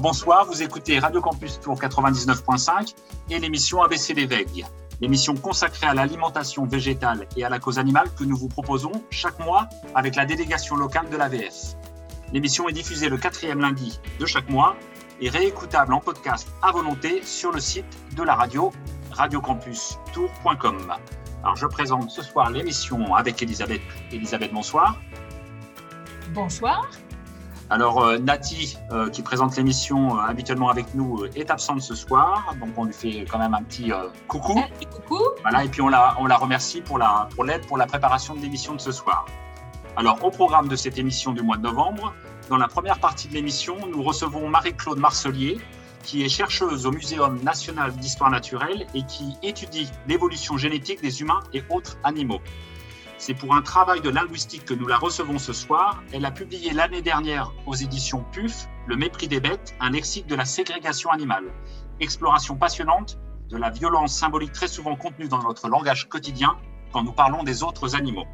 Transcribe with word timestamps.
Bonsoir, 0.00 0.46
vous 0.46 0.62
écoutez 0.62 1.00
Radio 1.00 1.20
Campus 1.20 1.58
Tour 1.58 1.74
99.5 1.74 2.94
et 3.30 3.40
l'émission 3.40 3.82
ABC 3.82 4.14
l'éveil, 4.14 4.64
l'émission 5.00 5.34
consacrée 5.34 5.88
à 5.88 5.94
l'alimentation 5.94 6.66
végétale 6.66 7.26
et 7.36 7.44
à 7.44 7.48
la 7.48 7.58
cause 7.58 7.80
animale 7.80 8.06
que 8.16 8.22
nous 8.22 8.36
vous 8.36 8.46
proposons 8.46 8.92
chaque 9.10 9.40
mois 9.40 9.68
avec 9.96 10.14
la 10.14 10.24
délégation 10.24 10.76
locale 10.76 11.10
de 11.10 11.16
l'AVF. 11.16 11.74
L'émission 12.32 12.68
est 12.68 12.72
diffusée 12.72 13.08
le 13.08 13.16
quatrième 13.16 13.60
lundi 13.60 13.98
de 14.20 14.26
chaque 14.26 14.48
mois 14.48 14.76
et 15.20 15.30
réécoutable 15.30 15.92
en 15.92 16.00
podcast 16.00 16.46
à 16.62 16.70
volonté 16.70 17.22
sur 17.24 17.50
le 17.50 17.58
site 17.58 17.98
de 18.14 18.22
la 18.22 18.36
radio 18.36 18.70
radiocampustour.com. 19.10 20.94
Alors 21.42 21.56
je 21.56 21.66
présente 21.66 22.10
ce 22.10 22.22
soir 22.22 22.50
l'émission 22.50 23.16
avec 23.16 23.42
Elisabeth. 23.42 23.82
Elisabeth, 24.12 24.52
bonsoir. 24.52 24.96
Bonsoir. 26.32 26.88
Alors 27.70 28.02
euh, 28.02 28.18
Nati, 28.18 28.78
euh, 28.92 29.10
qui 29.10 29.22
présente 29.22 29.54
l'émission 29.56 30.16
euh, 30.16 30.22
habituellement 30.22 30.70
avec 30.70 30.94
nous, 30.94 31.26
est 31.36 31.50
absente 31.50 31.82
ce 31.82 31.94
soir, 31.94 32.54
donc 32.60 32.70
on 32.76 32.84
lui 32.84 32.94
fait 32.94 33.26
quand 33.30 33.38
même 33.38 33.52
un 33.52 33.62
petit 33.62 33.92
coucou. 34.26 34.58
coucou. 34.90 35.22
Voilà, 35.42 35.64
et 35.64 35.68
puis 35.68 35.82
on 35.82 35.88
la, 35.88 36.16
on 36.18 36.26
la 36.26 36.36
remercie 36.36 36.80
pour 36.80 36.98
l'aide 36.98 37.60
pour, 37.60 37.68
pour 37.68 37.78
la 37.78 37.86
préparation 37.86 38.34
de 38.34 38.40
l'émission 38.40 38.74
de 38.74 38.80
ce 38.80 38.92
soir. 38.92 39.26
Alors 39.96 40.22
au 40.24 40.30
programme 40.30 40.68
de 40.68 40.76
cette 40.76 40.96
émission 40.96 41.32
du 41.32 41.42
mois 41.42 41.58
de 41.58 41.62
novembre, 41.62 42.14
dans 42.48 42.56
la 42.56 42.68
première 42.68 42.98
partie 43.00 43.28
de 43.28 43.34
l'émission, 43.34 43.76
nous 43.90 44.02
recevons 44.02 44.48
Marie-Claude 44.48 44.98
Marcelier, 44.98 45.58
qui 46.02 46.24
est 46.24 46.28
chercheuse 46.30 46.86
au 46.86 46.90
Muséum 46.90 47.42
national 47.42 47.92
d'histoire 47.92 48.30
naturelle 48.30 48.86
et 48.94 49.02
qui 49.02 49.36
étudie 49.42 49.90
l'évolution 50.06 50.56
génétique 50.56 51.02
des 51.02 51.20
humains 51.20 51.40
et 51.52 51.62
autres 51.68 51.98
animaux. 52.02 52.40
C'est 53.20 53.34
pour 53.34 53.52
un 53.52 53.62
travail 53.62 54.00
de 54.00 54.10
linguistique 54.10 54.64
que 54.64 54.74
nous 54.74 54.86
la 54.86 54.96
recevons 54.96 55.38
ce 55.38 55.52
soir. 55.52 56.02
Elle 56.12 56.24
a 56.24 56.30
publié 56.30 56.72
l'année 56.72 57.02
dernière 57.02 57.52
aux 57.66 57.74
éditions 57.74 58.24
PUF 58.32 58.68
Le 58.86 58.96
mépris 58.96 59.26
des 59.26 59.40
bêtes, 59.40 59.74
un 59.80 59.90
lexique 59.90 60.28
de 60.28 60.36
la 60.36 60.44
ségrégation 60.44 61.10
animale. 61.10 61.52
Exploration 61.98 62.54
passionnante 62.54 63.18
de 63.50 63.56
la 63.56 63.70
violence 63.70 64.14
symbolique 64.14 64.52
très 64.52 64.68
souvent 64.68 64.94
contenue 64.94 65.26
dans 65.26 65.42
notre 65.42 65.68
langage 65.68 66.08
quotidien 66.08 66.56
quand 66.92 67.02
nous 67.02 67.12
parlons 67.12 67.42
des 67.42 67.64
autres 67.64 67.96
animaux. 67.96 68.26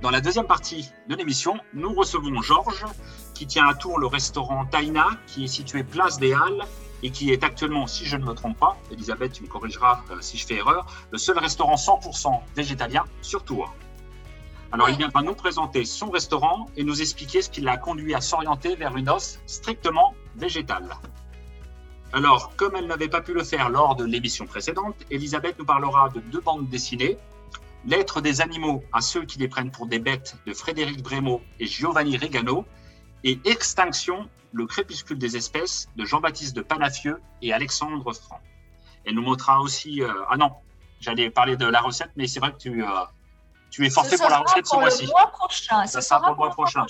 Dans 0.00 0.10
la 0.10 0.22
deuxième 0.22 0.46
partie 0.46 0.90
de 1.08 1.14
l'émission, 1.14 1.58
nous 1.74 1.92
recevons 1.92 2.40
Georges, 2.40 2.86
qui 3.34 3.46
tient 3.46 3.68
à 3.68 3.74
Tours 3.74 3.98
le 3.98 4.06
restaurant 4.06 4.64
Taina, 4.64 5.06
qui 5.26 5.44
est 5.44 5.48
situé 5.48 5.84
place 5.84 6.18
des 6.18 6.32
Halles 6.32 6.64
et 7.02 7.10
qui 7.10 7.30
est 7.30 7.44
actuellement, 7.44 7.86
si 7.86 8.04
je 8.04 8.16
ne 8.16 8.24
me 8.24 8.34
trompe 8.34 8.58
pas, 8.58 8.76
Elisabeth, 8.90 9.32
tu 9.32 9.42
me 9.42 9.48
corrigeras 9.48 10.02
euh, 10.10 10.16
si 10.20 10.38
je 10.38 10.46
fais 10.46 10.56
erreur, 10.56 10.86
le 11.10 11.18
seul 11.18 11.38
restaurant 11.38 11.74
100% 11.74 12.40
végétalien 12.54 13.04
sur 13.22 13.44
Tours. 13.44 13.74
Alors, 14.70 14.88
il 14.88 14.96
viendra 14.96 15.22
nous 15.22 15.34
présenter 15.34 15.84
son 15.84 16.10
restaurant 16.10 16.68
et 16.76 16.84
nous 16.84 17.02
expliquer 17.02 17.42
ce 17.42 17.50
qui 17.50 17.60
l'a 17.60 17.76
conduit 17.76 18.14
à 18.14 18.20
s'orienter 18.20 18.74
vers 18.76 18.96
une 18.96 19.10
os 19.10 19.38
strictement 19.46 20.14
végétale. 20.36 20.96
Alors, 22.14 22.54
comme 22.56 22.76
elle 22.76 22.86
n'avait 22.86 23.08
pas 23.08 23.20
pu 23.20 23.34
le 23.34 23.44
faire 23.44 23.68
lors 23.68 23.96
de 23.96 24.04
l'émission 24.04 24.46
précédente, 24.46 24.96
Elisabeth 25.10 25.58
nous 25.58 25.64
parlera 25.64 26.08
de 26.08 26.20
deux 26.20 26.40
bandes 26.40 26.68
dessinées 26.68 27.18
L'être 27.84 28.20
des 28.20 28.40
animaux 28.40 28.84
à 28.92 29.00
ceux 29.00 29.24
qui 29.24 29.40
les 29.40 29.48
prennent 29.48 29.72
pour 29.72 29.86
des 29.86 29.98
bêtes 29.98 30.36
de 30.46 30.54
Frédéric 30.54 31.02
Brémaud 31.02 31.40
et 31.58 31.66
Giovanni 31.66 32.16
Regano 32.16 32.64
et 33.24 33.40
Extinction, 33.44 34.28
le 34.52 34.66
crépuscule 34.66 35.18
des 35.18 35.36
espèces 35.36 35.88
de 35.96 36.04
Jean-Baptiste 36.04 36.56
de 36.56 36.62
Panafieux 36.62 37.20
et 37.40 37.52
Alexandre 37.52 38.12
Franc. 38.12 38.40
Elle 39.04 39.14
nous 39.14 39.22
montrera 39.22 39.60
aussi. 39.60 40.02
Euh, 40.02 40.12
ah 40.28 40.36
non, 40.36 40.52
j'allais 41.00 41.30
parler 41.30 41.56
de 41.56 41.66
la 41.66 41.80
recette, 41.80 42.10
mais 42.16 42.26
c'est 42.26 42.40
vrai 42.40 42.52
que 42.52 42.58
tu, 42.58 42.84
euh, 42.84 42.88
tu 43.70 43.86
es 43.86 43.90
forfait 43.90 44.16
pour 44.16 44.28
la 44.28 44.38
recette 44.38 44.66
ce 44.66 44.76
mois-ci. 44.76 45.06
mois 45.06 45.28
prochain. 45.28 45.86
Ça, 45.86 46.00
sera 46.00 46.20
pour 46.20 46.30
le 46.30 46.36
mois 46.36 46.50
prochain. 46.50 46.84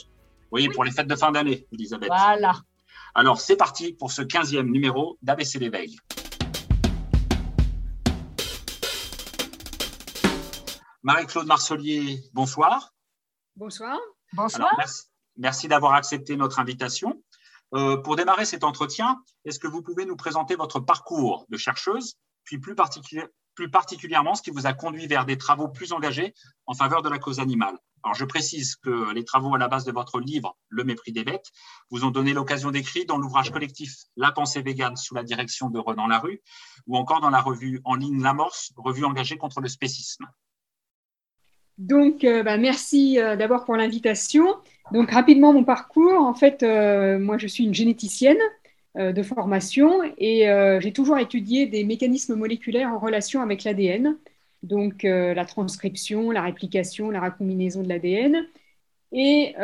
Oui, 0.51 0.69
pour 0.69 0.85
les 0.85 0.91
fêtes 0.91 1.07
de 1.07 1.17
fin 1.17 1.33
d'année, 1.33 1.67
Elisabeth. 1.73 2.09
Voilà. 2.09 2.55
Alors, 3.15 3.41
c'est 3.41 3.57
parti 3.57 3.93
pour 3.93 4.11
ce 4.11 4.23
15e 4.23 4.71
numéro 4.71 5.19
d'ABC 5.23 5.59
l'éveil. 5.59 5.97
Marie-Claude 11.03 11.47
Marcelier, 11.47 12.23
bonsoir. 12.33 12.93
Bonsoir. 13.57 13.99
Bonsoir. 14.33 14.73
merci, 14.79 15.05
d'avoir 15.37 15.95
accepté 15.95 16.37
notre 16.37 16.59
invitation. 16.59 17.23
Euh, 17.75 17.97
pour 17.97 18.17
démarrer 18.17 18.45
cet 18.45 18.65
entretien, 18.65 19.23
est-ce 19.45 19.59
que 19.59 19.67
vous 19.69 19.83
pouvez 19.83 20.05
nous 20.05 20.17
présenter 20.17 20.57
votre 20.57 20.81
parcours 20.81 21.47
de 21.49 21.57
chercheuse, 21.57 22.17
puis 22.45 22.59
plus, 22.59 22.75
plus 23.55 23.71
particulièrement 23.71 24.35
ce 24.35 24.43
qui 24.43 24.51
vous 24.51 24.67
a 24.67 24.75
conduit 24.75 25.07
vers 25.07 25.25
des 25.25 25.39
travaux 25.39 25.69
plus 25.69 25.93
engagés 25.93 26.35
en 26.67 26.75
faveur 26.75 27.03
de 27.03 27.09
la 27.09 27.19
cause 27.19 27.41
animale? 27.41 27.79
Alors, 28.05 28.15
je 28.15 28.25
précise 28.25 28.75
que 28.77 29.13
les 29.13 29.25
travaux 29.25 29.55
à 29.55 29.59
la 29.59 29.69
base 29.69 29.85
de 29.85 29.93
votre 29.93 30.19
livre, 30.19 30.57
Le 30.69 30.83
mépris 30.83 31.13
des 31.13 31.23
bêtes, 31.23 31.51
vous 31.91 32.05
ont 32.05 32.11
donné 32.11 32.33
l'occasion 32.33 32.73
d'écrire 32.73 33.05
dans 33.07 33.17
l'ouvrage 33.17 33.53
collectif 33.53 33.95
La 34.17 34.33
pensée 34.33 34.61
végane 34.61 34.97
sous 34.97 35.15
la 35.15 35.23
direction 35.23 35.71
de 35.71 35.79
Renan 35.79 36.09
Larue, 36.09 36.43
ou 36.87 36.97
encore 36.97 37.21
dans 37.21 37.31
la 37.31 37.41
revue 37.41 37.81
en 37.85 37.95
ligne 37.95 38.21
L'Amorce, 38.21 38.73
revue 38.77 39.05
engagée 39.05 39.39
contre 39.39 39.61
le 39.61 39.69
spécisme. 39.69 40.27
Donc, 41.83 42.23
euh, 42.23 42.45
bah, 42.45 42.59
merci 42.59 43.19
euh, 43.19 43.35
d'abord 43.37 43.65
pour 43.65 43.77
l'invitation. 43.77 44.47
Donc, 44.93 45.11
rapidement, 45.11 45.53
mon 45.53 45.65
parcours. 45.65 46.21
En 46.21 46.35
fait, 46.35 46.63
euh, 46.63 47.19
moi, 47.19 47.39
je 47.39 47.47
suis 47.49 47.65
une 47.65 47.75
généticienne 47.75 48.39
de 48.95 49.23
formation 49.23 50.03
et 50.19 50.45
j'ai 50.81 50.93
toujours 50.93 51.17
étudié 51.17 51.65
des 51.65 51.83
mécanismes 51.83 52.35
moléculaires 52.35 52.91
en 52.91 52.99
relation 52.99 53.41
avec 53.41 53.65
l'ADN, 53.65 54.19
donc 54.63 55.05
la 55.05 55.47
transcription, 55.47 56.31
la 56.31 56.43
réplication, 56.43 57.09
la 57.09 57.23
recombinaison 57.23 57.83
de 57.83 57.89
l'ADN. 57.89 58.47
Et, 59.13 59.55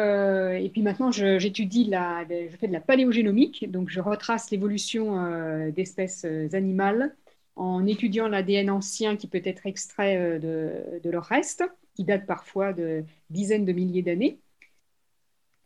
puis 0.73 0.81
maintenant, 0.81 1.12
j'étudie 1.12 1.85
la, 1.85 2.25
je 2.27 2.56
fais 2.56 2.69
de 2.69 2.73
la 2.73 2.81
paléogénomique, 2.81 3.71
donc 3.71 3.91
je 3.91 4.00
retrace 4.00 4.50
l'évolution 4.50 5.71
d'espèces 5.73 6.25
animales 6.55 7.15
en 7.55 7.87
étudiant 7.87 8.29
l'ADN 8.29 8.71
ancien 8.71 9.17
qui 9.17 9.27
peut 9.27 9.43
être 9.45 9.67
extrait 9.67 10.39
de, 10.39 10.73
de 11.05 11.11
leur 11.11 11.25
reste, 11.25 11.65
qui 11.99 12.05
date 12.05 12.27
parfois 12.27 12.73
de 12.73 13.03
dizaines 13.29 13.65
de 13.65 13.73
milliers 13.73 14.03
d'années. 14.03 14.39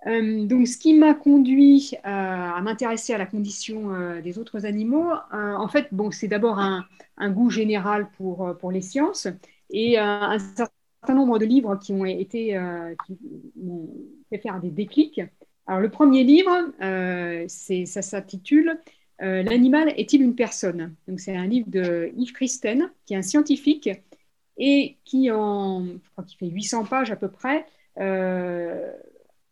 Euh, 0.07 0.47
donc, 0.47 0.67
ce 0.67 0.79
qui 0.79 0.95
m'a 0.95 1.13
conduit 1.13 1.93
à, 2.05 2.59
m'intéresser 2.63 3.13
à 3.13 3.19
la 3.19 3.27
condition 3.27 3.95
euh, 3.95 4.23
des 4.23 4.39
autres 4.39 4.65
animaux, 4.65 5.11
euh, 5.13 5.53
en 5.53 5.69
fait, 5.69 5.89
bon, 5.93 6.11
c'est 6.11 6.29
d'abord 6.29 6.59
un, 6.59 6.87
goût 7.31 7.51
général 7.51 8.09
pour, 8.17 8.57
pour 8.59 8.73
les 8.73 8.81
sciences 8.81 9.29
et 9.69 9.99
un 9.99 10.39
certain 10.39 11.15
nombre 11.15 11.39
de 11.39 11.45
livres 11.45 11.77
qui 11.77 11.93
ont 11.93 12.07
été 12.07 12.59
qui 13.07 13.19
m'ont 13.57 13.91
fait 14.31 14.39
faire 14.39 14.59
des 14.59 14.71
déclics. 14.71 15.21
Alors, 15.67 15.81
le 15.81 15.91
premier 15.91 16.25
livre, 16.25 16.51
ça 17.47 18.03
s'intitule 18.03 18.79
L'animal 19.21 19.93
est-il 19.97 20.23
une 20.23 20.35
personne? 20.35 20.97
Donc, 21.07 21.21
c'est 21.21 21.37
un 21.37 21.47
livre 21.47 21.69
de 21.69 22.11
Yves 22.17 22.33
Christen, 22.33 22.91
qui 23.07 23.15
est 23.15 23.19
un 23.19 23.23
scientifique 23.23 23.89
et 24.59 24.97
qui, 25.05 25.31
en, 25.31 25.87
fait 26.39 26.47
800 26.47 26.85
pages 26.85 27.11
à 27.11 27.17
peu 27.17 27.29
près, 27.29 27.67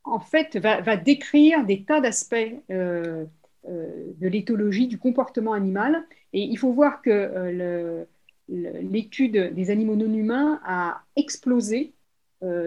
en 0.04 0.20
fait, 0.20 0.56
va, 0.56 0.96
décrire 0.96 1.64
des 1.64 1.84
tas 1.84 2.00
d'aspects 2.00 2.34
euh, 2.70 3.24
euh, 3.68 4.12
de 4.18 4.28
l'éthologie, 4.28 4.88
du 4.88 4.98
comportement 4.98 5.52
animal. 5.52 6.04
Et 6.32 6.42
il 6.42 6.56
faut 6.56 6.72
voir 6.72 7.02
que 7.02 7.10
euh, 7.10 8.04
l'étude 8.48 9.54
des 9.54 9.70
animaux 9.70 9.96
non 9.96 10.12
humains 10.12 10.60
a 10.64 11.02
explosé 11.16 11.94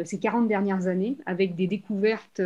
ces 0.06 0.20
40 0.20 0.48
dernières 0.48 0.86
années 0.86 1.18
avec 1.26 1.56
des 1.56 1.66
découvertes 1.66 2.40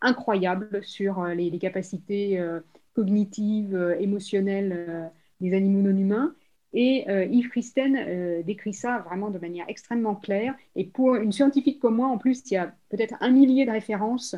incroyables 0.00 0.82
sur 0.82 1.24
les 1.26 1.58
capacités 1.58 2.44
cognitives, 2.92 3.96
émotionnelles 4.00 5.10
des 5.40 5.54
animaux 5.54 5.80
non 5.80 5.96
humains. 5.96 6.34
Et 6.72 7.04
euh, 7.08 7.24
Yves 7.24 7.48
Christen 7.48 7.96
euh, 7.96 8.42
décrit 8.42 8.74
ça 8.74 8.98
vraiment 8.98 9.30
de 9.30 9.38
manière 9.38 9.64
extrêmement 9.68 10.14
claire. 10.14 10.54
Et 10.76 10.84
pour 10.84 11.16
une 11.16 11.32
scientifique 11.32 11.80
comme 11.80 11.96
moi, 11.96 12.06
en 12.06 12.18
plus, 12.18 12.42
il 12.50 12.54
y 12.54 12.56
a 12.56 12.72
peut-être 12.90 13.14
un 13.20 13.30
millier 13.30 13.66
de 13.66 13.72
références 13.72 14.36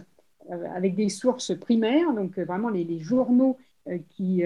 euh, 0.50 0.64
avec 0.74 0.94
des 0.94 1.08
sources 1.08 1.54
primaires, 1.58 2.12
donc 2.14 2.38
vraiment 2.38 2.70
les, 2.70 2.98
journaux 3.00 3.58
qui, 4.10 4.44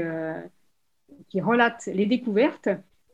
relatent 1.35 1.87
les 1.87 2.07
découvertes. 2.07 2.69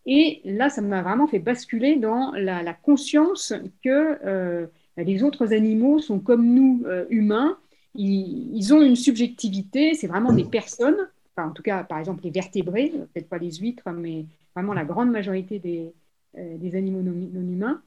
Et 0.06 0.40
là, 0.44 0.70
ça 0.70 0.80
m'a 0.80 1.02
vraiment 1.02 1.26
fait 1.26 1.38
basculer 1.38 1.96
dans 1.96 2.32
la, 2.32 2.74
conscience 2.74 3.52
que 3.84 4.68
les 4.96 5.22
autres 5.22 5.52
animaux 5.52 5.98
sont 5.98 6.18
comme 6.18 6.46
nous, 6.46 6.84
humains. 7.10 7.58
Ils, 7.94 8.72
ont 8.72 8.80
une 8.80 8.96
subjectivité, 8.96 9.94
c'est 9.94 10.06
vraiment 10.06 10.32
des 10.32 10.44
personnes. 10.44 11.08
Enfin, 11.34 11.48
en 11.48 11.52
tout 11.52 11.62
cas, 11.62 11.82
par 11.84 11.98
exemple, 11.98 12.24
les 12.24 12.30
vertébrés, 12.30 12.90
peut-être 12.90 13.28
pas 13.28 13.38
les 13.38 13.52
huîtres, 13.52 13.90
mais 13.90 14.26
vraiment 14.54 14.74
la 14.74 14.84
grande 14.84 15.10
majorité 15.10 15.58
des, 15.58 15.92
euh, 16.36 16.76
animaux 16.76 17.02
non, 17.02 17.12
humains. 17.12 17.82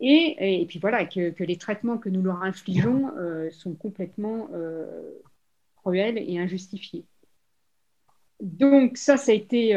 Et, 0.00 0.64
puis 0.68 0.78
voilà, 0.78 1.04
que, 1.04 1.30
que, 1.30 1.44
les 1.44 1.56
traitements 1.56 1.98
que 1.98 2.08
nous 2.08 2.22
leur 2.22 2.42
infligeons 2.42 3.10
euh, 3.18 3.50
sont 3.50 3.74
complètement 3.74 4.48
euh, 4.54 4.86
cruels 5.76 6.16
et 6.18 6.38
injustifiés. 6.38 7.04
Donc 8.40 8.96
ça, 8.96 9.18
ça 9.18 9.32
a 9.32 9.34
été 9.34 9.74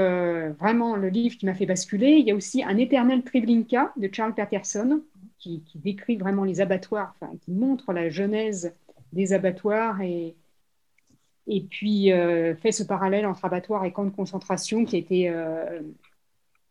vraiment 0.57 0.95
le 0.95 1.09
livre 1.09 1.35
qui 1.37 1.45
m'a 1.45 1.53
fait 1.53 1.65
basculer. 1.65 2.11
Il 2.11 2.25
y 2.25 2.31
a 2.31 2.35
aussi 2.35 2.63
Un 2.63 2.77
éternel 2.77 3.21
Treblinka 3.21 3.91
de 3.97 4.09
Charles 4.09 4.33
Patterson, 4.33 5.01
qui, 5.37 5.61
qui 5.63 5.79
décrit 5.79 6.15
vraiment 6.15 6.45
les 6.45 6.61
abattoirs, 6.61 7.13
qui 7.41 7.51
montre 7.51 7.91
la 7.91 8.09
genèse 8.09 8.73
des 9.11 9.33
abattoirs 9.33 10.01
et, 10.01 10.33
et 11.47 11.61
puis 11.61 12.09
fait 12.61 12.71
ce 12.71 12.83
parallèle 12.83 13.25
entre 13.25 13.45
abattoir 13.45 13.85
et 13.85 13.91
camp 13.91 14.05
de 14.05 14.09
concentration 14.09 14.85
qui 14.85 14.95
a 14.95 14.99
été 14.99 15.33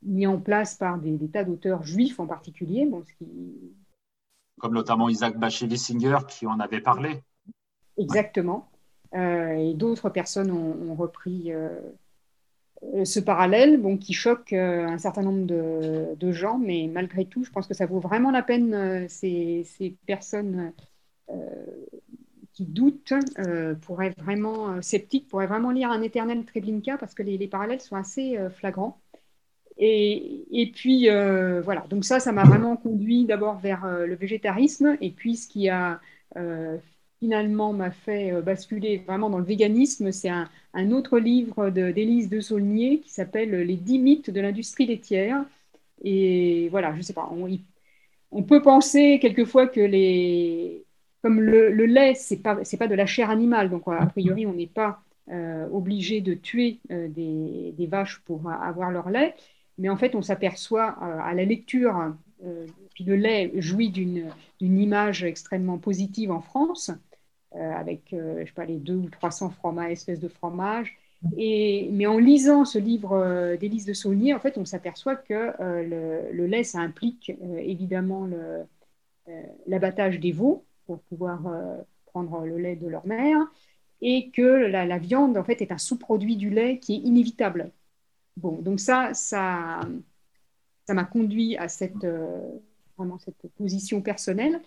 mis 0.03 0.27
en 0.27 0.39
place 0.39 0.75
par 0.75 0.99
des, 0.99 1.19
tas 1.29 1.45
d'auteurs 1.45 1.85
juifs 1.85 2.19
en 2.19 2.27
particulier. 2.27 2.87
Bon, 2.87 3.03
ce 3.05 3.13
qui... 3.13 3.29
Comme 4.59 4.75
notamment 4.75 5.09
Isaac 5.09 5.39
Bacheli-Singer 5.39 6.19
qui 6.29 6.47
en 6.47 6.61
avait 6.61 6.81
parlé. 6.81 7.23
Exactement. 7.99 8.71
et 9.15 9.75
d'autres 9.75 10.09
personnes 10.09 10.51
ont, 10.51 10.95
repris 10.95 11.53
ce 13.05 13.21
parallèle 13.21 13.81
bon, 13.81 13.99
qui 13.99 14.13
choque 14.13 14.53
un 14.53 14.99
certain 14.99 15.23
nombre 15.23 15.47
de, 15.47 16.15
de, 16.17 16.33
gens, 16.33 16.59
mais 16.59 16.89
malgré 16.91 17.27
tout, 17.27 17.45
je 17.45 17.51
pense 17.51 17.67
que 17.67 17.75
ça 17.75 17.87
vaut 17.87 18.01
vraiment 18.01 18.31
la 18.31 18.43
peine, 18.43 19.07
ces, 19.09 19.65
ces, 19.65 19.97
personnes 20.07 20.73
qui 22.53 22.65
doutent 22.65 23.15
euh, 23.39 23.75
pourraient 23.75 24.15
vraiment, 24.19 24.75
euh, 24.75 24.81
sceptiques, 24.83 25.29
pourraient 25.29 25.47
vraiment 25.47 25.71
lire 25.71 25.91
un 25.91 26.03
éternel 26.03 26.45
Treblinka 26.45 26.99
parce 26.99 27.15
que 27.15 27.23
les, 27.23 27.49
parallèles 27.49 27.81
sont 27.81 27.97
assez 27.97 28.37
euh, 28.37 28.51
flagrants. 28.51 29.01
Et, 29.79 30.45
et 30.53 30.71
puis, 30.71 31.09
voilà, 31.65 31.87
donc 31.89 32.05
ça, 32.05 32.21
ça 32.21 32.31
m'a 32.31 32.45
vraiment 32.45 32.77
conduit 32.77 33.25
d'abord 33.25 33.59
vers 33.59 33.87
le 33.87 34.15
végétarisme, 34.15 34.97
et 35.01 35.11
puis 35.11 35.35
ce 35.35 35.49
qui 35.49 35.71
a 35.71 35.99
finalement 37.19 37.73
m'a 37.73 37.91
fait 37.91 38.43
basculer 38.43 38.99
vraiment 38.99 39.31
dans 39.31 39.39
le 39.39 39.45
véganisme, 39.45 40.13
c'est 40.13 40.29
un, 40.29 40.91
autre 40.93 41.19
livre 41.19 41.71
d'Élise 41.71 42.29
de, 42.29 42.41
Saulnier 42.41 43.01
qui 43.01 43.11
s'appelle 43.11 43.51
Les 43.63 43.77
dix 43.77 43.99
mythes 43.99 44.31
de 44.31 44.41
l'industrie 44.41 44.87
laitière. 44.87 45.43
Et 46.05 46.69
voilà, 46.69 46.95
je 46.95 47.01
sais 47.01 47.15
pas, 47.15 47.31
on 48.31 48.43
peut 48.43 48.63
penser 48.63 49.19
quelquefois 49.21 49.67
que 49.67 49.81
les, 49.81 50.85
comme 51.23 51.41
le, 51.41 51.71
lait, 51.87 52.15
ce 52.15 52.35
n'est 52.35 52.41
pas, 52.41 52.57
pas 52.57 52.89
de 52.89 52.95
la 52.95 53.07
chair 53.07 53.31
animale, 53.31 53.71
donc 53.71 53.85
a 53.87 54.07
priori, 54.07 54.45
on 54.45 54.53
n'est 54.53 54.67
pas 54.67 55.01
euh, 55.31 55.69
obligé 55.71 56.21
de 56.21 56.35
tuer 56.35 56.81
euh, 56.91 57.07
des, 57.09 57.87
vaches 57.87 58.21
pour 58.25 58.51
avoir 58.51 58.91
leur 58.91 59.09
lait, 59.09 59.37
mais 59.79 59.89
en 59.89 59.97
fait, 59.97 60.17
on 60.17 60.23
s'aperçoit 60.23 60.97
euh, 61.01 61.19
à 61.23 61.33
la 61.35 61.45
lecture, 61.45 62.15
puis 62.95 63.05
le 63.05 63.15
lait 63.15 63.53
jouit 63.55 63.91
d'une 63.91 64.33
image 64.61 65.23
extrêmement 65.23 65.79
positive 65.79 66.33
en 66.33 66.41
France, 66.41 66.91
avec, 67.55 68.07
je 68.11 68.45
sais 68.45 68.53
pas, 68.53 68.65
les 68.65 68.79
deux 68.79 68.97
ou 68.97 69.09
300 69.11 69.51
fromages, 69.51 69.93
espèces 69.93 70.19
de 70.19 70.27
fromages. 70.27 70.99
Mais 71.37 72.07
en 72.07 72.19
lisant 72.19 72.65
ce 72.65 72.81
livre 72.81 73.57
d'Élise 73.61 73.87
de 73.87 73.93
Saulnier, 73.93 74.35
en 74.35 74.41
fait, 74.41 74.59
on 74.59 74.65
s'aperçoit 74.65 75.15
que 75.15 75.53
le, 75.61 76.33
le, 76.33 76.47
lait, 76.47 76.65
ça 76.65 76.81
implique 76.81 77.33
évidemment 77.59 78.29
l'abattage 79.69 80.19
des 80.19 80.33
veaux, 80.33 80.65
pour 80.87 81.01
pouvoir 81.03 81.47
euh, 81.47 81.77
prendre 82.07 82.45
le 82.45 82.59
lait 82.59 82.77
de 82.77 82.89
leur 82.89 83.07
mère, 83.07 83.39
et 84.01 84.31
que 84.31 84.43
la, 84.43 84.99
viande, 84.99 85.37
en 85.37 85.45
fait, 85.45 85.63
est 85.63 85.73
un 85.73 85.79
sous-produit 85.79 86.37
du 86.37 86.51
lait 86.51 86.79
qui 86.79 86.95
est 86.95 86.99
inévitable. 86.99 87.71
Bon, 88.37 88.61
donc 88.61 88.81
ça, 88.81 89.15
ça 89.15 89.81
ça 90.87 90.95
m'a 90.95 91.05
conduit 91.05 91.57
à 91.57 91.69
cette, 91.69 92.03
euh, 92.03 92.41
vraiment 92.99 93.17
cette 93.19 93.47
position 93.57 94.01
personnelle. 94.01 94.61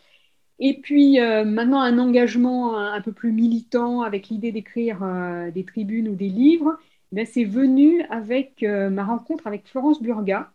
Et 0.59 0.79
puis 0.79 1.19
euh, 1.19 1.43
maintenant, 1.43 1.81
un 1.81 1.99
engagement 1.99 2.77
un, 2.77 3.01
peu 3.01 3.11
plus 3.11 3.33
militant 3.33 4.01
avec 4.01 4.29
l'idée 4.29 4.53
d'écrire 4.53 5.05
des 5.53 5.65
tribunes 5.65 6.07
ou 6.07 6.15
des 6.15 6.29
livres, 6.29 6.77
eh 7.17 7.25
c'est 7.25 7.43
venu 7.43 8.01
avec 8.03 8.61
ma 8.63 9.03
rencontre 9.03 9.47
avec 9.47 9.67
Florence 9.67 10.01
Burga, 10.01 10.53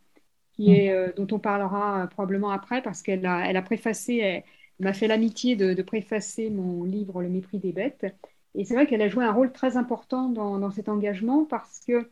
qui 0.55 0.73
est, 0.73 1.15
dont 1.17 1.27
on 1.31 1.39
parlera 1.39 2.07
probablement 2.09 2.51
après, 2.51 2.81
parce 2.81 3.03
qu'elle 3.03 3.27
a, 3.27 3.47
elle 3.47 3.59
a 3.59 3.63
préfacé, 3.63 4.43
m'a 4.81 4.93
fait 4.93 5.09
l'amitié 5.09 5.57
de, 5.57 5.83
préfacer 5.83 6.51
mon 6.51 6.85
livre 6.85 7.23
Le 7.23 7.29
mépris 7.29 7.59
des 7.59 7.73
bêtes. 7.73 8.07
Et 8.55 8.65
c'est 8.65 8.75
vrai 8.75 8.87
qu'elle 8.87 9.03
a 9.03 9.09
joué 9.09 9.25
un 9.25 9.33
rôle 9.33 9.53
très 9.53 9.77
important 9.77 10.29
dans, 10.29 10.71
cet 10.71 10.89
engagement 10.89 11.45
parce 11.45 11.81
que 11.87 12.09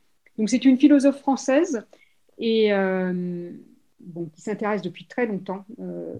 c'est 0.46 0.64
une 0.64 0.78
philosophe 0.78 1.18
française 1.18 1.84
et 2.38 2.72
euh, 2.72 3.50
qui 4.34 4.40
s'intéresse 4.40 4.82
depuis 4.82 5.06
très 5.06 5.26
longtemps, 5.26 5.64
euh, 5.80 6.14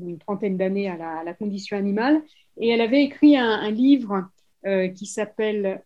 une 0.00 0.18
trentaine 0.18 0.56
d'années 0.56 0.88
à 0.88 1.24
la, 1.24 1.34
condition 1.34 1.76
animale. 1.76 2.22
Et 2.58 2.68
elle 2.68 2.80
avait 2.80 3.02
écrit 3.02 3.36
un, 3.36 3.70
livre 3.70 4.28
euh, 4.66 4.88
qui 4.88 5.06
s'appelle 5.06 5.82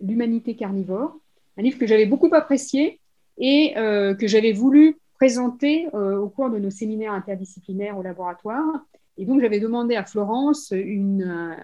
L'humanité 0.00 0.56
carnivore, 0.56 1.16
un 1.56 1.62
livre 1.62 1.78
que 1.78 1.86
j'avais 1.86 2.06
beaucoup 2.06 2.28
apprécié 2.32 3.00
et 3.38 3.74
que 3.74 4.26
j'avais 4.26 4.52
voulu 4.52 4.98
présenté 5.16 5.88
euh, 5.94 6.18
au 6.18 6.28
cours 6.28 6.50
de 6.50 6.58
nos 6.58 6.70
séminaires 6.70 7.12
interdisciplinaires 7.12 7.98
au 7.98 8.02
laboratoire. 8.02 8.84
Et 9.16 9.24
donc, 9.24 9.40
j'avais 9.40 9.60
demandé 9.60 9.96
à 9.96 10.04
Florence 10.04 10.72
euh, 10.72 11.54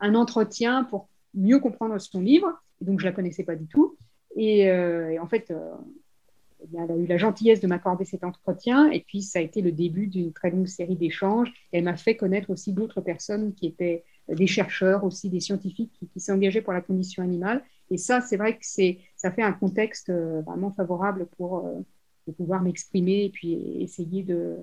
un 0.00 0.14
entretien 0.14 0.84
pour 0.84 1.08
mieux 1.34 1.58
comprendre 1.58 1.98
son 1.98 2.20
livre. 2.20 2.52
Et 2.80 2.84
donc, 2.84 3.00
je 3.00 3.04
ne 3.04 3.10
la 3.10 3.14
connaissais 3.14 3.42
pas 3.42 3.56
du 3.56 3.66
tout. 3.66 3.96
Et, 4.36 4.70
euh, 4.70 5.20
en 5.20 5.26
fait, 5.26 5.52
elle 6.74 6.90
a 6.90 6.96
eu 6.96 7.06
la 7.06 7.16
gentillesse 7.16 7.60
de 7.60 7.66
m'accorder 7.66 8.04
cet 8.04 8.22
entretien. 8.22 8.90
Et 8.90 9.00
puis, 9.00 9.22
ça 9.22 9.40
a 9.40 9.42
été 9.42 9.62
le 9.62 9.72
début 9.72 10.06
d'une 10.06 10.32
très 10.32 10.50
longue 10.50 10.68
série 10.68 10.96
d'échanges. 10.96 11.52
Elle 11.72 11.84
m'a 11.84 11.96
fait 11.96 12.16
connaître 12.16 12.50
aussi 12.50 12.72
d'autres 12.72 13.00
personnes 13.00 13.52
qui 13.54 13.66
étaient 13.66 14.04
des 14.28 14.46
chercheurs, 14.46 15.04
aussi 15.04 15.28
des 15.28 15.40
scientifiques 15.40 15.92
qui, 15.98 16.06
qui 16.08 16.20
s'engageaient 16.20 16.62
pour 16.62 16.72
la 16.72 16.82
condition 16.82 17.22
animale. 17.22 17.62
Et 17.90 17.98
ça, 17.98 18.20
c'est 18.20 18.36
vrai 18.36 18.56
que 18.56 18.64
ça 18.64 19.30
fait 19.30 19.42
un 19.42 19.52
contexte 19.52 20.10
vraiment 20.10 20.70
favorable 20.70 21.26
pour 21.36 21.68
de 22.26 22.32
pouvoir 22.32 22.62
m'exprimer 22.62 23.24
et 23.24 23.30
puis 23.30 23.52
essayer 23.82 24.22
de, 24.22 24.58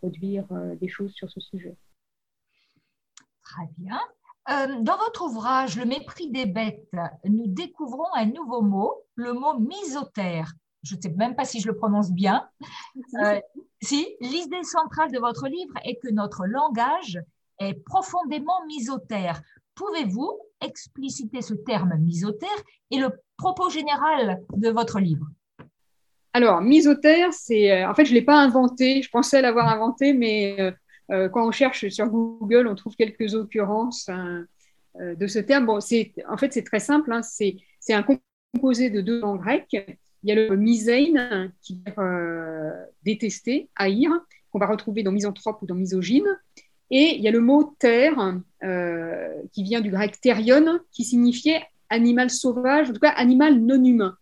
produire 0.00 0.46
euh, 0.50 0.74
des 0.76 0.88
choses 0.88 1.12
sur 1.12 1.30
ce 1.30 1.38
sujet. 1.38 1.76
Très 3.42 3.68
bien. 3.78 4.00
Euh, 4.50 4.80
dans 4.80 4.96
votre 4.96 5.24
ouvrage 5.26 5.76
Le 5.76 5.84
mépris 5.84 6.30
des 6.30 6.46
bêtes, 6.46 6.88
nous 7.24 7.46
découvrons 7.46 8.12
un 8.14 8.26
nouveau 8.26 8.62
mot, 8.62 8.94
le 9.14 9.32
mot 9.32 9.58
misotère. 9.58 10.52
Je 10.82 10.96
ne 10.96 11.00
sais 11.00 11.10
même 11.10 11.36
pas 11.36 11.44
si 11.44 11.60
je 11.60 11.68
le 11.68 11.76
prononce 11.76 12.10
bien. 12.10 12.48
Euh, 13.22 13.40
si, 13.82 14.16
l'idée 14.20 14.62
centrale 14.62 15.12
de 15.12 15.18
votre 15.18 15.48
livre 15.48 15.74
est 15.84 15.96
que 16.02 16.10
notre 16.10 16.46
langage 16.46 17.20
est 17.58 17.74
profondément 17.84 18.64
misotère. 18.66 19.40
Pouvez-vous 19.74 20.40
expliciter 20.60 21.42
ce 21.42 21.54
terme 21.54 21.96
misotère 21.98 22.48
et 22.90 22.98
le 22.98 23.10
propos 23.36 23.68
général 23.70 24.42
de 24.54 24.70
votre 24.70 24.98
livre? 24.98 25.26
Alors, 26.36 26.60
misotère, 26.60 27.32
c'est. 27.32 27.72
Euh, 27.72 27.88
en 27.88 27.94
fait, 27.94 28.04
je 28.04 28.10
ne 28.10 28.16
l'ai 28.16 28.22
pas 28.22 28.36
inventé. 28.36 29.00
Je 29.00 29.08
pensais 29.08 29.40
l'avoir 29.40 29.68
inventé, 29.68 30.12
mais 30.12 30.54
euh, 30.60 30.70
euh, 31.10 31.28
quand 31.30 31.48
on 31.48 31.50
cherche 31.50 31.88
sur 31.88 32.08
Google, 32.08 32.68
on 32.68 32.74
trouve 32.74 32.94
quelques 32.94 33.34
occurrences 33.34 34.10
hein, 34.10 34.44
de 35.00 35.26
ce 35.26 35.38
terme. 35.38 35.64
Bon, 35.64 35.78
en 35.78 36.36
fait, 36.36 36.52
c'est 36.52 36.62
très 36.62 36.78
simple. 36.78 37.10
Hein. 37.10 37.22
c'est 37.22 37.56
un 37.88 38.04
composé 38.52 38.90
de 38.90 39.00
deux 39.00 39.22
mots 39.22 39.38
grecs. 39.38 39.72
Il 39.72 40.28
y 40.28 40.32
a 40.32 40.34
le 40.34 40.54
misein, 40.56 41.50
qui 41.62 41.80
veut 41.96 42.70
détester, 43.02 43.70
haïr, 43.74 44.10
qu'on 44.50 44.58
va 44.58 44.66
retrouver 44.66 45.02
dans 45.02 45.12
misanthrope 45.12 45.62
ou 45.62 45.66
dans 45.66 45.74
misogyne. 45.74 46.38
Et 46.90 47.16
il 47.16 47.22
y 47.22 47.28
a 47.28 47.30
le 47.30 47.40
mot 47.40 47.74
terre, 47.78 48.34
qui 49.52 49.62
vient 49.62 49.80
du 49.80 49.90
grec 49.90 50.20
therion, 50.20 50.80
qui 50.92 51.04
signifiait 51.04 51.62
animal 51.88 52.28
sauvage, 52.28 52.90
en 52.90 52.92
tout 52.92 53.00
cas 53.00 53.14
animal 53.16 53.58
non 53.58 53.82
humain 53.82 54.18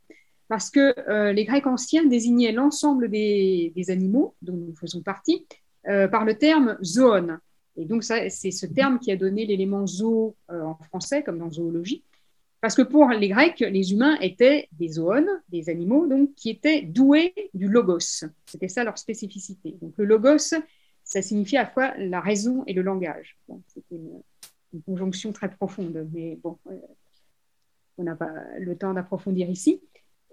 parce 0.48 0.70
que 0.70 0.94
euh, 1.08 1.32
les 1.32 1.44
Grecs 1.44 1.66
anciens 1.66 2.04
désignaient 2.04 2.52
l'ensemble 2.52 3.08
des, 3.08 3.72
animaux 3.88 4.34
dont 4.42 4.56
nous 4.56 4.74
faisons 4.74 5.00
partie 5.00 5.46
euh, 5.88 6.08
par 6.08 6.24
le 6.24 6.36
terme 6.36 6.76
zoon. 6.82 7.38
Et 7.76 7.86
donc, 7.86 8.04
c'est 8.04 8.28
ce 8.28 8.66
terme 8.66 8.98
qui 8.98 9.10
a 9.10 9.16
donné 9.16 9.46
l'élément 9.46 9.86
zoo 9.86 10.36
euh, 10.50 10.62
en 10.62 10.76
français, 10.76 11.22
comme 11.22 11.38
dans 11.38 11.50
zoologie. 11.50 12.04
Parce 12.60 12.74
que 12.74 12.82
pour 12.82 13.08
les 13.08 13.28
Grecs, 13.28 13.60
les 13.60 13.92
humains 13.92 14.16
étaient 14.20 14.68
des 14.72 14.88
zoons, 14.88 15.26
des 15.48 15.68
animaux, 15.68 16.06
donc 16.06 16.34
qui 16.34 16.50
étaient 16.50 16.82
doués 16.82 17.34
du 17.52 17.68
logos. 17.68 18.24
C'était 18.46 18.68
ça 18.68 18.84
leur 18.84 18.96
spécificité. 18.96 19.76
Donc, 19.82 19.94
le 19.98 20.04
logos, 20.04 20.54
ça 21.02 21.20
signifie 21.20 21.56
à 21.56 21.64
la 21.64 21.68
fois 21.68 21.94
la 21.98 22.20
raison 22.20 22.64
et 22.66 22.72
le 22.72 22.82
langage. 22.82 23.36
C'était 23.66 23.96
une, 23.96 24.22
une, 24.72 24.82
conjonction 24.82 25.32
très 25.32 25.50
profonde, 25.50 26.08
mais 26.12 26.38
bon, 26.42 26.58
on 27.98 28.04
n'a 28.04 28.14
pas 28.14 28.32
le 28.58 28.76
temps 28.76 28.94
d'approfondir 28.94 29.50
ici. 29.50 29.82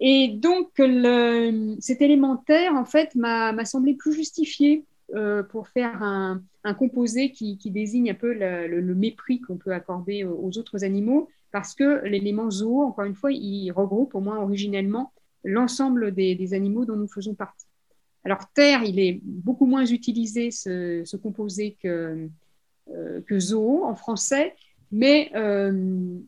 Et 0.00 0.28
donc, 0.28 0.70
cet 1.80 2.02
élémentaire, 2.02 2.74
en 2.74 2.84
fait, 2.84 3.14
m'a 3.14 3.64
semblé 3.64 3.94
plus 3.94 4.12
justifié 4.12 4.84
euh, 5.14 5.42
pour 5.42 5.68
faire 5.68 6.02
un, 6.02 6.42
composé 6.78 7.32
qui, 7.32 7.58
désigne 7.66 8.10
un 8.10 8.14
peu 8.14 8.32
le, 8.32 8.94
mépris 8.94 9.40
qu'on 9.40 9.56
peut 9.56 9.72
accorder 9.72 10.24
aux 10.24 10.58
autres 10.58 10.84
animaux, 10.84 11.28
parce 11.50 11.74
que 11.74 12.04
l'élément 12.06 12.50
zoo, 12.50 12.82
encore 12.82 13.04
une 13.04 13.14
fois, 13.14 13.30
il 13.32 13.70
regroupe 13.72 14.14
au 14.14 14.20
moins 14.20 14.38
originellement 14.38 15.12
l'ensemble 15.44 16.12
des, 16.12 16.54
animaux 16.54 16.84
dont 16.84 16.96
nous 16.96 17.08
faisons 17.08 17.34
partie. 17.34 17.66
Alors, 18.24 18.48
terre, 18.54 18.84
il 18.84 18.98
est 19.00 19.20
beaucoup 19.22 19.66
moins 19.66 19.84
utilisé, 19.84 20.50
ce, 20.50 21.16
composé, 21.16 21.76
que, 21.82 22.28
euh, 22.90 23.38
zoo 23.38 23.84
en 23.84 23.94
français, 23.94 24.54
mais 24.92 25.30
euh, 25.34 26.18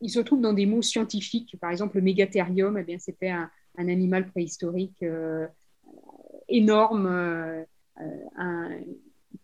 il 0.00 0.10
se 0.10 0.20
trouve 0.20 0.40
dans 0.40 0.52
des 0.52 0.66
mots 0.66 0.82
scientifiques. 0.82 1.56
Par 1.60 1.70
exemple, 1.70 1.96
le 1.96 2.02
mégathérium, 2.02 2.76
eh 2.78 2.82
bien, 2.82 2.98
c'était 2.98 3.30
un, 3.30 3.50
animal 3.78 4.26
préhistorique 4.28 5.02
euh, 5.02 5.46
énorme, 6.48 7.06
euh, 7.06 7.64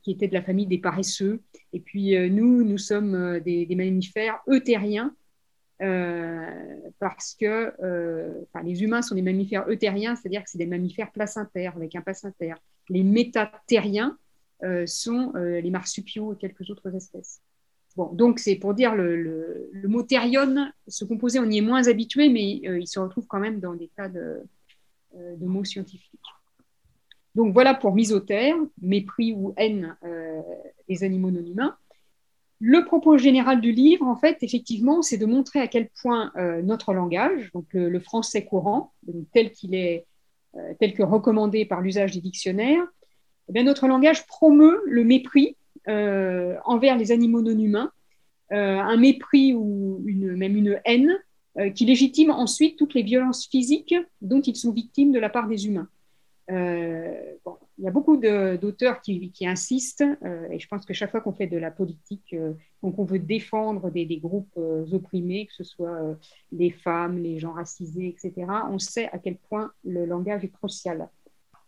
qui 0.02 0.12
étaient 0.12 0.28
de 0.28 0.34
la 0.34 0.42
famille 0.42 0.66
des 0.66 0.78
paresseux. 0.78 1.42
Et 1.72 1.80
puis 1.80 2.18
nous, 2.30 2.64
nous 2.64 2.78
sommes 2.78 3.40
des, 3.40 3.66
mammifères 3.76 4.40
eutériens, 4.48 5.14
parce 5.78 7.34
que 7.38 7.72
les 8.64 8.82
humains 8.82 9.02
sont 9.02 9.14
des 9.14 9.22
mammifères 9.22 9.68
eutériens, 9.68 10.16
c'est-à-dire 10.16 10.42
que 10.42 10.50
c'est 10.50 10.58
des 10.58 10.66
mammifères 10.66 11.12
placentaires 11.12 11.76
avec 11.76 11.94
un 11.94 12.00
placentaire. 12.00 12.58
Les 12.88 13.02
métatériens 13.02 14.16
sont 14.86 15.32
les 15.34 15.70
marsupiaux 15.70 16.32
et 16.32 16.36
quelques 16.36 16.68
autres 16.70 16.94
espèces. 16.94 17.42
Donc 17.96 18.38
c'est 18.38 18.56
pour 18.56 18.74
dire 18.74 18.94
le, 18.94 19.70
mot 19.84 20.02
thérion, 20.02 20.70
ce 20.88 21.04
composé, 21.04 21.38
on 21.38 21.50
y 21.50 21.58
est 21.58 21.62
moins 21.62 21.88
habitué, 21.88 22.28
mais 22.28 22.60
euh, 22.66 22.78
il 22.78 22.86
se 22.86 22.98
retrouve 22.98 23.26
quand 23.26 23.40
même 23.40 23.60
dans 23.60 23.74
des 23.74 23.88
tas 23.88 24.08
de, 24.08 24.42
euh, 25.16 25.36
mots 25.40 25.64
scientifiques. 25.64 26.20
Donc 27.34 27.52
voilà 27.52 27.74
pour 27.74 27.94
misotère, 27.94 28.56
mépris 28.80 29.32
ou 29.32 29.54
haine 29.56 29.96
euh, 30.04 30.40
des 30.88 31.04
animaux 31.04 31.30
non 31.30 31.44
humains. 31.44 31.76
Le 32.60 32.84
propos 32.84 33.18
général 33.18 33.60
du 33.60 33.72
livre, 33.72 34.06
en 34.06 34.16
fait, 34.16 34.38
effectivement, 34.42 35.02
c'est 35.02 35.16
de 35.16 35.26
montrer 35.26 35.60
à 35.60 35.66
quel 35.66 35.88
point 36.00 36.30
notre 36.62 36.92
langage, 36.94 37.50
donc 37.52 37.66
le, 37.72 37.98
français 37.98 38.44
courant, 38.44 38.92
tel 39.32 39.50
qu'il 39.50 39.74
est, 39.74 40.06
tel 40.78 40.94
que 40.94 41.02
recommandé 41.02 41.64
par 41.64 41.80
l'usage 41.80 42.12
des 42.12 42.20
dictionnaires, 42.20 42.86
eh 43.48 43.52
bien, 43.52 43.64
notre 43.64 43.88
langage 43.88 44.28
promeut 44.28 44.80
le 44.86 45.02
mépris 45.02 45.56
envers 45.86 46.96
les 46.96 47.12
animaux 47.12 47.42
non 47.42 47.58
humains, 47.58 47.92
euh, 48.52 48.78
un 48.78 48.98
mépris 48.98 49.54
ou 49.54 50.02
même 50.04 50.56
une 50.56 50.78
haine 50.84 51.18
euh, 51.56 51.70
qui 51.70 51.86
légitime 51.86 52.30
ensuite 52.30 52.76
toutes 52.76 52.92
les 52.92 53.02
violences 53.02 53.46
physiques 53.46 53.94
dont 54.20 54.42
ils 54.42 54.56
sont 54.56 54.72
victimes 54.72 55.10
de 55.10 55.18
la 55.18 55.30
part 55.30 55.48
des 55.48 55.66
humains. 55.66 55.88
il 56.50 57.84
y 57.84 57.88
a 57.88 57.90
beaucoup 57.90 58.18
d'auteurs 58.18 59.00
qui, 59.00 59.32
insistent, 59.46 60.04
et 60.50 60.58
je 60.58 60.68
pense 60.68 60.84
que 60.84 60.92
chaque 60.92 61.10
fois 61.10 61.22
qu'on 61.22 61.32
fait 61.32 61.46
de 61.46 61.56
la 61.56 61.70
politique, 61.70 62.36
donc 62.82 62.98
on 62.98 63.04
veut 63.04 63.18
défendre 63.18 63.90
des, 63.90 64.04
des 64.04 64.18
groupes 64.18 64.58
opprimés, 64.92 65.46
que 65.46 65.54
ce 65.54 65.64
soit 65.64 66.16
les 66.52 66.70
femmes, 66.70 67.22
les 67.22 67.38
gens 67.38 67.52
racisés, 67.52 68.08
etc., 68.08 68.46
on 68.70 68.78
sait 68.78 69.08
à 69.12 69.18
quel 69.18 69.36
point 69.36 69.72
le 69.82 70.04
langage 70.04 70.44
est 70.44 70.52
crucial 70.52 71.08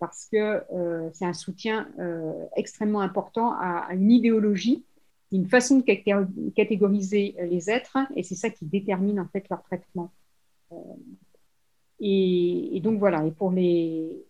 parce 0.06 0.26
que 0.30 0.62
euh, 0.72 1.10
c'est 1.12 1.24
un 1.24 1.32
soutien 1.32 1.88
euh, 1.98 2.46
extrêmement 2.56 3.00
important 3.00 3.52
à, 3.52 3.88
une 3.92 4.10
idéologie, 4.10 4.84
une 5.32 5.48
façon 5.48 5.78
de 5.78 6.50
catégoriser 6.50 7.36
les 7.50 7.70
êtres, 7.70 7.98
et 8.14 8.22
c'est 8.22 8.34
ça 8.34 8.50
qui 8.50 8.66
détermine 8.66 9.18
en 9.18 9.26
fait 9.28 9.48
leur 9.48 9.62
traitement. 9.62 10.12
Euh, 10.72 10.76
et, 12.00 12.80
donc 12.82 12.98
voilà, 12.98 13.24
et 13.26 13.30
pour 13.30 13.50
les, 13.50 14.24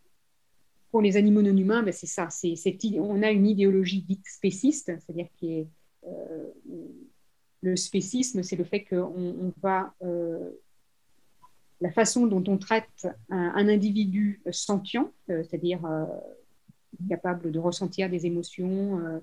pour 0.91 1.03
les 1.03 1.17
animaux 1.17 1.43
non 1.43 1.57
humains, 1.57 1.83
ben 1.83 1.93
c'est 1.93 2.07
ça, 2.07 2.29
c'est, 2.31 2.55
on 2.99 3.23
a 3.23 3.31
une 3.31 3.47
idéologie 3.47 4.03
dite 4.03 4.27
spéciste, 4.27 4.93
c'est-à-dire 4.99 5.29
que 5.41 5.67
le 7.63 7.77
spécisme, 7.77 8.43
c'est 8.43 8.57
le 8.57 8.65
fait 8.65 8.85
qu'on 8.85 8.97
on 9.07 9.53
va 9.63 9.95
la 11.81 11.91
façon 11.91 12.27
dont 12.27 12.45
on 12.47 12.59
traite 12.59 13.09
un, 13.31 13.69
individu 13.69 14.41
sentient, 14.51 15.13
euh, 15.31 15.43
c'est-à-dire 15.43 15.85
euh, 15.85 16.07
capable 17.09 17.51
de 17.51 17.59
ressentir 17.59 18.09
des 18.09 18.27
émotions, 18.27 19.01
euh, 19.01 19.19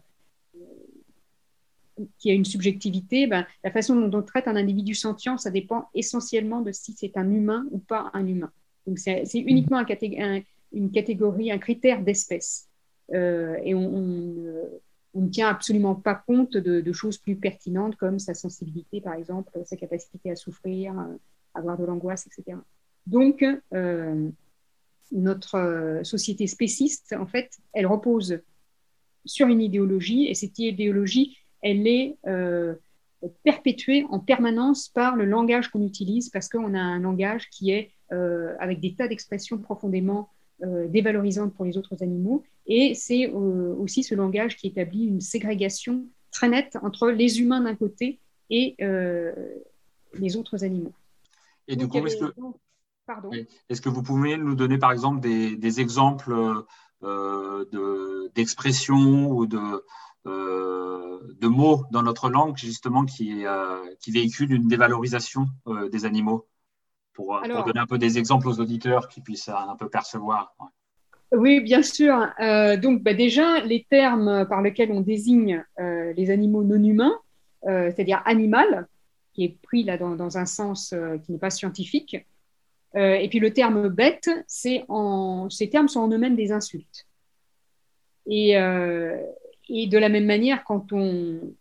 qui 2.18 2.32
a 2.32 2.34
une 2.34 2.46
subjectivité, 2.46 3.28
ben, 3.28 3.46
la 3.64 3.72
façon 3.72 3.96
dont 3.96 4.20
on 4.20 4.24
traite 4.24 4.48
un 4.48 4.56
individu 4.56 4.96
sentient, 4.96 5.38
ça 5.38 5.52
dépend 5.52 5.90
essentiellement 5.94 6.62
de 6.62 6.72
si 6.72 6.94
c'est 6.94 7.16
un 7.18 7.30
humain 7.30 7.66
ou 7.72 7.80
pas 7.80 8.10
un 8.14 8.26
humain. 8.28 8.52
Donc 8.88 8.98
c'est 8.98 9.24
uniquement 9.34 9.78
un 9.78 10.42
une 10.74 10.90
catégorie, 10.92 11.52
un 11.52 11.60
critère 11.60 12.02
d'espèce. 12.02 12.70
et 13.14 13.76
on, 13.76 14.72
ne 15.14 15.30
tient 15.30 15.50
absolument 15.50 15.96
pas 15.96 16.16
compte 16.16 16.58
de, 16.58 16.92
choses 16.94 17.18
plus 17.18 17.36
pertinentes 17.36 17.98
comme 17.98 18.18
sa 18.18 18.34
sensibilité, 18.34 19.02
par 19.02 19.14
exemple, 19.14 19.52
sa 19.66 19.76
capacité 19.76 20.32
à 20.32 20.36
souffrir, 20.36 20.96
avoir 21.54 21.78
de 21.78 21.86
l'angoisse, 21.86 22.28
etc. 22.28 22.58
Donc, 23.08 23.44
euh, 23.74 24.30
notre 25.12 25.56
euh, 25.56 26.04
société 26.04 26.48
spéciste, 26.48 27.16
en 27.18 27.26
fait, 27.26 27.58
elle 27.74 27.88
repose 27.88 28.40
sur 29.26 29.48
une 29.48 29.62
idéologie, 29.62 30.28
et 30.28 30.34
cette 30.34 30.58
idéologie, 30.60 31.38
elle 31.62 31.88
est 31.88 32.18
euh, 32.28 32.76
perpétuée 33.44 34.06
en 34.10 34.20
permanence 34.20 34.90
par 34.90 35.16
le 35.16 35.26
langage 35.26 35.70
qu'on 35.70 35.86
utilise, 35.86 36.30
parce 36.30 36.50
qu'on 36.50 36.74
a 36.74 36.80
un 36.80 37.00
langage 37.00 37.50
qui 37.50 37.72
est 37.72 37.92
avec 38.60 38.82
des 38.82 38.94
tas 38.94 39.08
d'expressions 39.08 39.58
profondément 39.58 40.28
dévalorisantes 40.90 41.54
pour 41.54 41.64
les 41.64 41.78
autres 41.78 42.04
animaux, 42.04 42.44
et 42.68 42.94
c'est 42.94 43.28
aussi 43.28 44.04
ce 44.04 44.16
langage 44.16 44.58
qui 44.58 44.68
établit 44.68 45.06
une 45.06 45.22
ségrégation 45.22 46.06
très 46.30 46.50
nette 46.50 46.78
entre 46.82 47.10
les 47.10 47.40
humains 47.40 47.62
d'un 47.62 47.76
côté 47.76 48.20
et 48.50 48.76
les 48.80 50.36
autres 50.36 50.66
animaux. 50.66 50.92
Et 51.68 51.76
du 51.76 51.88
coup, 51.88 51.98
est-ce 51.98 53.82
que, 53.82 53.90
vous 53.90 54.04
pouvez 54.04 54.38
nous 54.38 54.56
donner 54.56 54.78
par 54.78 54.92
exemple 54.92 55.20
des, 55.20 55.80
exemples 55.80 56.66
euh, 57.04 58.30
d'expressions 58.36 59.30
ou 59.32 59.46
de, 59.46 59.84
euh, 60.28 61.20
de 61.40 61.48
mots 61.48 61.84
dans 61.92 62.04
notre 62.04 62.30
langue 62.30 62.58
justement 62.58 63.06
qui, 63.06 63.46
euh, 63.46 63.80
qui 64.00 64.12
véhiculent 64.12 64.54
une 64.54 64.68
dévalorisation 64.68 65.48
des 65.92 66.06
animaux? 66.06 66.48
Pour, 67.14 67.40
donner 67.42 67.80
un 67.80 67.86
peu 67.86 67.98
des 67.98 68.18
exemples 68.18 68.48
aux 68.48 68.62
auditeurs 68.62 69.10
qui 69.10 69.22
puissent 69.22 69.50
un 69.50 69.76
peu 69.76 69.90
percevoir. 69.90 70.56
Oui, 71.34 71.60
bien 71.60 71.84
sûr. 71.84 72.16
donc 72.82 73.04
bah, 73.04 73.14
déjà, 73.14 73.60
les 73.60 73.86
termes 73.90 74.48
par 74.48 74.62
lesquels 74.62 74.92
on 74.92 75.02
désigne 75.02 75.64
les 75.78 76.32
animaux 76.32 76.64
non 76.64 76.82
humains, 76.82 77.20
c'est-à-dire 77.64 78.24
animal, 78.26 78.88
qui 79.34 79.44
est 79.46 79.58
pris 79.62 79.84
là 79.84 79.98
dans, 79.98 80.38
un 80.38 80.46
sens 80.46 80.94
euh, 80.94 81.18
qui 81.18 81.32
n'est 81.32 81.38
pas 81.38 81.50
scientifique. 81.50 82.18
Euh, 82.96 83.16
et 83.16 83.30
puis 83.30 83.40
le 83.40 83.54
terme 83.54 83.88
bête, 83.88 84.30
ces 84.48 84.84
termes 85.72 85.88
sont 85.88 86.02
en 86.02 86.10
eux-mêmes 86.10 86.36
des 86.36 86.52
insultes. 86.52 87.08
Et, 88.28 88.58
euh, 88.58 89.18
et, 89.70 89.88
de 89.88 89.98
la 89.98 90.10
même 90.10 90.26
manière, 90.26 90.64
quand 90.64 90.92
on, 90.92 91.54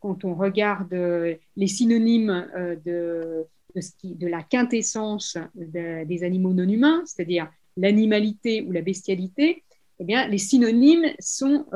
quand 0.00 0.24
on 0.24 0.34
regarde 0.34 0.92
les 1.56 1.66
synonymes 1.66 2.48
de, 2.84 3.46
de 3.74 4.26
la 4.26 4.42
quintessence 4.42 5.38
des 5.54 6.24
animaux 6.24 6.52
non 6.52 6.68
humains, 6.68 7.02
c'est-à-dire 7.06 7.50
l'animalité 7.76 8.62
ou 8.62 8.72
la 8.72 8.82
bestialité, 8.82 9.62
eh 10.00 10.04
bien, 10.04 10.26
les 10.26 10.38
synonymes 10.38 11.12
sont 11.20 11.66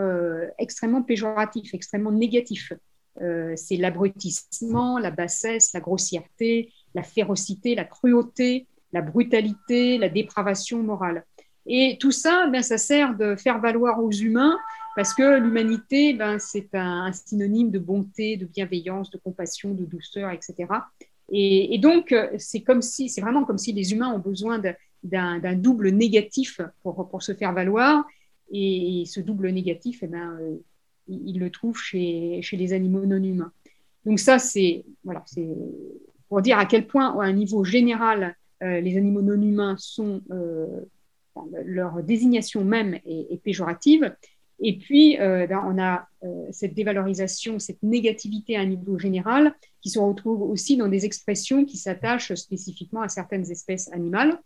extrêmement 0.59 1.03
péjoratifs, 1.03 1.73
extrêmement 1.75 2.13
négatifs. 2.13 2.73
Euh, 3.21 3.55
c'est 3.57 3.77
l'abrutissement, 3.77 4.99
la 4.99 5.11
bassesse, 5.11 5.73
la 5.73 5.81
grossièreté, 5.81 6.73
la 6.95 7.03
férocité, 7.03 7.75
la 7.75 7.85
cruauté, 7.85 8.67
la 8.93 9.03
brutalité, 9.03 9.99
la 9.99 10.09
dépravation 10.09 10.83
morale. 10.83 11.25
Et 11.67 11.99
tout 12.01 12.13
ça, 12.13 12.47
ben, 12.47 12.63
ça 12.63 12.79
sert 12.79 13.17
de 13.17 13.37
faire 13.37 13.61
valoir 13.61 14.03
aux 14.03 14.11
humains 14.11 14.59
parce 14.97 15.15
que 15.15 15.39
l'humanité, 15.39 16.15
ben, 16.15 16.39
c'est 16.39 16.75
un, 16.75 17.13
synonyme 17.13 17.71
de 17.71 17.79
bonté, 17.79 18.37
de 18.37 18.47
bienveillance, 18.47 19.11
de 19.11 19.19
compassion, 19.19 19.75
de 19.75 19.85
douceur, 19.85 20.31
etc. 20.31 20.67
Et, 21.31 21.79
donc, 21.79 22.15
c'est 22.39 22.63
comme 22.63 22.81
si, 22.81 23.11
c'est 23.11 23.21
vraiment 23.21 23.45
comme 23.45 23.59
si 23.59 23.73
les 23.73 23.93
humains 23.93 24.13
ont 24.13 24.19
besoin 24.19 24.61
d'un 25.03 25.55
double 25.57 25.91
négatif 25.91 26.61
pour, 26.83 27.23
se 27.23 27.35
faire 27.35 27.53
valoir. 27.53 28.07
Et, 28.51 29.05
ce 29.07 29.21
double 29.21 29.51
négatif, 29.51 29.99
eh 30.03 30.07
ben, 30.07 30.39
il 31.09 31.39
le 31.39 31.51
trouve 31.51 31.79
chez, 31.79 32.41
chez 32.43 32.57
les 32.57 32.73
animaux 32.73 33.07
non 33.07 33.23
humains. 33.23 33.53
Donc 34.05 34.19
ça, 34.19 34.39
c'est 34.39 34.85
voilà, 35.05 35.25
pour 36.29 36.43
dire 36.43 36.59
à 36.59 36.67
quel 36.67 36.87
point, 36.87 37.19
à 37.19 37.25
un 37.25 37.33
niveau 37.33 37.65
général, 37.65 38.37
euh, 38.63 38.81
les 38.81 38.97
animaux 38.97 39.23
non 39.23 39.41
humains 39.41 39.77
sont, 39.79 40.23
euh, 40.31 40.67
leur 41.65 42.03
désignation 42.03 42.65
même 42.65 42.99
est, 43.05 43.43
péjorative. 43.43 44.15
Et 44.61 44.77
puis, 44.77 45.19
euh, 45.21 45.47
ben, 45.47 45.63
on 45.65 45.81
a 45.81 46.09
cette 46.51 46.75
dévalorisation, 46.75 47.61
cette 47.61 47.83
négativité 47.83 48.57
à 48.57 48.61
un 48.63 48.67
niveau 48.67 48.99
général 48.99 49.55
qui 49.81 49.89
se 49.89 50.01
retrouve 50.01 50.43
aussi 50.43 50.77
dans 50.77 50.89
des 50.89 51.05
expressions 51.05 51.65
qui 51.65 51.77
s'attachent 51.77 52.35
spécifiquement 52.35 53.03
à 53.03 53.09
certaines 53.09 53.49
espèces 53.53 53.93
animales. 53.93 54.41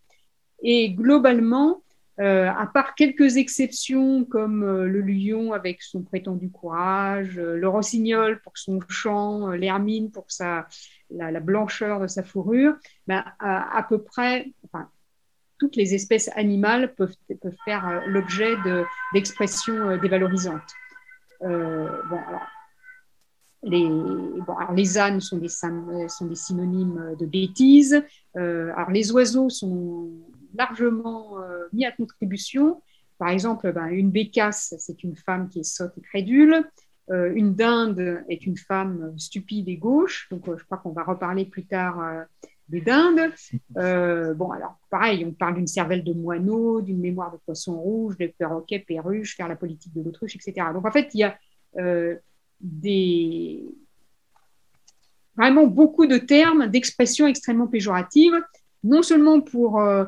Et 0.62 0.90
globalement, 0.90 1.82
euh, 2.20 2.50
à 2.50 2.66
part 2.66 2.94
quelques 2.94 3.38
exceptions 3.38 4.26
comme 4.26 4.62
euh, 4.62 4.86
le 4.86 5.00
lion 5.00 5.54
avec 5.54 5.80
son 5.80 6.02
prétendu 6.02 6.50
courage, 6.50 7.38
euh, 7.38 7.56
le 7.56 7.68
rossignol 7.68 8.38
pour 8.42 8.58
son 8.58 8.80
chant, 8.88 9.48
l'hermine 9.48 10.10
pour 10.10 10.26
sa, 10.28 10.68
la, 11.10 11.40
blancheur 11.40 12.00
de 12.00 12.06
sa 12.06 12.22
fourrure, 12.22 12.74
ben, 13.06 13.24
à, 13.38 13.82
peu 13.88 14.02
près, 14.02 14.52
toutes 15.58 15.74
les 15.74 15.94
espèces 15.94 16.28
animales 16.34 16.94
peuvent, 16.94 17.14
faire 17.64 18.02
l'objet 18.06 18.56
d'expressions 19.14 19.96
dévalorisantes. 19.96 20.74
les, 23.62 24.98
ânes 24.98 25.20
sont 25.20 25.38
des, 25.38 25.48
synonymes 25.48 27.16
de 27.18 27.26
bêtises. 27.26 28.04
les 28.34 29.12
oiseaux 29.12 29.48
sont 29.48 30.10
largement 30.54 31.40
euh, 31.40 31.66
mis 31.72 31.84
à 31.84 31.92
contribution 31.92 32.82
par 33.18 33.28
exemple, 33.28 33.72
ben, 33.72 33.86
une 33.86 34.10
bécasse, 34.10 34.74
c'est 34.78 35.04
une 35.04 35.14
femme 35.14 35.48
qui 35.48 35.60
est 35.60 35.64
sotte 35.64 35.96
et 35.96 36.00
crédule. 36.00 36.64
une 37.08 37.54
dinde 37.54 38.24
est 38.28 38.46
une 38.46 38.56
femme 38.56 39.16
stupide 39.16 39.68
et 39.68 39.76
gauche. 39.76 40.26
Donc, 40.32 40.42
je 40.46 40.64
crois 40.64 40.78
qu'on 40.78 40.90
va 40.90 41.04
reparler 41.04 41.44
plus 41.44 41.64
tard 41.64 42.02
des 42.68 42.80
dindes. 42.80 43.20
bon, 43.76 44.50
alors, 44.50 44.76
pareil, 44.90 45.24
on 45.24 45.30
parle 45.30 45.54
d'une 45.54 45.68
cervelle 45.68 46.02
de 46.02 46.12
moineau, 46.12 46.80
d'une 46.80 46.98
mémoire 46.98 47.30
de 47.30 47.36
poisson 47.36 47.78
rouge, 47.78 48.18
de 48.18 48.26
perroquet, 48.26 48.80
perruche, 48.80 49.36
faire 49.36 49.46
la 49.46 49.54
politique 49.54 49.94
de 49.94 50.02
l'autruche, 50.02 50.34
etc. 50.34 50.66
Donc, 50.74 50.84
en 50.84 50.90
fait, 50.90 51.10
il 51.14 51.20
y 51.20 51.24
a 51.24 51.38
vraiment 55.36 55.66
beaucoup 55.66 56.06
de 56.06 56.18
termes, 56.18 56.66
d'expressions 56.68 57.26
extrêmement 57.26 57.66
péjoratives, 57.66 58.40
non 58.84 59.02
seulement 59.02 59.40
pour, 59.40 59.80
euh, 59.80 60.04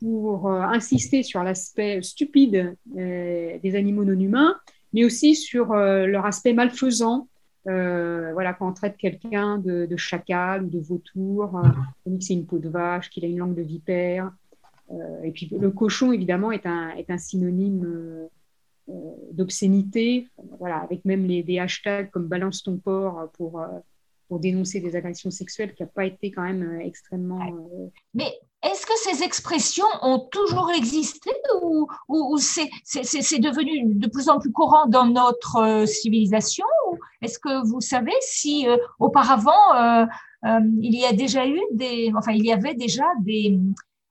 pour 0.00 0.48
euh, 0.48 0.60
insister 0.60 1.22
sur 1.22 1.42
l'aspect 1.42 2.02
stupide 2.02 2.76
euh, 2.96 3.58
des 3.62 3.74
animaux 3.74 4.04
non 4.04 4.18
humains, 4.18 4.56
mais 4.92 5.04
aussi 5.04 5.34
sur 5.34 5.74
leur 5.74 6.24
aspect 6.24 6.54
malfaisant. 6.54 7.28
voilà, 7.64 8.54
quand 8.54 8.68
on 8.68 8.72
traite 8.72 8.96
quelqu'un 8.96 9.58
de, 9.58 9.96
chacal 9.96 10.64
ou 10.64 10.70
de 10.70 10.78
vautour, 10.78 11.60
on 12.06 12.10
dit 12.10 12.18
que 12.18 12.24
c'est 12.24 12.34
une 12.34 12.46
peau 12.46 12.58
de 12.58 12.68
vache, 12.68 13.10
qu'il 13.10 13.24
a 13.24 13.28
une 13.28 13.38
langue 13.38 13.54
de 13.54 13.62
vipère. 13.62 14.32
et 15.22 15.32
puis 15.32 15.50
le 15.52 15.70
cochon, 15.70 16.12
évidemment, 16.12 16.50
est 16.50 16.64
un, 16.64 16.90
est 16.90 17.10
un 17.10 17.18
synonyme 17.18 18.28
d'obscénité, 19.32 20.28
voilà, 20.58 20.78
avec 20.78 21.04
même 21.04 21.26
les, 21.26 21.42
des 21.42 21.58
hashtags 21.58 22.10
comme 22.10 22.28
balance 22.28 22.62
ton 22.62 22.78
porc 22.78 23.28
pour, 23.32 23.60
pour 24.28 24.40
dénoncer 24.40 24.80
des 24.80 24.96
agressions 24.96 25.30
sexuelles 25.30 25.74
qui 25.74 25.82
n'a 25.82 25.88
pas 25.88 26.04
été 26.04 26.30
quand 26.30 26.42
même 26.42 26.62
euh, 26.62 26.84
extrêmement. 26.84 27.40
Euh, 27.40 27.88
Mais 28.14 28.32
est-ce 28.66 28.86
que 28.86 28.96
ces 28.96 29.22
expressions 29.22 29.86
ont 30.02 30.18
toujours 30.18 30.70
existé 30.76 31.30
ou, 31.62 31.88
ou, 32.08 32.36
c'est 32.38 32.68
devenu 33.38 33.94
de 33.94 34.08
plus 34.08 34.28
en 34.28 34.38
plus 34.38 34.52
courant 34.52 34.86
dans 34.86 35.06
notre 35.06 35.56
euh, 35.56 35.86
civilisation 35.86 36.66
Est-ce 37.22 37.38
que 37.38 37.66
vous 37.66 37.80
savez 37.80 38.14
si 38.20 38.66
auparavant 38.98 40.06
il 40.44 40.94
y 40.94 41.04
a 41.04 41.12
déjà 41.12 41.46
eu 41.46 41.60
des, 41.72 42.12
enfin 42.16 42.32
il 42.32 42.44
y 42.44 42.52
avait 42.52 42.74
déjà 42.74 43.04
des, 43.20 43.58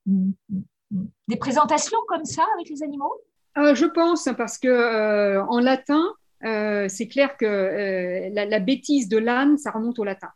des 0.06 1.36
présentations 1.36 1.98
comme 2.08 2.24
ça 2.24 2.44
avec 2.54 2.68
les 2.68 2.82
animaux? 2.82 3.14
Je 3.56 3.86
pense 3.86 4.28
parce 4.36 4.58
que 4.58 5.40
en 5.48 5.60
latin, 5.60 6.02
euh, 6.44 6.86
c'est 6.88 7.08
clair 7.08 7.36
que 7.36 7.46
euh, 7.46 8.30
la, 8.32 8.60
bêtise 8.60 9.08
de 9.08 9.18
l'âne, 9.18 9.56
ça 9.56 9.70
remonte 9.70 9.98
au 9.98 10.04
latin. 10.04 10.28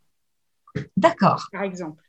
D'accord. 0.97 1.49
Par 1.53 1.62
exemple. 1.62 2.03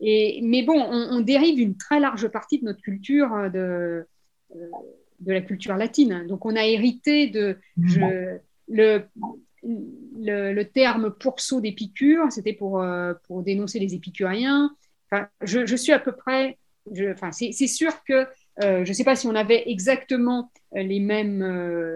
Et, 0.00 0.40
mais 0.42 0.62
bon, 0.62 0.74
on, 0.74 1.20
dérive 1.20 1.58
une 1.58 1.76
très 1.76 2.00
large 2.00 2.28
partie 2.28 2.58
de 2.58 2.64
notre 2.64 2.82
culture 2.82 3.32
euh, 3.34 3.48
de, 3.48 4.06
de 5.20 5.32
la 5.32 5.40
culture 5.40 5.76
latine. 5.76 6.26
Donc 6.26 6.44
on 6.44 6.56
a 6.56 6.64
hérité 6.64 7.28
de 7.28 7.56
je, 7.82 8.38
le, 8.68 9.02
le, 9.62 10.62
terme 10.64 11.10
pourceau 11.10 11.60
d'épicure, 11.60 12.30
c'était 12.30 12.52
pour, 12.52 12.84
pour 13.26 13.42
dénoncer 13.42 13.78
les 13.78 13.94
épicuriens. 13.94 14.74
Enfin, 15.10 15.28
je, 15.42 15.64
je 15.64 15.76
suis 15.76 15.92
à 15.92 15.98
peu 15.98 16.12
près, 16.12 16.58
enfin, 17.10 17.30
c'est 17.32 17.52
sûr 17.52 17.92
que 18.04 18.26
je 18.60 18.88
ne 18.88 18.92
sais 18.92 19.04
pas 19.04 19.16
si 19.16 19.26
on 19.26 19.34
avait 19.34 19.70
exactement 19.70 20.50
les 20.74 21.00
mêmes, 21.00 21.40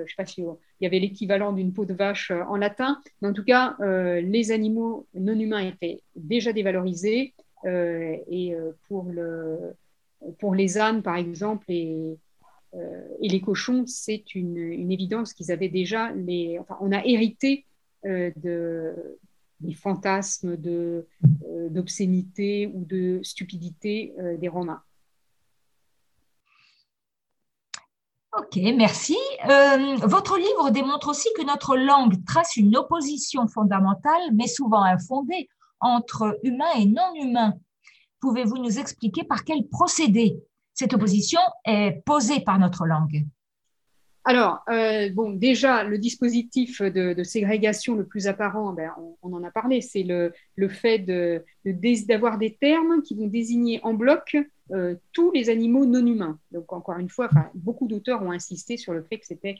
je 0.07 0.09
sais 0.09 0.17
pas 0.17 0.27
si 0.27 0.43
il 0.81 0.85
y 0.85 0.87
avait 0.87 0.99
l'équivalent 0.99 1.53
d'une 1.53 1.73
peau 1.73 1.85
de 1.85 1.95
vache 1.95 2.31
euh, 2.31 2.43
en 2.49 2.57
latin. 2.57 3.01
Mais 3.21 3.29
en 3.29 3.33
tout 3.33 3.45
cas, 3.45 3.77
euh, 3.81 4.21
les 4.21 4.53
animaux 4.53 5.07
non 5.15 5.39
humains 5.39 5.67
étaient 5.67 6.03
déjà 6.15 6.53
dévalorisés. 6.53 7.35
Euh, 7.65 8.17
et 8.29 8.55
pour, 8.89 9.05
le, 9.05 9.75
pour 10.39 10.55
les 10.55 10.79
ânes, 10.79 11.03
par 11.03 11.17
exemple, 11.17 11.67
et, 11.69 12.17
et 13.21 13.29
les 13.29 13.41
cochons, 13.41 13.85
c'est 13.87 14.35
une, 14.35 14.91
évidence 14.91 15.33
qu'ils 15.33 15.51
avaient 15.51 15.69
déjà. 15.69 16.13
Enfin, 16.61 16.77
on 16.81 16.93
a 16.93 17.05
hérité 17.05 17.65
de, 18.05 19.19
des 19.61 19.75
fantasmes 19.75 20.57
d'obscénité 21.71 22.71
ou 22.75 22.85
de 22.85 23.21
stupidité 23.23 24.15
des 24.39 24.49
Romains. 24.49 24.83
Ok, 28.37 28.57
merci. 28.77 29.17
Euh, 29.49 29.97
votre 30.03 30.37
livre 30.37 30.71
démontre 30.71 31.09
aussi 31.09 31.29
que 31.37 31.43
notre 31.43 31.77
langue 31.77 32.25
trace 32.27 32.57
une 32.57 32.77
opposition 32.77 33.49
fondamentale, 33.49 34.21
mais 34.35 34.47
souvent 34.47 34.83
infondée, 34.83 35.49
entre 35.81 36.39
humain 36.43 36.71
et 36.79 36.87
non 36.87 37.15
humain. 37.15 37.55
Pouvez-vous 38.21 38.59
nous 38.59 38.79
expliquer 38.79 39.25
par 39.25 39.45
quel 39.45 39.69
procédé 39.69 40.37
cette 40.75 40.95
opposition 40.95 41.41
est 41.65 42.03
posée 42.05 42.41
par 42.41 42.59
notre 42.59 42.87
langue? 42.87 43.27
Alors, 44.25 44.61
euh, 44.69 45.09
bon, 45.11 45.31
déjà, 45.31 45.85
le 45.85 45.97
dispositif 45.97 46.83
de, 46.83 47.23
ségrégation 47.23 47.95
le 47.95 48.05
plus 48.05 48.27
apparent, 48.27 48.75
ben, 48.75 48.91
on, 49.23 49.33
en 49.33 49.43
a 49.43 49.51
parlé, 49.51 49.81
c'est 49.81 50.03
le, 50.03 50.33
fait 50.69 50.99
d'avoir 50.99 52.35
de, 52.35 52.41
des 52.41 52.55
termes 52.55 53.01
qui 53.03 53.15
vont 53.15 53.27
désigner 53.27 53.81
en 53.85 53.95
bloc 53.95 54.37
euh, 54.73 54.97
tous 55.15 55.33
les 55.33 55.49
animaux 55.49 55.87
non 55.87 56.07
humains. 56.07 56.39
Donc, 56.53 56.71
encore 56.75 56.99
une 56.99 57.09
fois, 57.09 57.31
beaucoup 57.55 57.89
d'auteurs 57.89 58.23
ont 58.23 58.31
insisté 58.31 58.77
sur 58.77 58.93
le 58.93 59.03
fait 59.03 59.19
que 59.19 59.27
c'était 59.27 59.57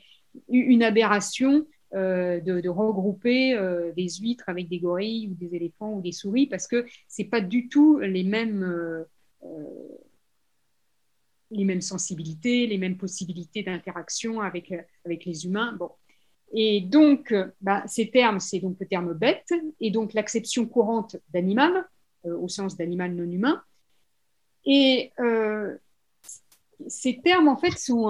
une 0.49 0.83
aberration 0.83 1.65
euh, 1.93 2.39
de, 2.39 2.69
regrouper 2.69 3.57
des 3.95 4.09
huîtres 4.09 4.47
avec 4.47 4.69
des 4.69 4.79
gorilles 4.79 5.29
ou 5.29 5.33
des 5.35 5.55
éléphants 5.55 5.93
ou 5.93 6.01
des 6.01 6.11
souris 6.11 6.47
parce 6.47 6.67
que 6.67 6.85
ce 7.07 7.21
n'est 7.21 7.27
pas 7.27 7.41
du 7.41 7.69
tout 7.69 7.99
les 7.99 8.23
mêmes 8.23 9.05
les 11.51 11.65
mêmes 11.65 11.81
sensibilités, 11.81 12.67
les 12.67 12.77
mêmes 12.77 12.97
possibilités 12.97 13.63
d'interaction 13.63 14.41
avec, 14.41 14.71
euh, 14.71 14.81
avec 15.05 15.25
les 15.25 15.45
humains. 15.45 15.73
Bon. 15.73 15.91
Et 16.51 16.81
donc, 16.81 17.31
euh, 17.31 17.47
bah, 17.61 17.83
ces 17.87 18.09
termes, 18.09 18.39
c'est 18.39 18.59
donc 18.59 18.77
le 18.79 18.87
terme 18.87 19.13
bête, 19.13 19.53
et 19.79 19.91
donc 19.91 20.13
l'acception 20.13 20.65
courante 20.65 21.15
d'animal, 21.29 21.87
euh, 22.25 22.37
au 22.37 22.47
sens 22.47 22.75
d'animal 22.75 23.13
non 23.13 23.29
humain. 23.29 23.61
Et 24.65 25.11
ces 26.87 27.19
termes, 27.21 27.47
en 27.47 27.57
fait, 27.57 27.71
sont 27.71 28.07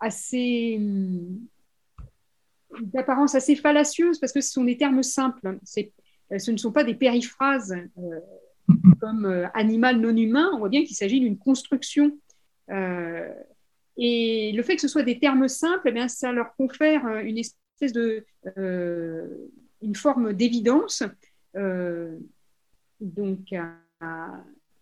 assez 0.00 0.80
d'apparence 2.82 3.34
assez 3.34 3.56
fallacieuse 3.56 4.18
parce 4.18 4.32
que 4.32 4.40
ce 4.40 4.50
sont 4.50 4.64
des 4.64 4.76
termes 4.76 5.02
simples. 5.02 5.58
Ce 5.64 6.50
ne 6.50 6.56
sont 6.56 6.72
pas 6.72 6.84
des 6.84 6.94
périphrases 6.94 7.74
comme 9.00 9.48
animal 9.54 10.00
non 10.00 10.16
humain. 10.16 10.50
On 10.54 10.58
voit 10.58 10.68
bien 10.68 10.84
qu'il 10.84 10.96
s'agit 10.96 11.20
d'une 11.20 11.38
construction 11.38 12.12
euh, 12.70 13.32
et 13.96 14.52
le 14.52 14.62
fait 14.62 14.76
que 14.76 14.82
ce 14.82 14.88
soit 14.88 15.02
des 15.02 15.18
termes 15.18 15.48
simples, 15.48 15.88
eh 15.88 15.92
bien, 15.92 16.08
ça 16.08 16.32
leur 16.32 16.54
confère 16.56 17.06
euh, 17.06 17.20
une 17.20 17.38
espèce 17.38 17.92
de 17.92 18.26
euh, 18.58 19.26
une 19.82 19.94
forme 19.94 20.32
d'évidence. 20.32 21.02
donc, 23.00 23.54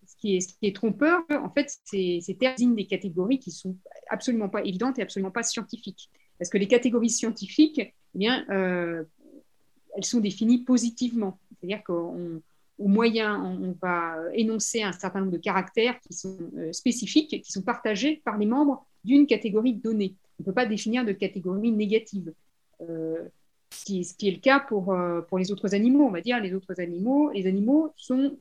ce 0.07 0.15
qui, 0.17 0.37
est, 0.61 0.75
trompeur, 0.75 1.23
en 1.29 1.49
fait, 1.49 1.73
ces, 1.83 2.19
ces 2.21 2.35
termes 2.35 2.75
des 2.75 2.85
catégories 2.85 3.39
qui 3.39 3.51
sont 3.51 3.77
absolument 4.09 4.49
pas 4.49 4.63
évidentes 4.63 4.99
et 4.99 5.01
absolument 5.01 5.31
pas 5.31 5.43
scientifiques. 5.43 6.09
Parce 6.37 6.49
que 6.49 6.57
les 6.57 6.67
catégories 6.67 7.09
scientifiques, 7.09 7.79
eh 7.79 8.17
bien, 8.17 8.45
elles 8.49 10.03
sont 10.03 10.19
définies 10.19 10.59
positivement. 10.59 11.39
C'est-à-dire 11.59 11.83
qu'on 11.83 12.41
au 12.77 12.87
moyen, 12.87 13.41
on, 13.41 13.75
va 13.81 14.17
énoncer 14.33 14.81
un 14.83 14.91
certain 14.91 15.21
nombre 15.21 15.31
de 15.31 15.37
caractères 15.37 15.99
qui 16.01 16.13
sont 16.13 16.37
euh, 16.57 16.73
spécifiques, 16.73 17.41
qui 17.41 17.51
sont 17.51 17.61
partagés 17.61 18.21
par 18.25 18.37
les 18.37 18.45
membres 18.45 18.85
d'une 19.03 19.27
catégorie 19.27 19.73
donnée. 19.73 20.15
On 20.39 20.43
ne 20.43 20.45
peut 20.45 20.53
pas 20.53 20.65
définir 20.65 21.05
de 21.05 21.13
catégorie 21.13 21.71
négative. 21.71 22.33
Euh, 22.81 23.23
ce, 23.71 23.85
qui, 23.85 24.27
est 24.27 24.31
le 24.31 24.39
cas 24.39 24.59
pour, 24.59 24.93
euh, 24.93 25.21
pour 25.21 25.37
les 25.37 25.51
autres 25.51 25.73
animaux. 25.73 26.05
On 26.05 26.11
va 26.11 26.21
dire 26.21 26.39
les 26.39 26.53
autres 26.53 26.79
animaux, 26.79 27.31
les 27.31 27.47
animaux 27.47 27.93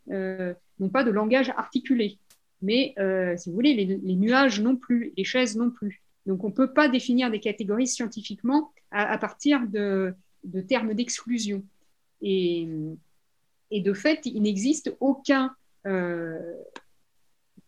n'ont 0.09 0.89
pas 0.93 1.05
de 1.05 1.11
langage 1.11 1.51
articulé. 1.57 2.19
Mais, 2.63 2.95
si 3.37 3.51
vous 3.51 3.55
voulez, 3.55 3.75
les, 3.75 4.17
nuages 4.17 4.61
non 4.61 4.77
plus, 4.77 5.13
les 5.17 5.25
chaises 5.25 5.57
non 5.57 5.71
plus. 5.71 6.03
Donc, 6.27 6.45
on 6.45 6.49
ne 6.49 6.55
peut 6.55 6.73
pas 6.73 6.89
définir 6.89 7.31
des 7.31 7.41
catégories 7.41 7.87
scientifiquement 7.87 8.73
à, 8.91 9.19
partir 9.19 9.67
de, 9.67 10.15
termes 10.69 10.95
d'exclusion. 10.95 11.63
Et, 12.23 12.69
de 13.71 13.93
fait, 13.93 14.25
il 14.25 14.43
n'existe 14.43 14.95
aucun 15.01 15.55
euh, 15.87 16.39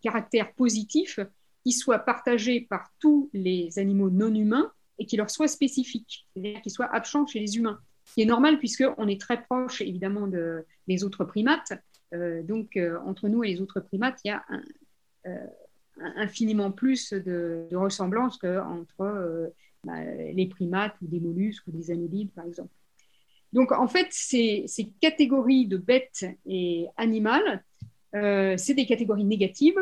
caractère 0.01 0.53
positif 0.55 1.19
qui 1.65 1.73
soit 1.73 1.99
partagé 1.99 2.61
par 2.61 2.93
tous 3.01 3.29
les 3.33 3.79
animaux 3.79 4.09
non 4.09 4.33
humains 4.35 4.73
et 4.99 5.05
qui 5.05 5.17
leur 5.17 5.31
soit 5.31 5.49
spécifique, 5.49 6.27
c'est-à-dire 6.33 6.63
qui 6.63 6.71
soit 6.71 6.87
absent 6.95 7.27
chez 7.27 7.41
les 7.41 7.57
humains. 7.57 7.81
Ce 8.05 8.15
qui 8.15 8.23
est 8.23 8.27
normal 8.27 8.59
puisqu'on 8.59 9.09
est 9.09 9.21
très 9.21 9.43
proche 9.43 9.81
évidemment 9.81 10.29
de, 10.29 10.65
des 10.87 11.03
autres 11.03 11.25
primates. 11.25 11.73
Euh, 12.15 12.43
donc 12.45 12.77
euh, 12.77 12.99
entre 13.05 13.29
nous 13.29 13.43
et 13.43 13.49
les 13.49 13.61
autres 13.61 13.81
primates, 13.81 14.21
il 14.25 14.29
y 14.29 14.31
a 14.31 14.45
infiniment 16.17 16.71
plus 16.71 17.13
de, 17.13 17.67
de 17.71 17.77
ressemblances 17.77 18.39
qu'entre 18.39 19.53
bah, 19.85 20.05
les 20.33 20.47
primates 20.47 20.95
ou 21.03 21.07
des 21.07 21.21
mollusques 21.21 21.67
ou 21.67 21.73
des 21.73 21.91
annélides 21.91 22.31
par 22.33 22.47
exemple. 22.47 22.73
Donc, 23.53 23.73
en 23.73 23.89
fait, 23.89 24.09
ces, 24.11 24.67
catégories 25.01 25.67
de 25.67 25.77
bêtes 25.77 26.27
et 26.45 26.89
animales, 26.97 27.65
euh, 28.15 28.55
c'est 28.59 28.75
des 28.75 28.87
catégories 28.87 29.25
négatives, 29.25 29.79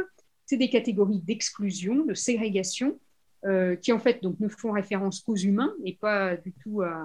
c'est 0.47 0.59
des 0.59 0.69
catégories 0.69 1.21
d'exclusion, 1.21 2.05
de 2.05 2.15
ségrégation, 2.15 2.99
qui 3.83 3.93
en 3.93 3.99
fait 3.99 4.23
donc, 4.23 4.41
ne 4.41 4.49
font 4.49 4.73
référence 4.73 5.21
qu'aux 5.21 5.37
humains 5.37 5.75
et 5.85 5.95
pas 5.95 6.35
du 6.35 6.53
tout 6.53 6.81
à, 6.81 7.05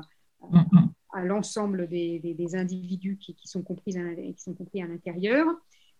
à, 1.13 1.25
l'ensemble 1.25 1.87
des, 1.87 2.19
des, 2.19 2.55
individus 2.55 3.17
qui, 3.17 3.35
qui, 3.35 3.47
sont 3.47 3.61
compris 3.61 3.97
à, 3.97 4.15
qui 4.15 4.41
sont 4.41 4.53
compris 4.53 4.81
à 4.81 4.87
l'intérieur. 4.87 5.47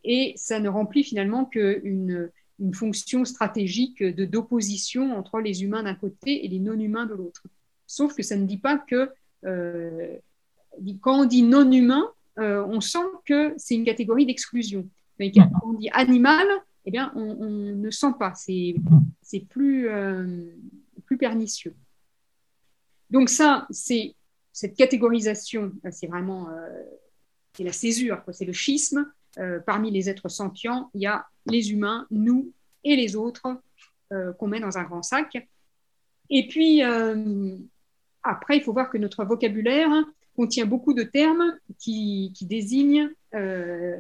Et 0.04 0.34
ça 0.38 0.60
ne 0.60 0.70
remplit 0.70 1.04
finalement 1.04 1.46
qu'une 1.46 2.32
une 2.60 2.74
fonction 2.74 3.26
stratégique 3.26 4.04
de 4.04 4.26
d'opposition 4.26 5.16
entre 5.18 5.40
les 5.40 5.64
humains 5.64 5.84
d'un 5.84 5.96
côté 5.96 6.46
et 6.46 6.48
les 6.48 6.60
non-humains 6.60 7.06
de 7.06 7.14
l'autre. 7.14 7.44
Sauf 7.88 8.16
que 8.16 8.24
ça 8.24 8.36
ne 8.36 8.46
dit 8.46 8.58
pas 8.58 8.78
que 8.78 9.10
euh, 9.46 10.18
quand 11.02 11.22
on 11.22 11.26
dit 11.26 11.44
non-humain, 11.44 12.08
euh, 12.38 12.64
on 12.66 12.82
sent 12.82 13.08
que 13.26 13.54
c'est 13.58 13.76
une 13.76 13.86
catégorie 13.86 14.26
d'exclusion. 14.26 14.88
Quand 15.20 15.50
on 15.64 15.74
dit 15.74 15.90
animal, 15.92 16.48
eh 16.86 16.92
bien, 16.92 17.12
on, 17.16 17.36
ne 17.36 17.90
sent 17.90 18.14
pas. 18.18 18.34
C'est 18.36 18.76
plus, 19.50 19.90
euh, 19.90 20.46
plus 21.06 21.18
pernicieux. 21.18 21.76
Donc 23.10 23.30
ça, 23.30 23.68
c'est 23.70 24.16
cette 24.54 24.76
catégorisation, 24.78 25.74
c'est 25.92 26.08
vraiment 26.08 26.48
c'est 27.54 27.64
la 27.64 27.74
césure, 27.74 28.24
c'est 28.32 28.46
le 28.46 28.54
schisme. 28.54 29.12
Parmi 29.66 29.92
les 29.92 30.10
êtres 30.10 30.30
sentients, 30.30 30.90
il 30.94 31.02
y 31.02 31.08
a 31.08 31.26
les 31.46 31.72
humains, 31.72 32.08
nous 32.12 32.52
et 32.84 32.96
les 32.96 33.16
autres 33.16 33.62
qu'on 34.10 34.48
met 34.48 34.60
dans 34.60 34.78
un 34.78 34.84
grand 34.84 35.04
sac. 35.04 35.48
Et 36.30 36.48
puis, 36.48 36.82
après, 38.24 38.58
il 38.58 38.64
faut 38.64 38.74
voir 38.74 38.90
que 38.90 38.98
notre 38.98 39.24
vocabulaire 39.26 39.90
contient 40.36 40.66
beaucoup 40.66 40.94
de 40.94 41.04
termes 41.04 41.58
qui, 41.78 42.34
désignent, 42.42 43.10
euh, 43.36 43.98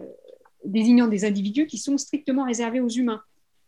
désignant 0.65 1.07
des 1.07 1.25
individus 1.25 1.67
qui 1.67 1.77
sont 1.77 1.97
strictement 1.97 2.45
réservés 2.45 2.79
aux 2.79 2.89
humains. 2.89 3.21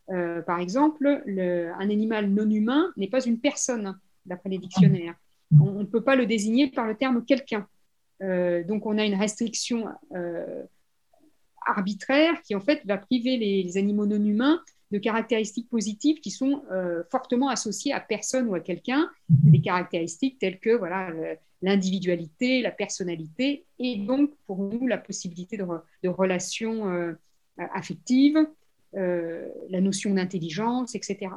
Euh, 0.09 0.41
par 0.41 0.59
exemple, 0.59 1.23
un 1.27 1.89
animal 1.89 2.29
non 2.29 2.49
humain 2.49 2.91
n'est 2.97 3.09
pas 3.09 3.23
une 3.23 3.39
personne, 3.39 3.97
d'après 4.25 4.49
les 4.49 4.57
dictionnaires. 4.57 5.15
On 5.59 5.79
ne 5.79 5.85
peut 5.85 6.03
pas 6.03 6.15
le 6.15 6.25
désigner 6.25 6.69
par 6.69 6.87
le 6.87 6.95
terme 6.95 7.25
quelqu'un. 7.25 7.67
Euh, 8.21 8.63
donc, 8.63 8.85
on 8.85 8.97
a 8.97 9.03
une 9.03 9.15
restriction 9.15 9.87
arbitraire 11.71 12.41
qui, 12.43 12.55
en 12.55 12.61
fait, 12.61 12.81
va 12.85 12.97
priver 12.97 13.37
les 13.37 13.77
animaux 13.77 14.05
non 14.05 14.23
humains 14.23 14.61
de 14.91 14.97
caractéristiques 14.97 15.69
positives 15.69 16.19
qui 16.19 16.31
sont 16.31 16.63
euh, 16.71 17.03
fortement 17.09 17.49
associées 17.49 17.93
à 17.93 17.99
personne 17.99 18.47
ou 18.47 18.55
à 18.55 18.59
quelqu'un, 18.59 19.09
des 19.29 19.61
caractéristiques 19.61 20.37
telles 20.39 20.59
que 20.59 20.75
voilà 20.75 21.09
l'individualité, 21.61 22.61
la 22.61 22.71
personnalité, 22.71 23.65
et 23.79 23.97
donc 23.97 24.31
pour 24.47 24.57
nous 24.57 24.87
la 24.87 24.97
possibilité 24.97 25.57
de, 25.57 26.09
relations 26.09 26.89
euh, 26.89 27.13
affectives, 27.57 28.37
euh, 28.95 29.47
la 29.69 29.79
notion 29.79 30.13
d'intelligence, 30.13 30.95
etc. 30.95 31.29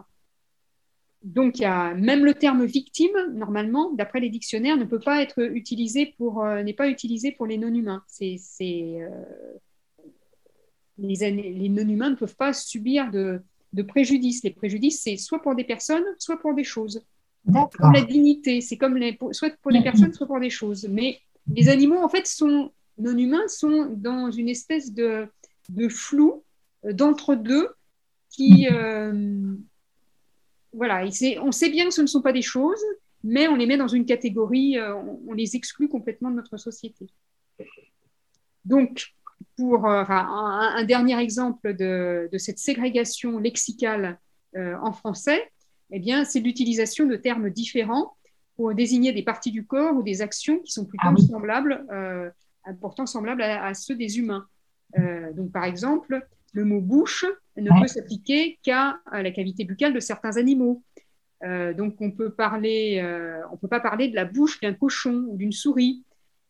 Donc, 1.23 1.59
il 1.59 1.63
y 1.63 1.67
a, 1.67 1.95
même 1.95 2.25
le 2.25 2.35
terme 2.35 2.65
victime, 2.65 3.17
normalement, 3.33 3.93
d'après 3.93 4.21
les 4.21 4.29
dictionnaires, 4.29 4.77
ne 4.77 4.85
peut 4.85 4.99
pas 4.99 5.23
être 5.23 5.43
utilisé 5.43 6.15
pour, 6.19 6.45
n'est 6.45 6.75
pas 6.75 6.89
utilisé 6.89 7.33
pour 7.33 7.47
les 7.47 7.57
non-humains. 7.57 8.03
C'est, 8.09 8.37
les, 10.99 11.69
non-humains 11.69 12.11
ne 12.11 12.15
peuvent 12.17 12.37
pas 12.37 12.53
subir 12.53 13.11
de, 13.11 13.43
préjudice. 13.89 14.43
Les 14.45 14.51
préjudices, 14.51 15.03
c'est 15.03 15.17
soit 15.17 15.43
pour 15.43 15.55
des 15.55 15.65
personnes, 15.65 16.05
soit 16.19 16.39
pour 16.39 16.55
des 16.55 16.65
choses. 16.65 17.05
Comme 17.47 17.93
la 17.93 18.03
dignité, 18.03 18.61
c'est 18.61 18.77
comme 18.77 18.97
les, 18.97 19.19
soit 19.33 19.55
pour 19.61 19.73
des 19.73 19.79
mm-hmm. 19.79 19.83
personnes, 19.83 20.15
soit 20.15 20.27
pour 20.27 20.41
des 20.41 20.51
choses. 20.51 20.87
Mais 20.89 21.19
les 21.55 21.69
animaux, 21.69 22.03
en 22.03 22.09
fait, 22.09 22.27
sont 22.27 22.71
non-humains, 22.99 23.49
sont 23.49 23.87
dans 23.97 24.31
une 24.31 24.49
espèce 24.49 24.93
de, 24.93 25.29
flou 25.89 26.43
euh, 26.85 26.93
d'entre-deux 26.93 27.69
qui. 28.31 28.69
Euh, 28.71 29.55
voilà, 30.73 31.05
on 31.41 31.53
sait 31.53 31.71
bien 31.71 31.87
que 31.87 31.95
ce 31.95 32.03
ne 32.03 32.07
sont 32.09 32.23
pas 32.23 32.33
des 32.33 32.43
choses, 32.43 32.83
mais 33.23 33.47
on 33.47 33.55
les 33.55 33.67
met 33.67 33.77
dans 33.77 33.87
une 33.89 34.05
catégorie, 34.05 34.77
euh, 34.77 34.95
on 34.95 35.33
les 35.33 35.55
exclut 35.55 35.89
complètement 35.89 36.31
de 36.31 36.37
notre 36.37 36.57
société. 36.57 37.07
Donc, 38.65 39.15
pour 39.57 39.87
euh, 39.87 40.05
un, 40.09 40.85
dernier 40.85 41.19
exemple 41.19 41.75
de, 41.75 42.29
cette 42.39 42.59
ségrégation 42.59 43.39
lexicale 43.39 44.19
euh, 44.57 44.77
en 44.83 44.93
français, 44.93 45.51
eh 45.91 46.01
bien, 46.01 46.25
c'est 46.25 46.41
l'utilisation 46.41 47.07
de 47.07 47.17
termes 47.17 47.51
différents 47.51 48.17
pour 48.57 48.75
désigner 48.75 49.13
des 49.13 49.23
parties 49.23 49.51
du 49.51 49.67
corps 49.67 49.97
ou 49.97 50.03
des 50.03 50.23
actions 50.23 50.59
qui 50.61 50.73
sont 50.73 50.87
plutôt 50.87 51.09
ah 51.09 51.17
semblables, 51.17 51.85
euh, 51.93 52.31
pourtant 52.81 53.07
semblables 53.07 53.43
à, 53.43 53.75
ceux 53.75 53.97
des 53.97 54.19
humains. 54.19 54.47
donc, 55.35 55.51
par 55.53 55.65
exemple, 55.65 56.27
le 56.53 56.65
mot 56.65 56.81
bouche 56.81 57.27
ne 57.57 57.69
peut 57.81 57.89
s'appliquer 57.89 58.59
qu'à 58.63 59.01
la 59.13 59.31
cavité 59.33 59.65
buccale 59.65 59.93
de 59.93 60.01
certains 60.01 60.37
animaux. 60.37 60.83
donc, 61.43 61.97
on 62.01 62.13
peut 62.13 62.31
parler, 62.31 63.05
on 63.53 63.57
peut 63.57 63.69
pas 63.69 63.81
parler 63.81 64.09
de 64.09 64.15
la 64.15 64.25
bouche 64.25 64.61
d'un 64.61 64.73
cochon 64.73 65.27
ou 65.29 65.37
d'une 65.37 65.53
souris. 65.53 66.05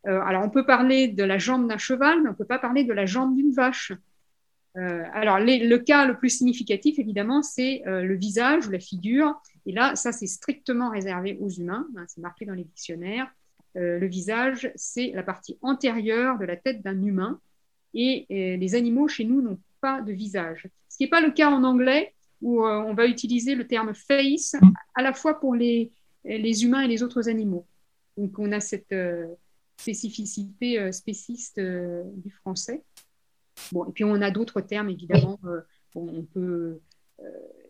Euh, 0.06 0.20
alors, 0.22 0.44
on 0.44 0.50
peut 0.50 0.66
parler 0.66 1.08
de 1.08 1.22
la 1.22 1.38
jambe 1.38 1.68
d'un 1.68 1.78
cheval, 1.78 2.22
mais 2.22 2.28
on 2.28 2.32
ne 2.32 2.36
peut 2.36 2.44
pas 2.44 2.58
parler 2.58 2.84
de 2.84 2.92
la 2.92 3.06
jambe 3.06 3.34
d'une 3.36 3.52
vache. 3.52 3.92
Euh, 4.76 5.04
alors, 5.12 5.38
le 5.38 5.76
cas 5.78 6.04
le 6.04 6.16
plus 6.16 6.30
significatif, 6.30 6.98
évidemment, 6.98 7.42
c'est 7.42 7.82
euh, 7.86 8.02
le 8.02 8.14
visage 8.14 8.66
ou 8.66 8.70
la 8.70 8.80
figure. 8.80 9.40
Et 9.66 9.72
là, 9.72 9.96
ça, 9.96 10.12
c'est 10.12 10.26
strictement 10.26 10.90
réservé 10.90 11.38
aux 11.40 11.48
humains. 11.48 11.86
Hein, 11.96 12.04
c'est 12.08 12.20
marqué 12.20 12.44
dans 12.44 12.54
les 12.54 12.64
dictionnaires. 12.64 13.32
le 13.76 14.06
visage, 14.06 14.70
c'est 14.76 15.10
la 15.14 15.22
partie 15.22 15.58
antérieure 15.60 16.38
de 16.38 16.44
la 16.44 16.56
tête 16.56 16.82
d'un 16.82 17.02
humain. 17.02 17.40
Et, 17.94 18.26
les 18.28 18.74
animaux, 18.74 19.08
chez 19.08 19.24
nous, 19.24 19.40
n'ont 19.40 19.58
pas 19.80 20.00
de 20.00 20.12
visage. 20.12 20.68
Ce 20.88 20.96
qui 20.96 21.04
n'est 21.04 21.10
pas 21.10 21.20
le 21.20 21.30
cas 21.30 21.50
en 21.50 21.64
anglais, 21.64 22.12
où 22.42 22.64
on 22.64 22.94
va 22.94 23.06
utiliser 23.06 23.54
le 23.54 23.66
terme 23.66 23.94
face 23.94 24.54
à 24.94 25.02
la 25.02 25.12
fois 25.12 25.40
pour 25.40 25.54
les, 25.54 25.90
les 26.24 26.64
humains 26.64 26.82
et 26.82 26.88
les 26.88 27.02
autres 27.02 27.28
animaux. 27.28 27.66
Donc, 28.16 28.38
on 28.38 28.52
a 28.52 28.60
cette 28.60 28.94
spécificité 29.84 30.80
euh, 30.80 30.92
spéciste 30.92 31.58
euh, 31.58 32.02
du 32.16 32.30
français. 32.30 32.82
Bon, 33.70 33.84
et 33.84 33.92
puis 33.92 34.04
on 34.04 34.20
a 34.22 34.30
d'autres 34.30 34.62
termes, 34.62 34.88
évidemment. 34.88 35.38
Euh, 35.44 35.60
on 35.94 36.22
peut, 36.22 36.80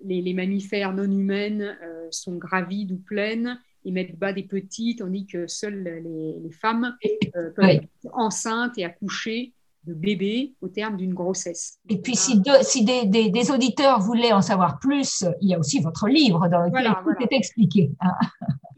les, 0.03 0.33
mammifères 0.33 0.95
non 0.95 1.11
humaines 1.11 1.77
sont 2.11 2.37
gravides 2.37 2.93
ou 2.93 2.97
pleines 2.97 3.61
et 3.85 3.91
mettent 3.91 4.19
bas 4.19 4.33
des 4.33 4.45
petits, 4.45 4.97
tandis 4.97 5.27
que 5.27 5.47
seules 5.47 5.83
les, 5.83 6.51
femmes 6.51 6.97
peuvent 7.35 7.69
être 7.69 7.87
enceintes 8.15 8.79
et 8.79 8.85
accoucher 8.85 9.53
de 9.87 9.95
bébés 9.95 10.55
au 10.61 10.69
terme 10.69 10.97
d'une 10.97 11.15
grossesse. 11.15 11.79
Et 11.89 12.01
puis, 12.01 12.17
si, 12.17 12.43
si 12.63 12.85
des, 12.85 13.07
des, 13.07 13.51
auditeurs 13.51 14.01
voulaient 14.01 14.33
en 14.33 14.43
savoir 14.43 14.79
plus, 14.79 15.25
il 15.41 15.49
y 15.49 15.55
a 15.55 15.59
aussi 15.59 15.81
votre 15.81 16.09
livre 16.09 16.49
dans 16.49 16.63
lequel 16.63 16.95
tout 17.03 17.23
est 17.23 17.37
expliqué. 17.37 17.91
Hein. 18.01 18.13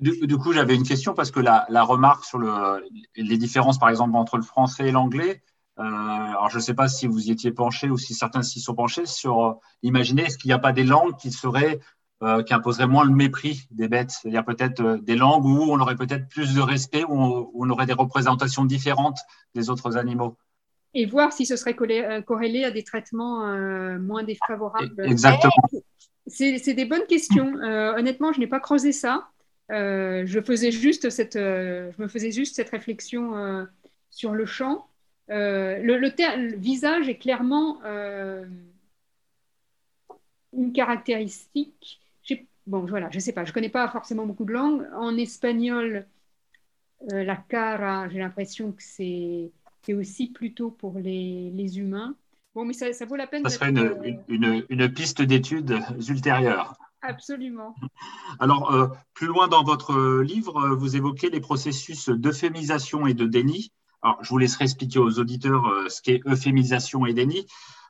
Du, 0.01 0.37
coup, 0.37 0.53
j'avais 0.53 0.75
une 0.75 0.83
question 0.83 1.15
parce 1.15 1.31
que 1.31 1.41
la, 1.41 1.67
la, 1.71 1.83
remarque 1.83 2.25
sur 2.25 2.39
le, 2.39 2.85
les 3.17 3.39
différences, 3.39 3.79
par 3.79 3.89
exemple, 3.89 4.17
entre 4.17 4.37
le 4.37 4.43
français 4.43 4.89
et 4.89 4.93
l'anglais, 4.93 5.43
euh, 5.79 5.83
alors 5.83 6.49
je 6.49 6.57
ne 6.57 6.63
sais 6.63 6.75
pas 6.75 6.89
si 6.89 7.07
vous 7.07 7.29
y 7.29 7.31
étiez 7.31 7.53
penché 7.53 7.91
ou 7.91 7.99
si 7.99 8.15
certains 8.15 8.43
s'y 8.43 8.61
sont 8.61 8.75
penchés 8.75 9.05
sur, 9.05 9.45
euh, 9.45 9.53
imaginez, 9.83 10.23
est-ce 10.23 10.39
qu'il 10.39 10.49
n'y 10.49 10.55
a 10.55 10.59
pas 10.59 10.73
des 10.73 10.85
langues 10.85 11.17
qui 11.17 11.31
seraient 11.31 11.81
euh, 12.23 12.43
qui 12.43 12.55
imposeraient 12.55 12.87
moins 12.87 13.05
le 13.05 13.15
mépris 13.15 13.69
des 13.71 13.89
bêtes, 13.89 14.11
c'est-à-dire 14.11 14.43
peut-être 14.43 15.01
des 15.03 15.17
langues 15.17 15.45
où 15.45 15.71
on 15.71 15.79
aurait 15.79 15.97
peut-être 15.97 16.29
plus 16.29 16.55
de 16.55 16.63
respect, 16.63 17.05
où 17.05 17.51
on, 17.55 17.69
aurait 17.69 17.85
des 17.85 17.93
représentations 17.93 18.65
différentes 18.65 19.19
des 19.55 19.69
autres 19.69 19.99
animaux 19.99 20.39
et 20.99 21.07
voir 21.07 21.33
si 21.33 21.47
ce 21.47 21.57
serait 21.57 21.75
corrélé 21.75 22.65
à 22.65 22.71
des 22.71 22.83
traitements 22.83 23.47
moins 23.99 24.23
défavorables. 24.23 25.05
Exactement. 25.05 25.53
C'est 26.27 26.75
des 26.75 26.85
bonnes 26.85 27.07
questions. 27.07 27.55
honnêtement, 27.97 28.33
je 28.33 28.41
n'ai 28.41 28.47
pas 28.47 28.61
creusé 28.61 28.93
ça. 28.93 29.29
Euh, 29.73 30.25
je, 30.27 30.41
faisais 30.41 30.71
juste 30.71 31.11
cette, 31.11 31.37
euh, 31.37 31.91
je 31.97 32.03
me 32.03 32.09
faisais 32.09 32.31
juste 32.31 32.55
cette 32.55 32.71
réflexion 32.71 33.37
euh, 33.37 33.65
sur 34.11 34.33
le 34.33 34.47
champ. 34.47 34.89
Le, 35.29 36.57
visage 36.57 37.09
est 37.09 37.19
clairement 37.19 37.81
une 40.53 40.73
caractéristique. 40.73 42.01
Bon, 42.67 42.81
voilà, 42.81 43.09
je 43.11 43.19
ne 43.19 43.21
sais 43.21 43.33
pas, 43.33 43.45
je 43.45 43.51
ne 43.51 43.55
connais 43.55 43.69
pas 43.69 43.89
forcément 43.89 44.27
beaucoup 44.27 44.45
de 44.45 44.53
langues. 44.53 44.89
En 44.97 45.17
espagnol, 45.17 46.05
la 47.09 47.37
cara, 47.37 48.09
j'ai 48.09 48.19
l'impression 48.19 48.73
que 48.73 48.83
c'est 48.83 49.53
aussi 49.95 50.29
plutôt 50.29 50.71
pour 50.71 50.99
les, 50.99 51.51
les, 51.51 51.79
humains. 51.79 52.15
Bon, 52.55 52.65
mais 52.65 52.73
ça, 52.73 52.93
ça 52.93 53.05
vaut 53.05 53.17
la 53.17 53.27
peine. 53.27 53.43
Ça 53.45 53.51
serait 53.51 53.71
une, 53.71 54.21
une, 54.29 54.65
une, 54.69 54.93
piste 54.93 55.23
d'études 55.23 55.79
ultérieure. 56.09 56.75
Absolument. 57.03 57.75
Alors, 58.41 58.75
euh, 58.75 58.89
plus 59.15 59.27
loin 59.27 59.49
dans 59.49 59.63
votre 59.63 60.21
livre, 60.23 60.59
euh, 60.61 60.75
vous 60.75 60.97
évoquez 60.97 61.31
les 61.31 61.41
processus 61.41 62.09
d'euphémisation 62.09 63.07
et 63.07 63.15
de 63.15 63.27
déni. 63.27 63.73
Alors, 64.03 64.19
je 64.23 64.29
vous 64.31 64.39
laisserai 64.39 64.65
expliquer 64.65 64.99
aux 64.99 65.19
auditeurs 65.19 65.67
euh, 65.67 65.89
ce 65.89 66.03
qu'est 66.03 66.21
euphémisation 66.27 67.07
et 67.07 67.15
déni. 67.15 67.47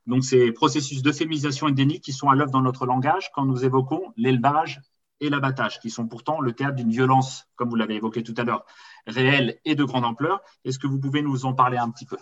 Donc, 0.06 0.24
ces 0.24 0.52
processus 0.52 1.02
d'euphémisation 1.02 1.68
et 1.68 1.72
de 1.72 1.76
déni 1.76 2.00
qui 2.00 2.12
sont 2.12 2.28
à 2.28 2.34
l'œuvre 2.34 2.50
dans 2.50 2.60
notre 2.60 2.86
langage 2.86 3.30
quand 3.34 3.44
nous 3.44 3.64
évoquons 3.64 4.12
l'élevage 4.16 4.80
et 5.20 5.30
l'abattage, 5.30 5.80
qui 5.80 5.90
sont 5.90 6.06
pourtant 6.06 6.40
le 6.40 6.52
théâtre 6.52 6.76
d'une 6.76 6.90
violence, 6.90 7.46
comme 7.56 7.70
vous 7.70 7.76
l'avez 7.76 7.96
évoqué 7.96 8.22
tout 8.22 8.34
à 8.36 8.44
l'heure, 8.44 8.66
réelle 9.06 9.58
et 9.64 9.74
de 9.74 9.84
grande 9.84 10.04
ampleur. 10.04 10.42
Est-ce 10.64 10.78
que 10.78 10.86
vous 10.86 10.98
pouvez 10.98 11.22
nous 11.22 11.46
en 11.46 11.54
parler 11.54 11.78
un 11.78 11.90
petit 11.90 12.06
peu? 12.06 12.16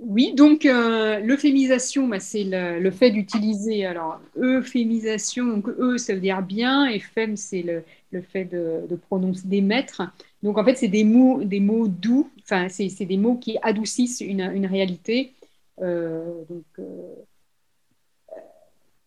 Oui, 0.00 0.32
donc 0.32 0.64
euh, 0.64 1.18
l'euphémisation, 1.18 2.06
bah, 2.06 2.20
c'est 2.20 2.44
le, 2.44 2.90
fait 2.92 3.10
d'utiliser, 3.10 3.84
alors 3.84 4.20
euphémisation, 4.36 5.46
donc 5.46 5.68
e, 5.68 5.98
ça 5.98 6.14
veut 6.14 6.20
dire 6.20 6.40
bien, 6.40 6.86
et 6.86 7.00
femme, 7.00 7.36
c'est 7.36 7.62
le, 7.62 8.22
fait 8.22 8.44
de, 8.44 8.94
prononcer, 8.94 9.42
d'émettre. 9.48 10.02
Donc 10.44 10.56
en 10.56 10.64
fait, 10.64 10.76
c'est 10.76 10.88
des 10.88 11.02
mots, 11.02 11.42
des 11.42 11.58
mots 11.58 11.88
doux, 11.88 12.30
enfin, 12.44 12.68
c'est 12.68 13.06
des 13.06 13.16
mots 13.16 13.36
qui 13.36 13.58
adoucissent 13.60 14.20
une, 14.20 14.66
réalité. 14.66 15.34
Euh, 15.80 16.44
donc, 16.48 16.64
euh, 16.78 17.14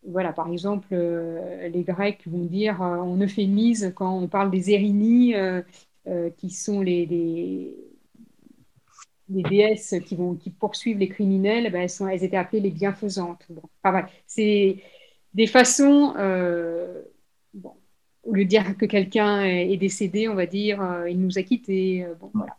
voilà, 0.06 0.32
par 0.32 0.50
exemple, 0.50 0.94
les 0.94 1.82
Grecs 1.82 2.26
vont 2.26 2.44
dire, 2.44 2.80
on 2.80 3.20
euphémise 3.20 3.92
quand 3.94 4.18
on 4.18 4.28
parle 4.28 4.50
des 4.50 4.70
érinies, 4.70 5.34
qui 6.36 6.50
sont 6.50 6.80
les 6.80 7.06
déesses 9.42 9.94
qui, 10.04 10.16
vont, 10.16 10.34
qui 10.34 10.50
poursuivent 10.50 10.98
les 10.98 11.08
criminels, 11.08 11.70
ben, 11.72 11.88
elles, 12.10 12.24
étaient 12.24 12.36
appelées 12.36 12.60
les 12.60 12.70
bienfaisantes. 12.70 13.46
Bon, 13.48 13.62
c'est 14.26 14.76
des 15.34 15.46
façons, 15.46 16.14
euh, 16.18 17.02
bon, 17.54 17.72
au 18.22 18.34
lieu 18.34 18.44
de 18.44 18.48
dire 18.48 18.76
que 18.76 18.86
quelqu'un 18.86 19.42
est 19.44 19.76
décédé, 19.76 20.28
on 20.28 20.34
va 20.34 20.46
dire 20.46 20.82
euh, 20.82 21.08
il 21.08 21.20
nous 21.20 21.38
a 21.38 21.42
quittés. 21.42 22.04
Euh, 22.04 22.14
bon, 22.14 22.30
voilà. 22.34 22.56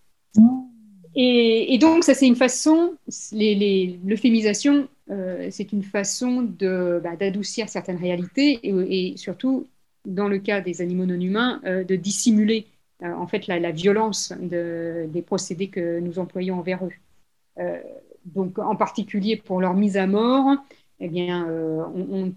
Et, 1.15 1.77
donc, 1.79 2.03
ça, 2.03 2.13
c'est 2.13 2.27
une 2.27 2.35
façon, 2.35 2.95
l'euphémisation, 3.31 4.87
les, 5.07 5.51
c'est 5.51 5.71
une 5.71 5.83
façon 5.83 6.41
bah, 6.41 7.15
d'adoucir 7.15 7.69
certaines 7.69 7.97
réalités 7.97 8.59
et, 8.63 9.15
surtout, 9.17 9.67
dans 10.05 10.27
le 10.27 10.39
cas 10.39 10.61
des 10.61 10.81
animaux 10.81 11.05
non 11.05 11.19
humains, 11.19 11.61
de 11.63 11.95
dissimuler 11.95 12.67
euh, 13.03 13.11
en 13.13 13.27
fait 13.27 13.47
la, 13.47 13.71
violence 13.71 14.33
des 14.39 15.21
procédés 15.25 15.67
que 15.67 15.99
nous 15.99 16.19
employons 16.19 16.59
envers 16.59 16.85
eux. 16.85 16.93
Euh, 17.59 17.81
donc, 18.25 18.57
en 18.59 18.75
particulier 18.75 19.35
pour 19.35 19.59
leur 19.59 19.73
mise 19.73 19.97
à 19.97 20.07
mort, 20.07 20.55
eh 20.99 21.09
bien, 21.09 21.47
euh, 21.49 22.29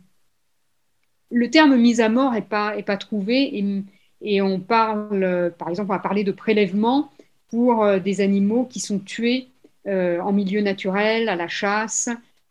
le 1.30 1.50
terme 1.50 1.76
mise 1.76 2.00
à 2.00 2.08
mort 2.08 2.32
n'est 2.32 2.42
pas, 2.42 2.76
est 2.76 2.82
pas 2.82 2.96
trouvé 2.96 3.84
et, 4.22 4.42
on 4.42 4.58
parle, 4.58 5.52
par 5.58 5.68
exemple, 5.68 5.90
on 5.90 5.94
va 5.94 6.00
parler 6.00 6.24
de 6.24 6.32
prélèvement 6.32 7.12
pour 7.48 7.86
des 8.00 8.20
animaux 8.20 8.64
qui 8.64 8.80
sont 8.80 8.98
tués 8.98 9.48
en 9.86 10.32
milieu 10.32 10.60
naturel, 10.62 11.28
à 11.28 11.36
la 11.36 11.48
chasse. 11.48 12.08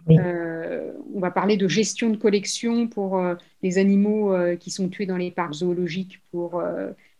on 0.08 1.20
va 1.20 1.32
parler 1.32 1.58
de 1.58 1.68
gestion 1.68 2.10
de 2.10 2.18
collection 2.18 2.88
pour 2.88 3.22
des 3.62 3.78
animaux 3.78 4.34
qui 4.58 4.72
sont 4.72 4.88
tués 4.88 5.06
dans 5.06 5.18
les 5.18 5.32
parcs 5.32 5.56
zoologiques 5.56 6.22
pour 6.32 6.64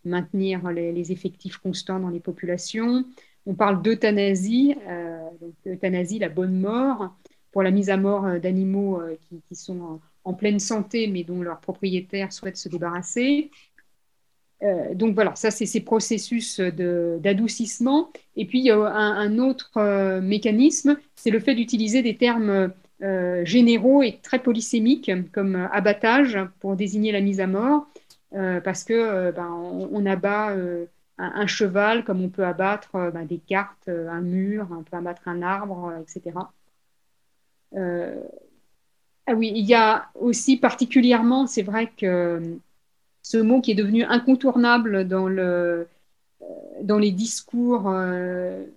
maintenir 0.06 0.70
les, 0.70 1.12
effectifs 1.12 1.58
constants 1.58 2.00
dans 2.00 2.08
les 2.08 2.20
populations. 2.20 3.04
On 3.44 3.54
parle 3.54 3.82
d'euthanasie, 3.82 4.74
euh, 4.88 5.28
euthanasie, 5.66 6.18
la 6.18 6.28
bonne 6.28 6.60
mort, 6.60 7.14
pour 7.52 7.62
la 7.62 7.70
mise 7.70 7.90
à 7.90 7.96
mort 7.96 8.26
euh, 8.26 8.38
d'animaux 8.38 9.00
euh, 9.00 9.16
qui, 9.48 9.54
sont 9.54 10.00
en, 10.24 10.34
pleine 10.34 10.58
santé, 10.58 11.06
mais 11.06 11.22
dont 11.22 11.42
leurs 11.42 11.60
propriétaires 11.60 12.32
souhaitent 12.32 12.56
se 12.56 12.68
débarrasser. 12.68 13.50
Donc 14.94 15.14
voilà, 15.14 15.34
ça 15.34 15.50
c'est 15.50 15.66
ces 15.66 15.80
processus 15.80 16.60
d'adoucissement. 16.60 18.10
Et 18.36 18.46
puis 18.46 18.60
il 18.60 18.64
y 18.64 18.70
a 18.70 18.78
un, 18.78 19.38
autre 19.38 20.20
mécanisme, 20.20 20.96
c'est 21.14 21.30
le 21.30 21.40
fait 21.40 21.54
d'utiliser 21.54 22.02
des 22.02 22.16
termes 22.16 22.72
généraux 23.44 24.02
et 24.02 24.18
très 24.22 24.38
polysémiques, 24.38 25.10
comme 25.32 25.68
abattage 25.72 26.38
pour 26.60 26.76
désigner 26.76 27.12
la 27.12 27.20
mise 27.20 27.40
à 27.40 27.46
mort, 27.46 27.86
euh, 28.34 28.60
parce 28.60 28.84
que 28.84 28.92
euh, 28.92 29.32
ben, 29.32 29.48
on, 29.50 30.04
abat 30.04 30.50
euh, 30.50 30.86
un, 31.16 31.46
cheval 31.46 32.04
comme 32.04 32.22
on 32.22 32.28
peut 32.28 32.44
abattre 32.44 33.10
ben, 33.12 33.24
des 33.24 33.38
cartes, 33.38 33.88
un 33.88 34.20
mur, 34.20 34.68
on 34.70 34.82
peut 34.82 34.96
abattre 34.96 35.28
un 35.28 35.42
arbre, 35.42 35.92
etc. 36.02 36.32
ah 39.28 39.34
oui, 39.34 39.52
il 39.54 39.64
y 39.64 39.74
a 39.74 40.08
aussi 40.14 40.56
particulièrement, 40.56 41.46
c'est 41.46 41.62
vrai 41.62 41.92
que 41.96 42.58
ce 43.26 43.38
mot 43.38 43.60
qui 43.60 43.72
est 43.72 43.74
devenu 43.74 44.04
incontournable 44.04 45.08
dans, 45.08 45.26
le, 45.26 45.88
dans 46.82 46.98
les 46.98 47.10
discours 47.10 47.90
de, 47.90 48.70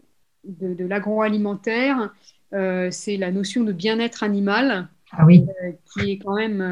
de 0.44 0.86
l'agroalimentaire, 0.86 2.14
c'est 2.52 3.18
la 3.18 3.32
notion 3.32 3.64
de 3.64 3.72
bien-être 3.72 4.24
animal, 4.24 4.88
ah 5.12 5.26
oui. 5.26 5.46
qui 5.94 6.12
est 6.12 6.18
quand 6.18 6.36
même 6.36 6.64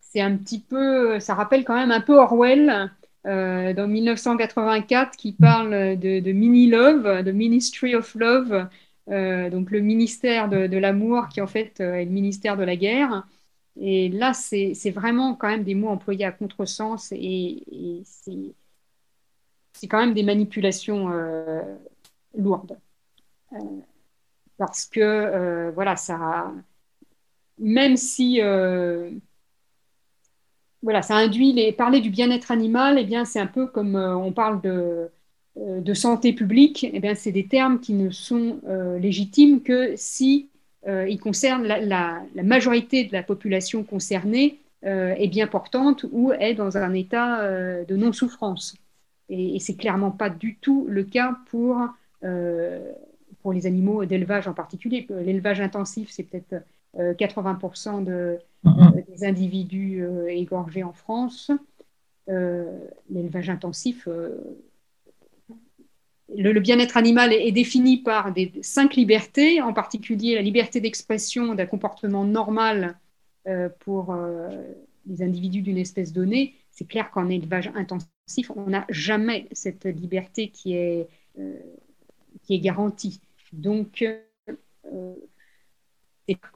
c'est 0.00 0.20
un 0.20 0.36
petit 0.36 0.60
peu, 0.60 1.18
ça 1.18 1.34
rappelle 1.34 1.64
quand 1.64 1.74
même 1.74 1.90
un 1.90 2.00
peu 2.00 2.16
Orwell 2.16 2.90
euh, 3.26 3.72
dans 3.72 3.88
1984 3.88 5.16
qui 5.16 5.32
parle 5.32 5.98
de, 5.98 6.32
mini 6.32 6.68
love, 6.68 7.22
de 7.24 7.32
Ministry 7.32 7.96
of 7.96 8.14
Love, 8.14 8.68
euh, 9.10 9.50
donc 9.50 9.72
le 9.72 9.80
ministère 9.80 10.48
de, 10.48 10.76
l'amour 10.76 11.28
qui 11.28 11.40
en 11.40 11.48
fait 11.48 11.80
euh, 11.80 11.94
est 11.94 12.04
le 12.04 12.12
ministère 12.12 12.56
de 12.56 12.62
la 12.62 12.76
guerre. 12.76 13.26
Et 13.80 14.08
là, 14.08 14.32
c'est 14.34 14.90
vraiment 14.90 15.34
quand 15.34 15.48
même 15.48 15.64
des 15.64 15.74
mots 15.74 15.88
employés 15.88 16.24
à 16.24 16.32
contresens 16.32 17.12
et, 17.12 17.64
et 17.70 18.02
c'est 18.04 19.88
quand 19.88 19.98
même 19.98 20.14
des 20.14 20.22
manipulations 20.22 21.08
lourdes. 22.36 22.78
parce 24.56 24.86
que, 24.86 25.70
voilà, 25.74 25.96
ça. 25.96 26.52
Même 27.58 27.96
si 27.96 28.40
voilà, 30.84 31.02
ça 31.02 31.16
induit 31.16 31.52
les 31.52 31.72
parler 31.72 32.00
du 32.00 32.10
bien-être 32.10 32.50
animal. 32.52 32.98
Eh 32.98 33.04
bien, 33.04 33.24
c'est 33.24 33.40
un 33.40 33.46
peu 33.46 33.66
comme 33.66 33.96
euh, 33.96 34.16
on 34.16 34.32
parle 34.32 34.60
de, 34.60 35.10
euh, 35.58 35.80
de 35.80 35.94
santé 35.94 36.32
publique. 36.34 36.86
Eh 36.92 37.00
bien, 37.00 37.14
c'est 37.14 37.32
des 37.32 37.48
termes 37.48 37.80
qui 37.80 37.94
ne 37.94 38.10
sont 38.10 38.60
euh, 38.68 38.98
légitimes 38.98 39.62
que 39.62 39.94
si 39.96 40.50
ils 40.86 41.18
concernent 41.18 41.66
la, 41.66 42.22
majorité 42.42 43.04
de 43.04 43.12
la 43.12 43.22
population 43.22 43.84
concernée 43.84 44.58
est 44.82 45.28
bien 45.28 45.46
portante 45.46 46.04
ou 46.12 46.32
est 46.32 46.54
dans 46.54 46.76
un 46.76 46.92
état 46.92 47.42
de 47.84 47.96
non-souffrance. 47.96 48.76
Et, 49.30 49.56
et 49.56 49.60
c'est 49.60 49.76
clairement 49.76 50.10
pas 50.10 50.28
du 50.28 50.56
tout 50.56 50.86
le 50.88 51.04
cas 51.04 51.38
pour 51.50 51.80
pour 53.42 53.52
les 53.52 53.66
animaux 53.66 54.04
d'élevage 54.04 54.48
en 54.48 54.54
particulier. 54.54 55.06
L'élevage 55.10 55.60
intensif, 55.60 56.10
c'est 56.10 56.22
peut-être 56.22 56.62
80% 56.96 58.04
de, 58.04 58.38
mm-hmm. 58.64 59.04
des 59.06 59.24
individus 59.24 60.02
euh, 60.02 60.28
égorgés 60.28 60.82
en 60.82 60.92
France. 60.92 61.50
Euh, 62.28 62.78
l'élevage 63.10 63.50
intensif, 63.50 64.08
euh, 66.38 66.52
le, 66.52 66.60
bien-être 66.60 66.96
animal 66.96 67.32
est, 67.32 67.52
défini 67.52 67.98
par 67.98 68.32
des, 68.32 68.52
cinq 68.62 68.94
libertés, 68.94 69.60
en 69.60 69.72
particulier 69.72 70.34
la 70.34 70.42
liberté 70.42 70.80
d'expression 70.80 71.54
d'un 71.54 71.66
comportement 71.66 72.24
normal 72.24 72.98
pour 73.80 74.16
les 75.06 75.22
individus 75.22 75.60
d'une 75.60 75.76
espèce 75.76 76.14
donnée. 76.14 76.54
C'est 76.70 76.88
clair 76.88 77.10
qu'en 77.10 77.28
élevage 77.28 77.70
intensif, 77.74 78.50
on 78.56 78.70
n'a 78.70 78.86
jamais 78.88 79.46
cette 79.52 79.84
liberté 79.84 80.48
qui 80.48 80.74
est, 80.74 81.06
qui 82.42 82.54
est 82.54 82.58
garantie. 82.58 83.20
Donc, 83.52 84.02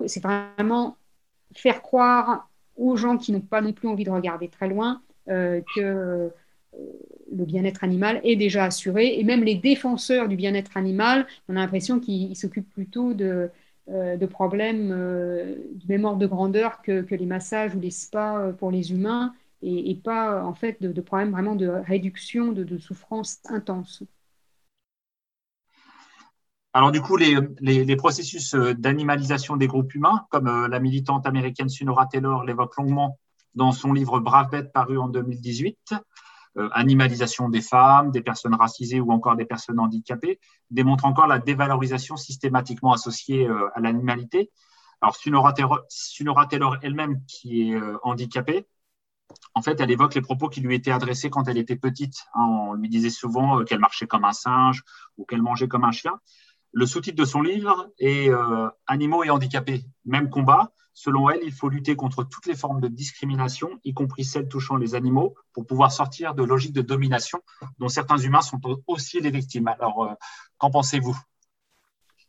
c'est 0.06 0.22
vraiment 0.22 0.96
faire 1.54 1.82
croire 1.82 2.48
aux 2.76 2.96
gens 2.96 3.18
qui 3.18 3.32
n'ont 3.32 3.40
pas 3.40 3.60
non 3.60 3.72
plus 3.72 3.88
envie 3.88 4.04
de 4.04 4.10
regarder 4.10 4.48
très 4.48 4.68
loin 4.68 5.02
euh, 5.28 5.60
que 5.74 5.80
euh, 5.80 6.28
le 7.34 7.44
bien-être 7.44 7.84
animal 7.84 8.20
est 8.24 8.36
déjà 8.36 8.64
assuré. 8.64 9.18
Et 9.18 9.24
même 9.24 9.44
les 9.44 9.54
défenseurs 9.54 10.28
du 10.28 10.36
bien-être 10.36 10.76
animal, 10.76 11.26
on 11.48 11.56
a 11.56 11.60
l'impression 11.60 12.00
qu'ils 12.00 12.36
s'occupent 12.36 12.72
plutôt 12.72 13.14
de, 13.14 13.50
euh, 13.90 14.26
problèmes 14.26 14.88
du 15.74 15.86
même 15.88 16.04
ordre 16.04 16.18
de 16.18 16.26
grandeur 16.26 16.82
que, 16.82 17.04
les 17.14 17.26
massages 17.26 17.74
ou 17.74 17.80
les 17.80 17.90
spas 17.90 18.52
pour 18.52 18.70
les 18.70 18.92
humains, 18.92 19.34
et, 19.62 19.94
pas 19.96 20.44
en 20.44 20.54
fait 20.54 20.80
de, 20.80 21.00
problèmes 21.00 21.32
vraiment 21.32 21.56
de 21.56 21.66
réduction 21.68 22.52
de, 22.52 22.64
de 22.64 22.78
souffrance 22.78 23.40
intense. 23.48 24.04
Alors 26.74 26.92
du 26.92 27.00
coup, 27.00 27.16
les, 27.16 27.96
processus 27.96 28.54
euh, 28.54 28.74
d'animalisation 28.74 29.56
des 29.56 29.66
groupes 29.66 29.94
humains, 29.94 30.26
comme 30.30 30.46
euh, 30.46 30.68
la 30.68 30.78
militante 30.80 31.26
américaine 31.26 31.68
Sunora 31.68 32.06
Taylor 32.06 32.44
l'évoque 32.44 32.76
longuement 32.76 33.18
dans 33.54 33.72
son 33.72 33.92
livre 33.92 34.20
Brave 34.20 34.50
bête 34.50 34.72
paru 34.72 34.98
en 34.98 35.08
2018, 35.08 35.76
euh, 35.92 35.96
animalisation 36.72 37.48
des 37.48 37.60
femmes, 37.60 38.10
des 38.10 38.22
personnes 38.22 38.54
racisées 38.54 39.00
ou 39.00 39.10
encore 39.12 39.36
des 39.36 39.44
personnes 39.44 39.78
handicapées, 39.78 40.40
démontre 40.70 41.04
encore 41.04 41.26
la 41.26 41.38
dévalorisation 41.38 42.16
systématiquement 42.16 42.92
associée 42.92 43.48
à 43.74 43.80
l'animalité. 43.80 44.50
Alors 45.00 45.16
Sunora 45.16 45.52
Taylor, 45.52 46.76
elle-même, 46.82 47.22
qui 47.26 47.70
est 47.70 47.80
handicapée, 48.02 48.66
en 49.54 49.62
fait, 49.62 49.80
elle 49.80 49.90
évoque 49.90 50.14
les 50.14 50.22
propos 50.22 50.48
qui 50.48 50.60
lui 50.60 50.74
étaient 50.74 50.90
adressés 50.90 51.30
quand 51.30 51.48
elle 51.48 51.58
était 51.58 51.76
petite. 51.76 52.24
Hein, 52.34 52.44
on 52.44 52.74
lui 52.74 52.88
disait 52.88 53.10
souvent 53.10 53.62
qu'elle 53.64 53.78
marchait 53.78 54.06
comme 54.06 54.24
un 54.24 54.32
singe 54.32 54.82
ou 55.16 55.24
qu'elle 55.24 55.42
mangeait 55.42 55.68
comme 55.68 55.84
un 55.84 55.92
chien 55.92 56.18
le 56.72 56.86
sous-titre 56.86 57.16
de 57.16 57.24
son 57.24 57.42
livre 57.42 57.90
est 57.98 58.30
euh, 58.30 58.68
Animaux 58.86 59.24
et 59.24 59.30
handicapés. 59.30 59.84
Même 60.04 60.30
combat, 60.30 60.72
selon 60.98 61.30
elle, 61.30 61.38
il 61.44 61.52
faut 61.52 61.68
lutter 61.68 61.94
contre 61.94 62.24
toutes 62.24 62.46
les 62.46 62.56
formes 62.56 62.80
de 62.80 62.88
discrimination, 62.88 63.70
y 63.84 63.94
compris 63.94 64.24
celles 64.24 64.48
touchant 64.48 64.74
les 64.74 64.96
animaux, 64.96 65.36
pour 65.52 65.64
pouvoir 65.64 65.92
sortir 65.92 66.34
de 66.34 66.42
logiques 66.42 66.72
de 66.72 66.82
domination 66.82 67.40
dont 67.78 67.88
certains 67.88 68.18
humains 68.18 68.40
sont 68.40 68.60
aussi 68.88 69.20
les 69.20 69.30
victimes. 69.30 69.68
Alors, 69.68 70.02
euh, 70.02 70.14
qu'en 70.58 70.72
pensez-vous? 70.72 71.16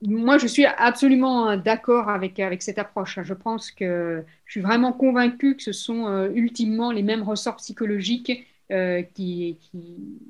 Moi, 0.04 0.38
je 0.38 0.46
suis 0.46 0.68
absolument 0.68 1.58
d'accord 1.58 2.10
avec, 2.10 2.40
cette 2.62 2.78
approche. 2.78 3.20
Je 3.24 3.34
pense 3.34 3.72
que 3.72 4.24
je 4.46 4.52
suis 4.52 4.62
vraiment 4.62 4.94
convaincue 4.94 5.56
que 5.56 5.64
ce 5.64 5.72
sont 5.72 6.06
euh, 6.06 6.30
ultimement 6.36 6.92
les 6.92 7.02
mêmes 7.02 7.24
ressorts 7.24 7.56
psychologiques 7.56 8.46
euh, 8.72 9.02
qui, 9.02 9.58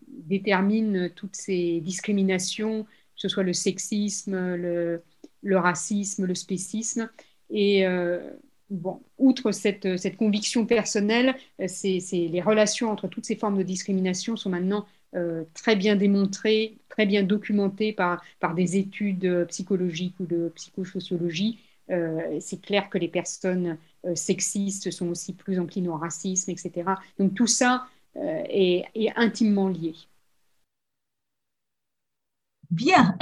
déterminent 0.08 1.10
toutes 1.14 1.36
ces 1.36 1.82
discriminations, 1.82 2.84
que 2.84 2.90
ce 3.18 3.28
soit 3.28 3.44
le 3.44 3.52
sexisme, 3.52 4.56
le 4.56 5.58
racisme, 5.58 6.26
le 6.26 6.36
spécisme. 6.36 7.10
Et 7.50 7.86
euh, 7.86 8.20
bon, 8.70 9.02
outre 9.18 9.52
cette, 9.52 9.98
cette 9.98 10.18
conviction 10.18 10.66
personnelle, 10.66 11.36
c'est 11.68 12.00
les 12.12 12.42
relations 12.42 12.92
entre 12.92 13.08
toutes 13.08 13.26
ces 13.26 13.36
formes 13.36 13.58
de 13.58 13.64
discrimination 13.64 14.36
sont 14.36 14.50
maintenant 14.50 14.86
euh, 15.16 15.44
très 15.56 15.76
bien 15.76 15.96
démontré, 15.96 16.78
très 16.88 17.08
bien 17.08 17.24
documenté 17.24 17.94
par, 17.94 18.22
par 18.40 18.54
des 18.54 18.78
études 18.78 19.26
euh, 19.26 19.46
psychologiques 19.46 20.16
ou 20.20 20.26
de 20.26 20.52
psychosociologie. 20.56 21.60
Euh, 21.90 22.38
c'est 22.40 22.62
clair 22.62 22.90
que 22.90 23.00
les 23.00 23.08
personnes 23.08 23.78
sexistes 24.16 24.92
sont 24.92 25.10
aussi 25.10 25.34
plus 25.34 25.60
enclines 25.60 25.90
au 25.90 25.98
racisme, 25.98 26.52
etc. 26.52 26.92
Donc 27.18 27.34
tout 27.34 27.48
ça 27.48 27.88
est, 28.16 28.86
intimement 29.16 29.68
lié. 29.68 29.96
Bien. 32.72 33.18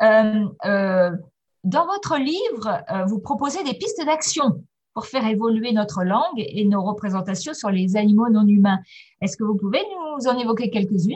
dans 1.64 1.86
votre 1.86 2.18
livre, 2.18 2.84
vous 3.06 3.18
proposez 3.18 3.62
des 3.64 3.74
pistes 3.74 4.04
d'action 4.04 4.62
pour 4.98 5.06
faire 5.06 5.26
évoluer 5.28 5.70
notre 5.70 6.02
langue 6.02 6.38
et 6.38 6.64
nos 6.64 6.82
représentations 6.82 7.54
sur 7.54 7.70
les 7.70 7.96
animaux 7.96 8.28
non 8.30 8.44
humains. 8.44 8.80
Est-ce 9.20 9.36
que 9.36 9.44
vous 9.44 9.54
pouvez 9.54 9.78
nous 9.78 10.26
en 10.26 10.36
évoquer 10.36 10.70
quelques-unes? 10.70 11.14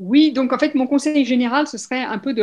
Oui, 0.00 0.32
donc 0.32 0.52
en 0.52 0.58
fait, 0.58 0.74
mon 0.74 0.88
conseil 0.88 1.24
général, 1.24 1.68
ce 1.68 1.78
serait 1.78 2.02
un 2.02 2.18
peu 2.18 2.34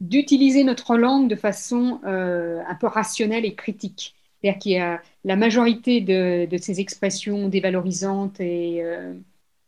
d'utiliser 0.00 0.64
notre 0.64 0.96
langue 0.96 1.28
de 1.28 1.36
façon 1.36 2.00
euh, 2.06 2.62
un 2.66 2.74
peu 2.76 2.86
rationnelle 2.86 3.44
et 3.44 3.54
critique. 3.54 4.14
C'est-à-dire 4.40 4.58
qu'il 4.58 4.72
y 4.72 4.78
a 4.78 5.02
la 5.24 5.36
majorité 5.36 6.00
de, 6.00 6.56
ces 6.56 6.80
expressions 6.80 7.48
dévalorisantes 7.50 8.40
et, 8.40 8.82
euh, 8.82 9.12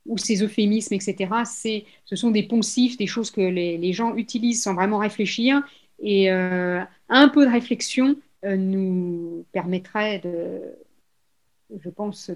ou 0.07 0.17
ces 0.17 0.43
euphémismes, 0.43 0.95
etc., 0.95 1.31
ce 2.07 2.17
sont 2.17 2.31
des 2.31 2.45
poncifs, 2.45 2.97
des 2.97 3.07
choses 3.07 3.31
que 3.31 3.43
les 3.43 3.93
gens 3.93 4.15
utilisent 4.17 4.63
sans 4.63 4.73
vraiment 4.73 4.97
réfléchir. 4.97 5.63
Et 6.01 6.31
euh, 6.31 6.81
un 7.09 7.29
peu 7.29 7.47
de 7.47 7.51
réflexion 7.51 8.17
euh, 8.45 8.57
nous 8.57 9.45
permettrait, 9.53 10.21
de, 10.21 10.61
je 11.83 11.89
pense, 11.89 12.31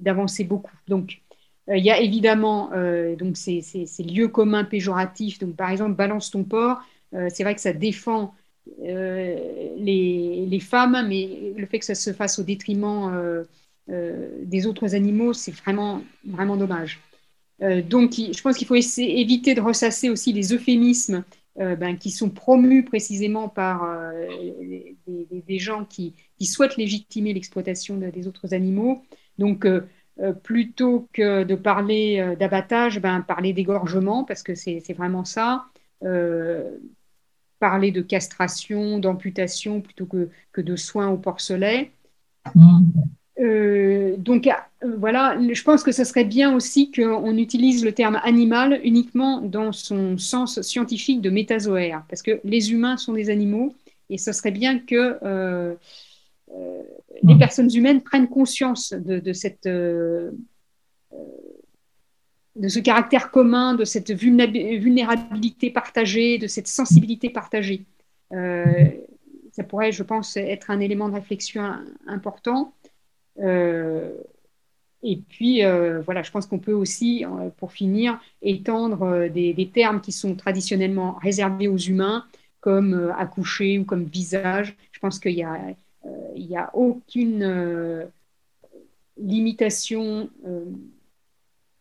d'avancer 0.00 0.44
beaucoup. 0.44 0.76
Donc, 0.86 1.20
euh, 1.68 1.76
il 1.76 1.84
y 1.84 1.90
a 1.90 2.00
évidemment 2.00 2.70
donc 3.18 3.36
ces, 3.36 3.60
ces, 3.60 4.02
lieux 4.02 4.28
communs 4.28 4.64
péjoratifs. 4.64 5.38
Donc, 5.38 5.56
par 5.56 5.70
exemple, 5.70 5.94
balance 5.94 6.30
ton 6.30 6.44
porc. 6.44 6.78
c'est 7.12 7.42
vrai 7.42 7.54
que 7.54 7.60
ça 7.60 7.72
défend 7.72 8.34
les, 8.78 10.46
les, 10.46 10.60
femmes, 10.60 11.06
mais 11.08 11.52
le 11.56 11.66
fait 11.66 11.78
que 11.78 11.84
ça 11.84 11.94
se 11.94 12.12
fasse 12.12 12.38
au 12.38 12.42
détriment 12.42 13.44
des 13.88 14.66
autres 14.66 14.94
animaux, 14.94 15.32
c'est 15.32 15.52
vraiment, 15.52 16.02
vraiment 16.24 16.56
dommage. 16.56 17.00
donc, 17.60 18.12
je 18.12 18.40
pense 18.42 18.56
qu'il 18.56 18.66
faut 18.66 18.74
éviter 18.74 19.54
de 19.54 19.60
ressasser 19.60 20.10
aussi 20.10 20.32
les 20.32 20.54
euphémismes 20.54 21.24
euh, 21.60 21.74
ben, 21.74 21.98
qui 21.98 22.12
sont 22.12 22.30
promus 22.30 22.84
précisément 22.84 23.48
par 23.48 23.82
euh, 23.82 24.28
des, 25.06 25.58
gens 25.58 25.84
qui, 25.84 26.14
souhaitent 26.40 26.76
légitimer 26.76 27.32
l'exploitation 27.32 27.96
des 27.96 28.28
autres 28.28 28.54
animaux. 28.54 29.02
Donc, 29.38 29.66
euh, 29.66 29.82
plutôt 30.44 31.08
que 31.12 31.42
de 31.42 31.54
parler 31.56 32.36
d'abattage, 32.38 33.00
ben, 33.00 33.22
parler 33.22 33.52
d'égorgement, 33.52 34.22
parce 34.22 34.44
que 34.44 34.54
c'est 34.54 34.92
vraiment 34.92 35.24
ça. 35.24 35.64
parler 37.58 37.90
de 37.90 38.02
castration, 38.02 39.00
d'amputation, 39.00 39.80
plutôt 39.80 40.06
que, 40.06 40.28
que, 40.52 40.60
de 40.60 40.76
soins 40.76 41.08
au 41.08 41.18
porcelet. 41.18 41.90
Mmh. 42.54 42.84
Euh, 43.40 44.16
donc 44.16 44.46
euh, 44.46 44.52
voilà, 44.98 45.38
je 45.40 45.62
pense 45.62 45.82
que 45.84 45.92
ce 45.92 46.04
serait 46.04 46.24
bien 46.24 46.54
aussi 46.54 46.90
qu'on 46.90 47.36
utilise 47.36 47.84
le 47.84 47.92
terme 47.92 48.18
animal 48.24 48.80
uniquement 48.82 49.40
dans 49.40 49.72
son 49.72 50.18
sens 50.18 50.60
scientifique 50.62 51.20
de 51.20 51.30
métazoaire, 51.30 52.04
parce 52.08 52.22
que 52.22 52.40
les 52.44 52.72
humains 52.72 52.96
sont 52.96 53.12
des 53.12 53.30
animaux, 53.30 53.74
et 54.10 54.18
ce 54.18 54.32
serait 54.32 54.50
bien 54.50 54.80
que 54.80 55.18
euh, 55.22 55.74
les 57.22 57.34
hmm. 57.34 57.38
personnes 57.38 57.72
humaines 57.72 58.00
prennent 58.00 58.28
conscience 58.28 58.92
de, 58.92 59.32
cette, 59.32 59.68
de 59.68 60.32
ce 62.66 62.78
caractère 62.80 63.30
commun, 63.30 63.74
de 63.74 63.84
cette 63.84 64.10
vulnérabilité 64.10 65.70
partagée, 65.70 66.38
de 66.38 66.46
cette 66.46 66.68
sensibilité 66.68 67.28
partagée. 67.28 67.84
ça 68.30 69.64
pourrait, 69.68 69.92
je 69.92 70.02
pense, 70.02 70.36
être 70.38 70.70
un 70.70 70.80
élément 70.80 71.08
de 71.08 71.14
réflexion 71.14 71.70
important. 72.06 72.72
Euh, 73.40 74.12
et 75.02 75.16
puis, 75.16 75.64
euh, 75.64 76.00
voilà, 76.00 76.22
je 76.22 76.30
pense 76.30 76.46
qu'on 76.46 76.58
peut 76.58 76.72
aussi, 76.72 77.24
euh, 77.24 77.50
pour 77.56 77.72
finir, 77.72 78.20
étendre 78.42 79.28
des, 79.28 79.70
termes 79.72 80.00
qui 80.00 80.12
sont 80.12 80.34
traditionnellement 80.34 81.18
réservés 81.22 81.68
aux 81.68 81.76
humains, 81.76 82.24
comme 82.60 83.12
accoucher 83.16 83.78
ou 83.78 83.84
comme 83.84 84.04
visage. 84.04 84.76
Je 84.92 84.98
pense 84.98 85.20
qu'il 85.20 85.36
n'y 85.36 85.44
a, 85.44 85.58
il 86.34 86.56
a 86.56 86.70
aucune 86.74 88.08
limitation 89.16 90.28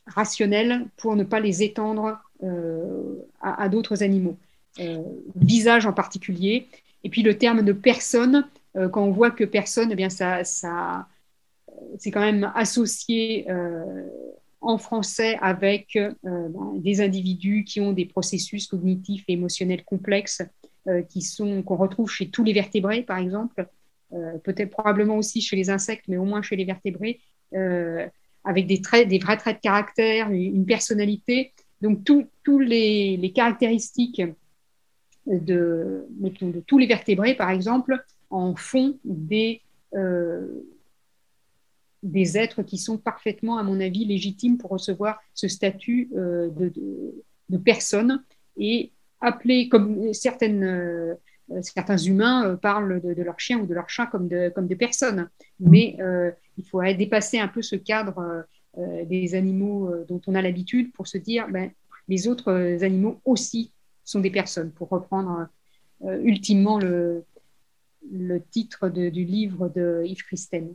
rationnelle 0.06 0.86
pour 0.98 1.16
ne 1.16 1.24
pas 1.24 1.40
les 1.40 1.64
étendre 1.64 2.20
à, 3.42 3.70
d'autres 3.70 4.04
animaux. 4.04 4.38
visage 5.36 5.88
en 5.88 5.94
particulier. 5.94 6.68
Et 7.04 7.10
puis 7.10 7.24
le 7.24 7.36
terme 7.40 7.64
de 7.64 7.74
personne, 7.74 8.48
quand 8.76 9.04
on 9.04 9.12
voit 9.12 9.32
que 9.32 9.44
personne, 9.44 9.92
eh 9.92 9.96
bien 9.96 10.12
ça, 10.12 10.44
ça, 10.44 11.08
c'est 11.98 12.12
quand 12.12 12.22
même 12.22 12.52
associé 12.56 13.50
euh, 13.50 14.08
en 14.62 14.78
français 14.78 15.38
avec 15.42 15.96
euh, 15.96 16.12
ben, 16.24 16.74
des 16.76 17.02
individus 17.02 17.64
qui 17.64 17.80
ont 17.82 17.94
des 17.94 18.06
processus 18.06 18.68
cognitifs 18.68 19.24
et 19.28 19.34
émotionnels 19.34 19.84
complexes 19.84 20.42
euh, 20.88 21.02
qui 21.02 21.22
sont 21.22 21.64
qu'on 21.64 21.76
retrouve 21.76 22.10
chez 22.10 22.30
tous 22.30 22.44
les 22.44 22.54
vertébrés, 22.54 23.04
par 23.04 23.18
exemple, 23.18 23.68
peut-être 24.46 24.70
probablement 24.70 25.18
aussi 25.18 25.42
chez 25.42 25.58
les 25.58 25.70
insectes, 25.70 26.06
mais 26.08 26.16
au 26.16 26.24
moins 26.24 26.42
chez 26.42 26.56
les 26.56 26.64
vertébrés, 26.64 27.20
avec 28.46 28.66
des 28.66 28.80
traits, 28.80 29.10
vrais 29.22 29.36
traits 29.36 29.58
de 29.58 29.62
caractère, 29.62 30.32
une 30.32 30.66
personnalité. 30.66 31.52
Donc 31.82 32.06
tous 32.06 32.60
les, 32.60 33.34
caractéristiques 33.36 34.22
de, 35.26 36.08
de, 36.22 36.64
tous 36.66 36.78
les 36.78 36.88
vertébrés, 36.88 37.36
par 37.36 37.50
exemple, 37.50 38.02
en 38.30 38.56
font 38.56 38.98
des 39.04 39.62
des 42.04 42.38
êtres 42.38 42.64
qui 42.64 42.78
sont 42.78 42.98
parfaitement, 42.98 43.58
à 43.58 43.64
mon 43.64 43.80
avis, 43.80 44.06
légitimes 44.06 44.58
pour 44.58 44.72
recevoir 44.72 45.20
ce 45.34 45.48
statut 45.48 46.10
euh, 46.16 46.50
de, 46.50 46.72
de, 47.50 47.58
personne 47.58 48.24
et 48.58 48.92
appeler, 49.20 49.68
comme 49.68 50.14
certaines, 50.14 50.64
euh, 50.64 51.16
certains 51.62 51.98
humains 51.98 52.48
euh, 52.48 52.56
parlent 52.56 53.02
de, 53.02 53.22
leur 53.22 53.40
chien 53.40 53.60
ou 53.60 53.66
de 53.66 53.74
leur 53.74 53.90
chat 53.90 54.06
comme 54.08 54.28
de, 54.28 54.50
comme 54.50 54.68
des 54.68 54.76
personnes. 54.76 55.30
Mmh. 55.60 55.70
Mais 55.70 55.98
il 56.58 56.66
faudrait 56.66 56.96
dépasser 56.96 57.40
un 57.40 57.48
peu 57.48 57.62
ce 57.62 57.76
cadre 57.76 58.46
des 59.06 59.34
animaux 59.34 59.92
dont 60.08 60.22
on 60.28 60.36
a 60.36 60.42
l'habitude 60.42 60.92
pour 60.94 61.08
se 61.08 61.18
dire, 61.18 61.48
ben, 61.50 61.72
les 62.08 62.28
autres 62.28 62.84
animaux 62.84 63.22
aussi 63.26 63.72
sont 64.04 64.20
des 64.20 64.30
personnes, 64.30 64.72
pour 64.72 64.90
reprendre 64.90 65.48
ultimement 66.22 66.80
le, 66.80 67.26
le 68.12 68.42
titre 68.42 68.90
du 68.90 69.24
livre 69.24 69.70
de 69.70 70.04
Yves 70.06 70.24
Christen. 70.24 70.72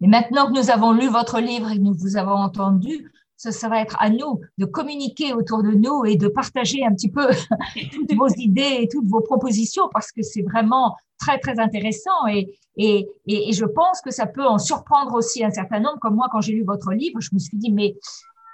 Et 0.00 0.06
maintenant 0.06 0.46
que 0.46 0.58
nous 0.58 0.70
avons 0.70 0.92
lu 0.92 1.08
votre 1.08 1.40
livre 1.40 1.70
et 1.70 1.76
que 1.76 1.82
nous 1.82 1.94
vous 1.94 2.16
avons 2.16 2.34
entendu, 2.34 3.10
ce 3.36 3.50
serait 3.50 3.82
être 3.82 3.96
à 4.00 4.10
nous 4.10 4.40
de 4.58 4.64
communiquer 4.64 5.32
autour 5.34 5.62
de 5.62 5.70
nous 5.70 6.04
et 6.04 6.16
de 6.16 6.28
partager 6.28 6.84
un 6.84 6.94
petit 6.94 7.10
peu 7.10 7.28
toutes 7.92 8.14
vos 8.14 8.28
idées 8.28 8.78
et 8.80 8.88
toutes 8.88 9.06
vos 9.06 9.20
propositions 9.20 9.88
parce 9.92 10.10
que 10.10 10.22
c'est 10.22 10.42
vraiment 10.42 10.96
très, 11.18 11.38
très 11.38 11.58
intéressant 11.58 12.26
et, 12.30 12.58
et, 12.76 13.08
et, 13.26 13.52
je 13.52 13.64
pense 13.64 14.00
que 14.02 14.10
ça 14.10 14.26
peut 14.26 14.44
en 14.44 14.58
surprendre 14.58 15.14
aussi 15.14 15.42
un 15.42 15.50
certain 15.50 15.80
nombre. 15.80 15.98
Comme 16.00 16.14
moi, 16.14 16.28
quand 16.30 16.42
j'ai 16.42 16.52
lu 16.52 16.62
votre 16.62 16.92
livre, 16.92 17.20
je 17.20 17.30
me 17.32 17.38
suis 17.38 17.56
dit, 17.56 17.72
mais 17.72 17.96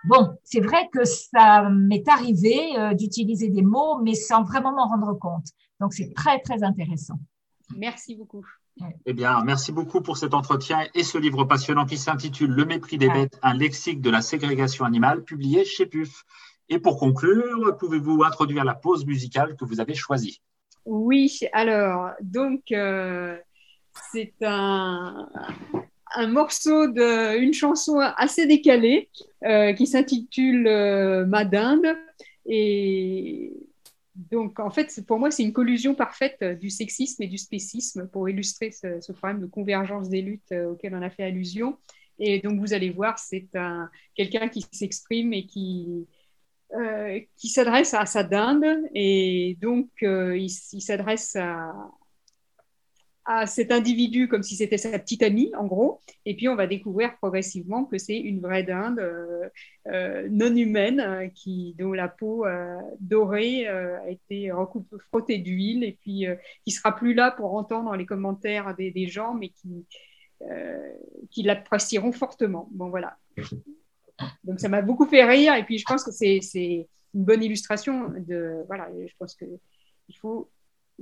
bon, 0.04 0.36
c'est 0.44 0.60
vrai 0.60 0.88
que 0.92 1.04
ça 1.04 1.68
m'est 1.70 2.08
arrivé 2.08 2.78
euh, 2.78 2.94
d'utiliser 2.94 3.48
des 3.48 3.62
mots, 3.62 3.98
mais 4.02 4.14
sans 4.14 4.44
vraiment 4.44 4.72
m'en 4.72 4.86
rendre 4.86 5.18
compte. 5.18 5.46
Donc, 5.80 5.92
c'est 5.92 6.12
très, 6.14 6.38
très 6.38 6.62
intéressant. 6.62 7.18
Merci 7.76 8.14
beaucoup. 8.14 8.44
Eh 9.06 9.12
bien, 9.12 9.42
merci 9.44 9.70
beaucoup 9.70 10.00
pour 10.00 10.16
cet 10.16 10.34
entretien 10.34 10.86
et 10.94 11.04
ce 11.04 11.18
livre 11.18 11.44
passionnant 11.44 11.84
qui 11.84 11.98
s'intitule 11.98 12.50
Le 12.50 12.64
mépris 12.64 12.98
des 12.98 13.08
bêtes, 13.08 13.38
un 13.42 13.54
lexique 13.54 14.00
de 14.00 14.10
la 14.10 14.22
ségrégation 14.22 14.84
animale, 14.84 15.22
publié 15.24 15.64
chez 15.64 15.86
PUF. 15.86 16.24
Et 16.68 16.78
pour 16.78 16.98
conclure, 16.98 17.76
pouvez-vous 17.78 18.22
introduire 18.24 18.64
la 18.64 18.74
pause 18.74 19.04
musicale 19.04 19.56
que 19.56 19.64
vous 19.64 19.80
avez 19.80 19.94
choisie? 19.94 20.40
Oui, 20.86 21.38
alors, 21.52 22.10
donc, 22.22 22.62
c'est 24.12 24.34
un, 24.42 25.28
un 26.14 26.26
morceau 26.28 26.88
d'une 26.88 27.52
chanson 27.52 27.98
assez 27.98 28.46
décalée 28.46 29.10
qui 29.76 29.86
s'intitule 29.86 31.26
Ma 31.28 31.44
dinde. 31.44 31.86
Et 32.46 33.52
donc, 34.14 34.60
en 34.60 34.70
fait, 34.70 35.04
pour 35.06 35.18
moi, 35.18 35.30
c'est 35.30 35.42
une 35.42 35.52
collusion 35.52 35.94
parfaite 35.94 36.42
du 36.60 36.68
sexisme 36.70 37.22
et 37.22 37.28
du 37.28 37.38
spécisme 37.38 38.08
pour 38.08 38.28
illustrer 38.28 38.70
ce, 38.70 39.12
problème 39.12 39.40
de 39.40 39.46
convergence 39.46 40.08
des 40.08 40.20
luttes 40.20 40.52
auquel 40.52 40.94
on 40.94 41.02
a 41.02 41.10
fait 41.10 41.24
allusion. 41.24 41.78
Et 42.18 42.40
donc, 42.40 42.60
vous 42.60 42.74
allez 42.74 42.90
voir, 42.90 43.18
c'est 43.18 43.48
quelqu'un 44.14 44.48
qui 44.48 44.64
s'exprime 44.70 45.32
et 45.32 45.46
qui, 45.46 46.06
euh, 46.74 47.20
qui 47.36 47.48
s'adresse 47.48 47.92
à 47.92 48.06
sa 48.06 48.22
dinde. 48.22 48.64
Et 48.94 49.58
donc, 49.60 49.90
euh, 50.02 50.36
il, 50.38 50.48
s'adresse 50.48 51.36
à, 51.36 51.72
à 53.24 53.46
cet 53.46 53.70
individu 53.70 54.28
comme 54.28 54.42
si 54.42 54.56
c'était 54.56 54.78
sa 54.78 54.98
petite 54.98 55.22
amie, 55.22 55.52
en 55.56 55.66
gros. 55.66 56.00
Et 56.24 56.36
puis, 56.36 56.48
on 56.48 56.56
va 56.56 56.66
découvrir 56.66 57.16
progressivement 57.18 57.84
que 57.84 57.98
c'est 57.98 58.18
une 58.18 58.40
vraie 58.40 58.62
dinde 58.64 59.00
euh, 59.86 60.28
non 60.30 60.54
humaine 60.54 61.30
qui, 61.34 61.74
dont 61.78 61.92
la 61.92 62.08
peau 62.08 62.44
dorée 63.00 63.66
a 63.66 64.08
été 64.08 64.50
frottée 65.08 65.38
d'huile 65.38 65.84
et 65.84 65.98
puis 66.00 66.26
qui 66.64 66.70
sera 66.70 66.94
plus 66.94 67.14
là 67.14 67.30
pour 67.30 67.54
entendre 67.54 67.94
les 67.96 68.06
commentaires 68.06 68.74
des, 68.76 69.06
gens, 69.06 69.34
mais 69.34 69.50
qui, 69.50 69.86
qui 71.30 71.42
l'apprécieront 71.42 72.12
fortement. 72.12 72.68
Bon, 72.72 72.90
voilà. 72.90 73.16
Donc, 74.44 74.60
ça 74.60 74.68
m'a 74.68 74.82
beaucoup 74.82 75.06
fait 75.06 75.24
rire. 75.24 75.54
Et 75.54 75.64
puis, 75.64 75.78
je 75.78 75.84
pense 75.84 76.04
que 76.04 76.10
c'est 76.10 76.88
une 77.14 77.24
bonne 77.24 77.42
illustration 77.42 78.12
de. 78.18 78.64
Voilà, 78.66 78.88
je 79.06 79.12
pense 79.18 79.34
qu'il 79.34 80.16
faut. 80.18 80.50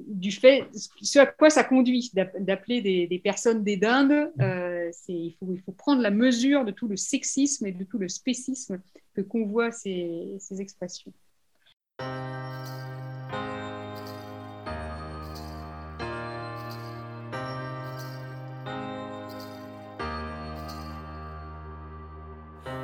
Du 0.09 0.33
fait, 0.33 0.65
ce 0.73 1.19
à 1.19 1.27
quoi 1.27 1.51
ça 1.51 1.65
conduit 1.65 2.11
d'appeler 2.15 2.81
des, 3.09 3.19
personnes 3.19 3.63
des 3.65 3.77
dindes, 3.77 4.31
euh, 4.41 4.91
il, 5.09 5.35
faut, 5.65 5.73
prendre 5.73 6.03
la 6.03 6.11
mesure 6.11 6.65
de 6.65 6.71
tout 6.71 6.89
le 6.89 6.97
sexisme 6.97 7.67
et 7.67 7.73
de 7.73 7.85
tout 7.85 7.99
le 7.99 8.09
spécisme 8.09 8.81
que 9.15 9.21
convoient 9.21 9.73
ces, 9.73 10.37
ces 10.39 10.61
expressions. 10.61 11.13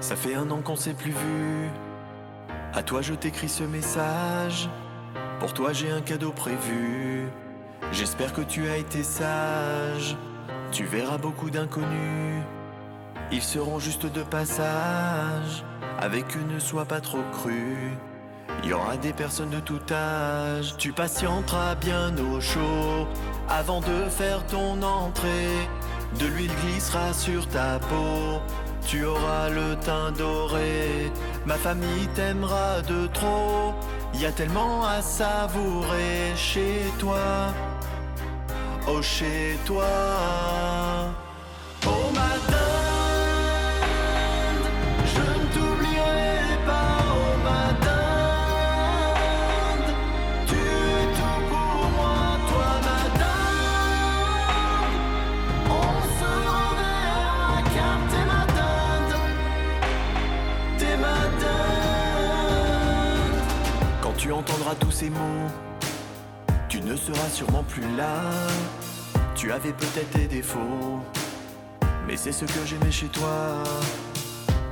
Ça 0.00 0.14
fait 0.14 0.34
un 0.34 0.48
an 0.50 0.62
qu'on 0.62 0.76
s'est 0.76 0.94
plus 0.94 1.10
vu. 1.10 1.68
À 2.72 2.82
toi 2.82 3.02
je 3.02 3.14
t'écris 3.14 3.48
ce 3.48 3.64
message. 3.64 4.68
Pour 5.40 5.52
toi 5.52 5.72
j'ai 5.72 5.90
un 5.90 6.00
cadeau 6.00 6.30
prévu. 6.30 7.28
J'espère 7.92 8.32
que 8.32 8.40
tu 8.40 8.68
as 8.68 8.78
été 8.78 9.02
sage. 9.02 10.16
Tu 10.72 10.84
verras 10.84 11.18
beaucoup 11.18 11.50
d'inconnus. 11.50 12.42
Ils 13.30 13.42
seront 13.42 13.78
juste 13.78 14.06
de 14.06 14.22
passage. 14.22 15.64
Avec 15.98 16.36
eux 16.36 16.44
ne 16.48 16.58
sois 16.58 16.86
pas 16.86 17.00
trop 17.00 17.22
cru. 17.32 17.92
Il 18.62 18.70
y 18.70 18.72
aura 18.72 18.96
des 18.96 19.12
personnes 19.12 19.50
de 19.50 19.60
tout 19.60 19.80
âge. 19.92 20.74
Tu 20.78 20.92
patienteras 20.92 21.74
bien 21.74 22.16
au 22.16 22.40
chaud. 22.40 23.06
Avant 23.48 23.80
de 23.80 24.08
faire 24.08 24.44
ton 24.46 24.82
entrée. 24.82 25.68
De 26.18 26.26
l'huile 26.26 26.52
glissera 26.62 27.12
sur 27.12 27.46
ta 27.48 27.78
peau 27.78 28.40
tu 28.86 29.04
auras 29.04 29.48
le 29.48 29.74
teint 29.84 30.12
doré, 30.12 31.10
ma 31.44 31.56
famille 31.56 32.06
t'aimera 32.14 32.82
de 32.82 33.08
trop, 33.08 33.74
y 34.20 34.24
a 34.26 34.32
tellement 34.32 34.84
à 34.84 35.02
savourer 35.02 36.34
chez 36.36 36.82
toi, 36.98 37.52
oh 38.88 39.02
chez 39.02 39.58
toi, 39.66 39.84
tous 64.80 64.90
ces 64.90 65.10
mots, 65.10 65.48
tu 66.68 66.80
ne 66.80 66.96
seras 66.96 67.28
sûrement 67.28 67.62
plus 67.62 67.96
là. 67.96 68.22
Tu 69.34 69.52
avais 69.52 69.72
peut-être 69.72 70.10
des 70.16 70.26
défauts, 70.26 71.00
mais 72.06 72.16
c'est 72.16 72.32
ce 72.32 72.44
que 72.44 72.64
j'aimais 72.66 72.90
chez 72.90 73.06
toi. 73.06 73.62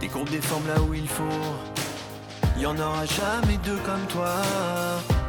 Des 0.00 0.08
courbes, 0.08 0.30
des 0.30 0.40
formes 0.40 0.66
là 0.66 0.80
où 0.80 0.94
il 0.94 1.08
faut. 1.08 1.22
Y 2.58 2.66
en 2.66 2.76
aura 2.78 3.04
jamais 3.06 3.58
deux 3.64 3.78
comme 3.84 4.04
toi. 4.08 4.34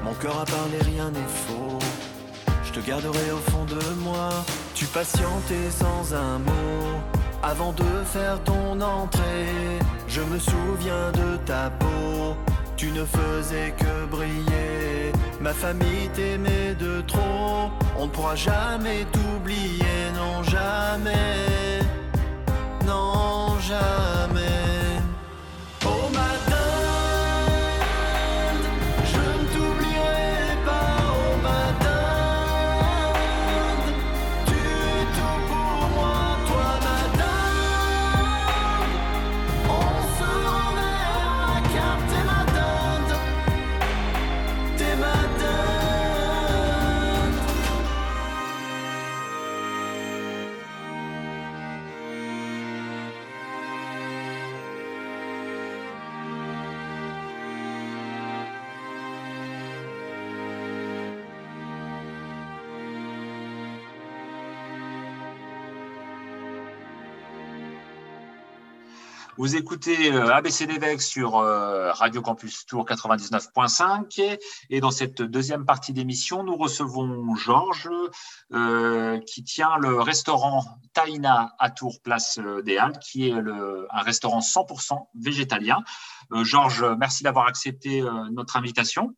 Mon 0.04 0.14
cœur 0.14 0.40
a 0.40 0.46
parlé, 0.46 0.78
rien 0.82 1.12
n'est 1.12 1.34
faux. 1.48 1.80
Je 2.64 2.72
te 2.72 2.80
garderai 2.80 3.32
au 3.32 3.52
fond 3.52 3.66
de 3.66 3.80
moi. 4.02 4.30
Tu 4.74 4.86
patientais 4.86 5.70
sans 5.70 6.14
un 6.14 6.40
mot. 6.40 7.00
Avant 7.44 7.74
de 7.74 7.84
faire 8.06 8.42
ton 8.44 8.82
entrée, 8.82 9.80
je 10.08 10.22
me 10.22 10.40
souviens 10.40 11.12
de 11.12 11.38
ta 11.46 11.70
peau 11.70 12.36
tu 12.78 12.92
ne 12.92 13.06
faisais 13.06 13.74
que 13.78 14.06
briller. 14.06 15.12
Ma 15.40 15.54
famille 15.54 16.10
t'aimait 16.14 16.76
de 16.76 17.02
trop. 17.02 17.70
On 17.98 18.06
ne 18.06 18.12
pourra 18.12 18.36
jamais 18.36 19.06
t'oublier, 19.12 20.12
non 20.16 20.44
jamais. 20.44 21.80
Non 22.86 23.58
jamais. 23.60 24.65
Vous 69.38 69.58
écoutez 69.58 70.14
euh, 70.14 70.34
ABC 70.34 70.66
d'évêque 70.66 71.02
sur 71.02 71.36
euh, 71.40 71.92
Radio 71.92 72.22
Campus 72.22 72.66
Tour 72.66 72.86
99.5 72.86 74.40
et 74.70 74.80
dans 74.80 74.92
cette 74.92 75.22
deuxième 75.22 75.66
partie 75.66 75.92
d'émission, 75.92 76.44
nous 76.44 76.56
recevons 76.56 77.36
Georges 77.36 77.90
euh, 78.54 79.20
qui 79.28 79.44
tient 79.44 79.78
le 79.78 80.00
restaurant 80.00 80.64
Taina 80.94 81.54
à 81.60 81.70
Tours, 81.70 82.00
place 82.02 82.40
des 82.64 82.78
Halles, 82.78 82.98
qui 83.00 83.28
est 83.28 83.34
un 83.34 84.02
restaurant 84.02 84.40
100% 84.40 85.08
végétalien. 85.16 85.84
Georges, 86.32 86.86
merci 86.98 87.24
d'avoir 87.24 87.48
accepté 87.48 88.02
notre 88.32 88.56
invitation. 88.56 89.14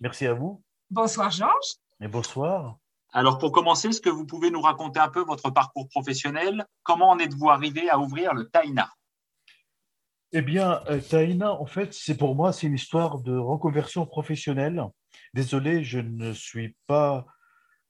Merci 0.00 0.26
à 0.26 0.32
vous. 0.32 0.62
Bonsoir 0.90 1.30
Georges. 1.30 1.76
Et 2.00 2.08
bonsoir. 2.08 2.78
Alors 3.12 3.36
pour 3.36 3.52
commencer, 3.52 3.88
est-ce 3.88 4.00
que 4.00 4.08
vous 4.08 4.24
pouvez 4.24 4.50
nous 4.50 4.62
raconter 4.62 4.98
un 4.98 5.10
peu 5.10 5.22
votre 5.22 5.50
parcours 5.50 5.88
professionnel? 5.88 6.66
Comment 6.84 7.10
en 7.10 7.18
êtes-vous 7.18 7.50
arrivé 7.50 7.90
à 7.90 7.98
ouvrir 7.98 8.32
le 8.32 8.48
Taina 8.48 8.88
eh 10.32 10.42
bien, 10.42 10.82
euh, 10.88 10.98
Taïna, 11.00 11.52
en 11.52 11.66
fait, 11.66 11.92
c'est 11.92 12.16
pour 12.16 12.34
moi, 12.34 12.52
c'est 12.52 12.66
une 12.66 12.74
histoire 12.74 13.20
de 13.20 13.36
reconversion 13.36 14.06
professionnelle. 14.06 14.82
Désolé, 15.34 15.84
je 15.84 15.98
ne 15.98 16.32
suis 16.32 16.74
pas, 16.86 17.26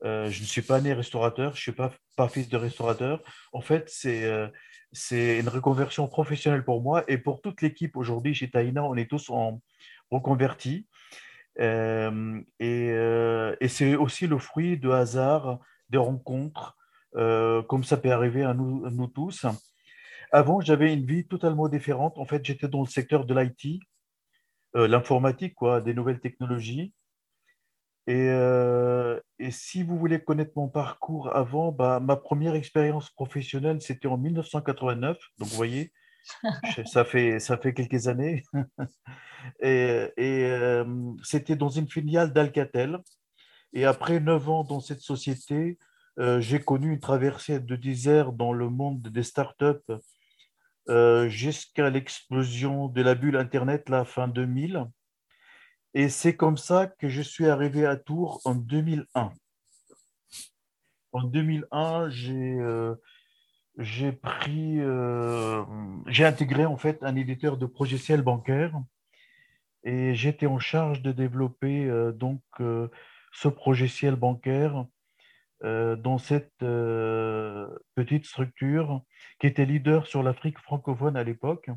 euh, 0.05 0.28
je 0.28 0.40
ne 0.40 0.47
suis 0.47 0.62
pas 0.62 0.80
né 0.80 0.93
restaurateur, 0.93 1.55
je 1.55 1.59
ne 1.59 1.62
suis 1.62 1.72
pas, 1.72 1.93
fils 2.28 2.49
de 2.49 2.57
restaurateur. 2.57 3.22
En 3.53 3.61
fait, 3.61 3.88
c'est 3.88 4.24
euh, 4.24 4.49
c'est 4.93 5.38
une 5.38 5.49
reconversion 5.49 6.07
professionnelle 6.09 6.64
pour 6.64 6.82
moi 6.82 7.05
et 7.09 7.16
pour 7.16 7.40
toute 7.40 7.62
l'équipe 7.62 7.97
aujourd'hui 7.97 8.34
chez 8.34 8.51
Taïna, 8.51 8.84
on 8.84 8.95
est 8.97 9.09
tous 9.09 9.30
en 9.30 9.62
reconvertis. 10.11 10.86
et, 11.59 12.07
et 12.61 13.68
c'est 13.68 13.95
aussi 13.97 14.26
le 14.26 14.38
fruit 14.38 14.76
de 14.78 14.90
hasard, 14.90 15.61
de 15.90 15.99
rencontres, 15.99 16.76
comme 17.14 17.84
ça 17.84 17.97
peut 17.97 18.12
arriver 18.12 18.43
à 18.45 18.55
nous 18.55 19.07
tous. 19.09 19.47
Avant, 20.35 20.62
j'avais 20.62 20.95
une 20.95 21.05
vie 21.05 21.26
totalement 21.26 21.68
différente. 21.68 22.16
En 22.16 22.24
fait, 22.24 22.43
j'étais 22.43 22.66
dans 22.66 22.80
le 22.80 22.87
secteur 22.87 23.26
de 23.26 23.39
l'IT, 23.39 23.83
euh, 24.74 24.89
l'informatique, 24.89 25.55
quoi, 25.55 25.83
des 25.83 25.93
nouvelles 25.93 26.20
technologies. 26.20 26.95
Et, 28.07 28.30
euh, 28.30 29.20
et, 29.39 29.51
si 29.51 29.83
vous 29.83 29.99
voulez 29.99 30.24
connaître 30.24 30.53
mon 30.57 30.68
parcours 30.68 31.37
avant, 31.37 31.70
bah, 31.70 32.01
ma 32.01 32.16
première 32.16 32.55
expérience 32.55 33.11
professionnelle, 33.11 33.83
c'était 33.83 34.09
en 34.09 34.16
1989. 34.16 35.18
Donc, 35.39 35.49
vous 35.49 35.57
voyez, 35.57 35.93
ça 36.87 37.05
fait, 37.05 37.39
ça 37.39 37.59
fait 37.59 37.74
quelques 37.74 38.09
années. 38.09 38.43
et, 39.61 40.09
euh, 40.18 41.12
c'était 41.22 41.57
dans 41.57 41.68
une 41.68 41.89
filiale 41.89 42.33
d'Alcatel. 42.33 43.01
Et 43.74 43.85
après 43.85 44.18
neuf 44.18 44.49
ans 44.49 44.64
dans 44.64 44.80
cette 44.80 45.01
société, 45.01 45.78
j'ai 46.18 46.61
connu 46.61 46.93
une 46.93 47.01
traversée 47.01 47.59
de 47.59 47.74
désert 47.74 48.33
dans 48.33 48.53
le 48.53 48.68
monde 48.68 49.01
des 49.01 49.22
startups 49.22 49.93
euh, 50.89 51.28
jusqu'à 51.28 51.91
l'explosion 51.91 52.89
de 52.89 53.03
la 53.03 53.14
bulle 53.14 53.37
Internet, 53.37 53.89
la 53.89 54.05
fin 54.05 54.28
2000. 54.28 54.87
Et 55.95 56.09
c'est 56.09 56.37
comme 56.37 56.57
ça 56.57 56.87
que 56.87 57.09
je 57.09 57.22
suis 57.22 57.49
arrivé 57.49 57.87
à 57.87 57.97
Tours 57.97 58.41
en 58.45 58.55
2001. 58.55 59.33
En 61.12 61.24
2001, 61.24 62.09
j'ai 62.09 62.57
euh, 62.59 62.95
j'ai 63.78 64.12
pris, 64.12 64.80
euh, 64.80 65.64
j'ai 66.07 66.24
intégré 66.24 66.66
en 66.66 66.76
fait 66.76 67.03
un 67.03 67.16
éditeur 67.16 67.57
de 67.57 67.70
logiciels 67.78 68.22
bancaire 68.22 68.74
et 69.85 70.14
j'étais 70.14 70.47
en 70.47 70.59
charge 70.59 71.03
de 71.03 71.12
développer 71.12 71.87
euh, 71.87 72.12
donc 72.12 72.43
ce 72.59 73.49
logiciel 73.66 74.16
bancaire 74.16 74.87
dans 75.63 76.19
cette 76.19 76.59
petite 76.59 78.27
structure 78.27 79.03
qui 79.39 79.47
était 79.47 79.65
leader 79.65 80.07
sur 80.07 80.23
l'Afrique 80.23 80.59
francophone 80.59 81.17
à 81.17 81.25
l'époque. 81.25 81.71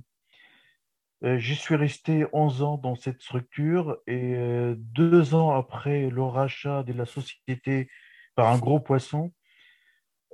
Euh, 1.23 1.37
j'y 1.37 1.55
suis 1.55 1.75
resté 1.75 2.25
11 2.33 2.61
ans 2.61 2.77
dans 2.77 2.95
cette 2.95 3.21
structure 3.21 3.97
et 4.05 4.35
euh, 4.35 4.75
deux 4.77 5.33
ans 5.33 5.55
après 5.55 6.09
le 6.09 6.23
rachat 6.23 6.83
de 6.83 6.93
la 6.93 7.05
société 7.05 7.89
par 8.35 8.51
un 8.51 8.59
gros 8.59 8.79
poisson, 8.79 9.33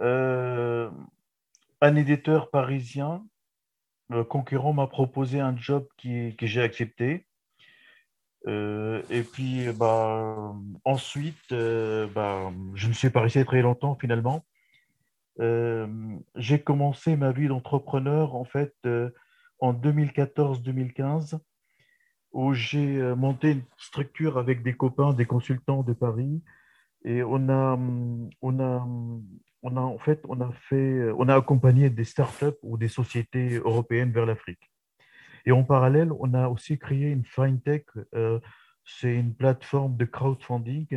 euh, 0.02 0.90
un 1.82 1.96
éditeur 1.96 2.50
parisien, 2.50 3.24
concurrent, 4.28 4.74
m'a 4.74 4.88
proposé 4.88 5.40
un 5.40 5.56
job 5.56 5.88
qui, 5.98 6.36
que 6.36 6.46
j'ai 6.46 6.62
accepté. 6.62 7.26
Et 8.48 9.24
puis 9.32 9.68
bah, 9.74 10.54
ensuite, 10.84 11.54
bah, 11.54 12.52
je 12.74 12.88
ne 12.88 12.94
suis 12.94 13.10
pas 13.10 13.22
resté 13.22 13.46
très 13.46 13.62
longtemps 13.62 13.98
finalement. 14.00 14.46
j'ai 15.40 16.60
commencé 16.62 17.16
ma 17.16 17.32
vie 17.32 17.48
d'entrepreneur 17.48 18.36
en 18.36 18.46
fait 18.46 18.74
en 19.60 19.74
2014-2015 19.74 21.40
où 22.34 22.54
j'ai 22.54 22.98
euh, 22.98 23.16
monté 23.16 23.52
une 23.52 23.64
structure 23.78 24.38
avec 24.38 24.64
des 24.64 24.74
copains, 24.74 25.14
des 25.14 25.26
consultants 25.26 25.84
de 25.84 25.94
Paris. 25.94 26.42
Et 27.04 27.24
on 27.24 27.50
a, 27.50 27.78
on 28.42 28.60
a, 28.60 28.88
on 29.64 29.78
a, 29.78 29.82
en 29.82 29.98
fait, 29.98 30.22
on 30.28 30.40
a, 30.40 30.52
fait, 30.70 31.12
on 31.18 31.28
a 31.30 31.36
accompagné 31.36 31.90
des 31.90 32.04
startups 32.04 32.58
ou 32.62 32.78
des 32.78 32.88
sociétés 32.88 33.56
européennes 33.56 34.12
vers 34.12 34.26
l'Afrique. 34.26 34.71
Et 35.46 35.52
en 35.52 35.64
parallèle, 35.64 36.12
on 36.20 36.34
a 36.34 36.48
aussi 36.48 36.78
créé 36.78 37.10
une 37.10 37.26
FinTech. 37.26 37.86
Euh, 38.16 38.40
c'est 38.86 39.14
une 39.14 39.36
plateforme 39.36 39.98
de 39.98 40.06
crowdfunding 40.06 40.88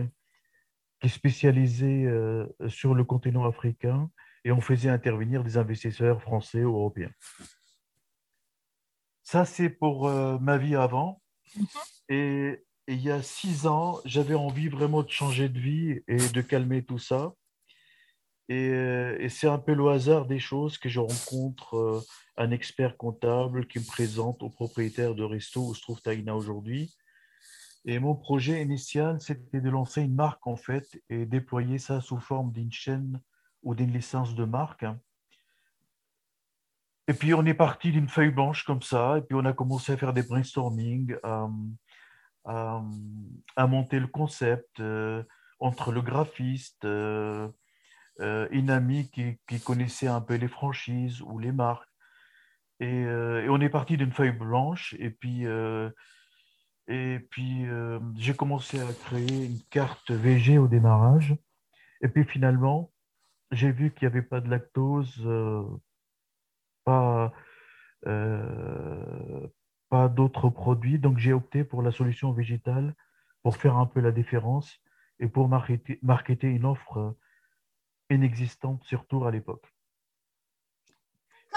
qui 1.01 1.07
est 1.07 1.09
spécialisée 1.09 2.05
euh, 2.07 2.47
sur 2.69 2.95
le 2.95 3.05
continent 3.05 3.45
africain 3.45 4.11
et 4.45 4.53
on 4.53 4.61
faisait 4.61 4.91
intervenir 4.91 5.43
des 5.43 5.57
investisseurs 5.57 6.21
français 6.21 6.65
ou 6.65 6.77
européens. 6.77 7.11
Ça, 9.23 9.45
c'est 9.45 9.71
pour 9.71 10.07
euh, 10.07 10.39
ma 10.39 10.59
vie 10.59 10.77
avant. 10.77 11.23
Mhm. 11.57 11.67
Et, 12.11 12.65
il 12.87 13.01
y 13.01 13.11
a 13.11 13.23
six 13.23 13.67
ans, 13.67 13.99
j'avais 14.05 14.35
envie 14.35 14.69
vraiment 14.69 15.03
de 15.03 15.09
changer 15.09 15.49
de 15.49 15.59
vie 15.59 16.03
et 16.07 16.19
de 16.19 16.41
calmer 16.43 16.85
tout 16.85 16.99
ça. 16.99 17.33
Et, 18.49 18.69
euh, 18.69 19.29
c'est 19.29 19.49
un 19.49 19.59
peu 19.59 19.75
le 19.75 19.89
hasard 19.89 20.27
des 20.27 20.39
choses 20.39 20.79
que 20.79 20.89
je 20.89 21.01
rencontre 21.01 21.77
euh, 21.77 22.01
un 22.37 22.51
expert 22.51 22.97
comptable 22.97 23.67
qui 23.67 23.79
me 23.79 23.87
présente 23.87 24.43
au 24.43 24.51
propriétaire 24.51 25.15
de 25.15 25.23
resto 25.23 25.69
où 25.69 25.75
se 25.75 25.81
trouve 25.81 26.03
Taïna 26.03 26.37
aujourd'hui. 26.37 26.95
Et 27.87 27.99
mon 27.99 28.15
projet 28.15 28.63
initial, 28.63 29.21
c'était 29.21 29.61
de 29.61 29.71
lancer 29.71 30.03
une 30.03 30.15
marque 30.15 30.47
en 30.47 30.57
fait 30.57 31.03
et 31.11 31.27
déployer 31.27 31.79
ça 31.79 32.01
sous 32.01 32.19
forme 32.19 32.53
d'une 32.53 32.73
chaîne 32.73 33.21
ou 33.63 33.75
d'une 33.75 33.93
licence 33.93 34.35
de 34.35 34.45
marque. 34.45 34.83
Hein. 34.83 34.99
Et 37.09 37.13
puis 37.13 37.35
on 37.35 37.45
est 37.45 37.55
parti 37.55 37.93
d'une 37.93 38.09
feuille 38.09 38.31
blanche 38.31 38.65
comme 38.65 38.83
ça, 38.83 39.19
et 39.19 39.21
puis 39.21 39.35
on 39.35 39.45
a 39.45 39.53
commencé 39.53 39.93
à 39.93 39.97
faire 39.99 40.15
des 40.15 40.23
brainstorming, 40.23 41.15
à, 41.25 42.83
monter 43.67 43.99
le 44.01 44.07
concept 44.07 44.81
euh, 44.81 45.23
entre 45.61 45.93
le 45.93 46.01
graphiste, 46.01 46.87
euh, 48.21 48.49
une 48.51 48.71
amie 48.71 49.11
qui, 49.11 49.61
connaissait 49.61 50.09
un 50.09 50.21
peu 50.21 50.35
les 50.35 50.49
franchises 50.49 51.21
ou 51.23 51.39
les 51.39 51.53
marques. 51.53 51.89
Et, 52.81 53.07
on 53.49 53.61
est 53.61 53.69
parti 53.69 53.97
d'une 53.97 54.13
feuille 54.13 54.33
blanche, 54.33 54.95
et 54.99 55.11
puis, 55.11 55.47
puis 57.31 57.67
j'ai 58.17 58.35
commencé 58.35 58.81
à 58.81 58.93
créer 59.07 59.47
une 59.47 59.61
carte 59.71 60.11
VG 60.11 60.59
au 60.59 60.67
démarrage. 60.67 61.37
Et 62.03 62.09
puis 62.09 62.25
finalement, 62.25 62.93
j'ai 63.53 63.71
vu 63.71 63.93
qu'il 63.93 64.09
n'y 64.09 64.13
avait 64.13 64.27
pas 64.27 64.41
de 64.41 64.51
lactose 64.51 65.25
pas, 66.85 67.33
euh, 68.07 69.49
pas 69.89 70.09
d'autres 70.09 70.51
produits. 70.51 70.99
Donc, 70.99 71.19
j'ai 71.19 71.33
opté 71.33 71.65
pour 71.65 71.83
la 71.83 71.91
solution 71.91 72.33
végétale 72.33 72.95
pour 73.43 73.57
faire 73.57 73.77
un 73.77 73.87
peu 73.87 74.01
la 74.01 74.13
différence 74.13 74.81
et 75.19 75.29
pour 75.29 75.49
marketer, 75.49 75.99
marketer 76.03 76.49
une 76.49 76.65
offre 76.65 77.17
inexistante, 78.15 78.83
surtout 78.85 79.25
à 79.25 79.31
l'époque. 79.31 79.67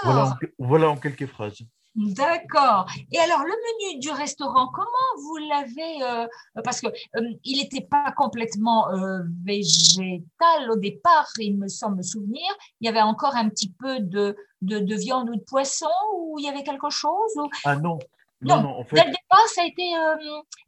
Voilà, 0.02 0.36
voilà 0.58 0.90
en 0.90 0.96
quelques 0.96 1.26
phrases. 1.26 1.64
D'accord. 1.98 2.86
Et 3.10 3.18
alors, 3.18 3.40
le 3.40 3.50
menu 3.50 3.98
du 3.98 4.10
restaurant, 4.10 4.68
comment 4.68 4.86
vous 5.16 5.36
l'avez 5.48 6.02
euh, 6.02 6.26
Parce 6.62 6.80
qu'il 6.80 6.90
euh, 7.16 7.32
il 7.44 7.60
n'était 7.60 7.84
pas 7.84 8.12
complètement 8.16 8.88
euh, 8.90 9.22
végétal 9.44 10.70
au 10.70 10.76
départ, 10.76 11.28
il 11.38 11.58
me 11.58 11.66
semble 11.66 11.96
me 11.96 12.02
souvenir. 12.02 12.46
Il 12.80 12.86
y 12.86 12.88
avait 12.88 13.02
encore 13.02 13.34
un 13.34 13.48
petit 13.48 13.72
peu 13.72 13.98
de, 13.98 14.36
de, 14.62 14.94
viande 14.94 15.28
ou 15.30 15.36
de 15.36 15.42
poisson, 15.42 15.88
ou 16.14 16.38
il 16.38 16.44
y 16.44 16.48
avait 16.48 16.62
quelque 16.62 16.90
chose 16.90 17.34
Ah 17.64 17.74
non. 17.74 17.98
Non, 18.42 18.62
non, 18.62 18.78
en 18.78 18.84
fait... 18.84 18.94
Dès 18.94 19.04
le 19.04 19.10
départ, 19.10 19.48
ça 19.48 19.62
a 19.62 19.66
été 19.66 19.82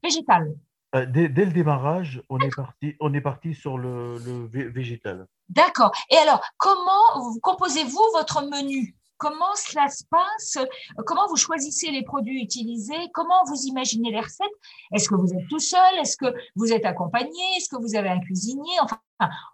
végétal. 0.03 0.53
Dès, 0.93 1.29
dès, 1.29 1.45
le 1.45 1.53
démarrage, 1.53 2.21
on 2.29 2.39
est, 2.39 2.55
parti, 2.55 2.97
on 2.99 3.15
est 3.15 3.21
parti 3.21 3.55
sur 3.55 3.79
le, 3.79 4.19
le 4.19 4.69
végétal. 4.69 5.27
D'accord. 5.49 5.93
Et 6.11 6.17
alors, 6.17 6.41
comment 6.57 7.39
composez-vous 7.43 8.03
votre 8.13 8.43
menu? 8.43 8.97
Comment 9.17 9.55
cela 9.55 9.89
se 9.89 10.03
passe? 10.11 10.59
Comment 11.07 11.29
vous 11.29 11.37
choisissez 11.37 11.91
les 11.91 12.03
produits 12.03 12.43
utilisés? 12.43 13.11
Comment 13.13 13.45
vous 13.47 13.67
imaginez 13.67 14.11
les 14.11 14.21
recettes? 14.21 14.49
Est-ce 14.93 15.09
que 15.11 15.15
vous 15.15 15.33
êtes 15.35 15.47
tout 15.49 15.59
seul? 15.59 15.99
Est-ce 16.01 16.17
que 16.17 16.35
vous 16.57 16.73
êtes 16.73 16.87
accompagné? 16.87 17.41
Est-ce 17.57 17.69
que 17.69 17.77
vous 17.77 17.95
avez 17.95 18.09
un 18.09 18.19
cuisinier? 18.19 18.73
Enfin, 18.81 18.99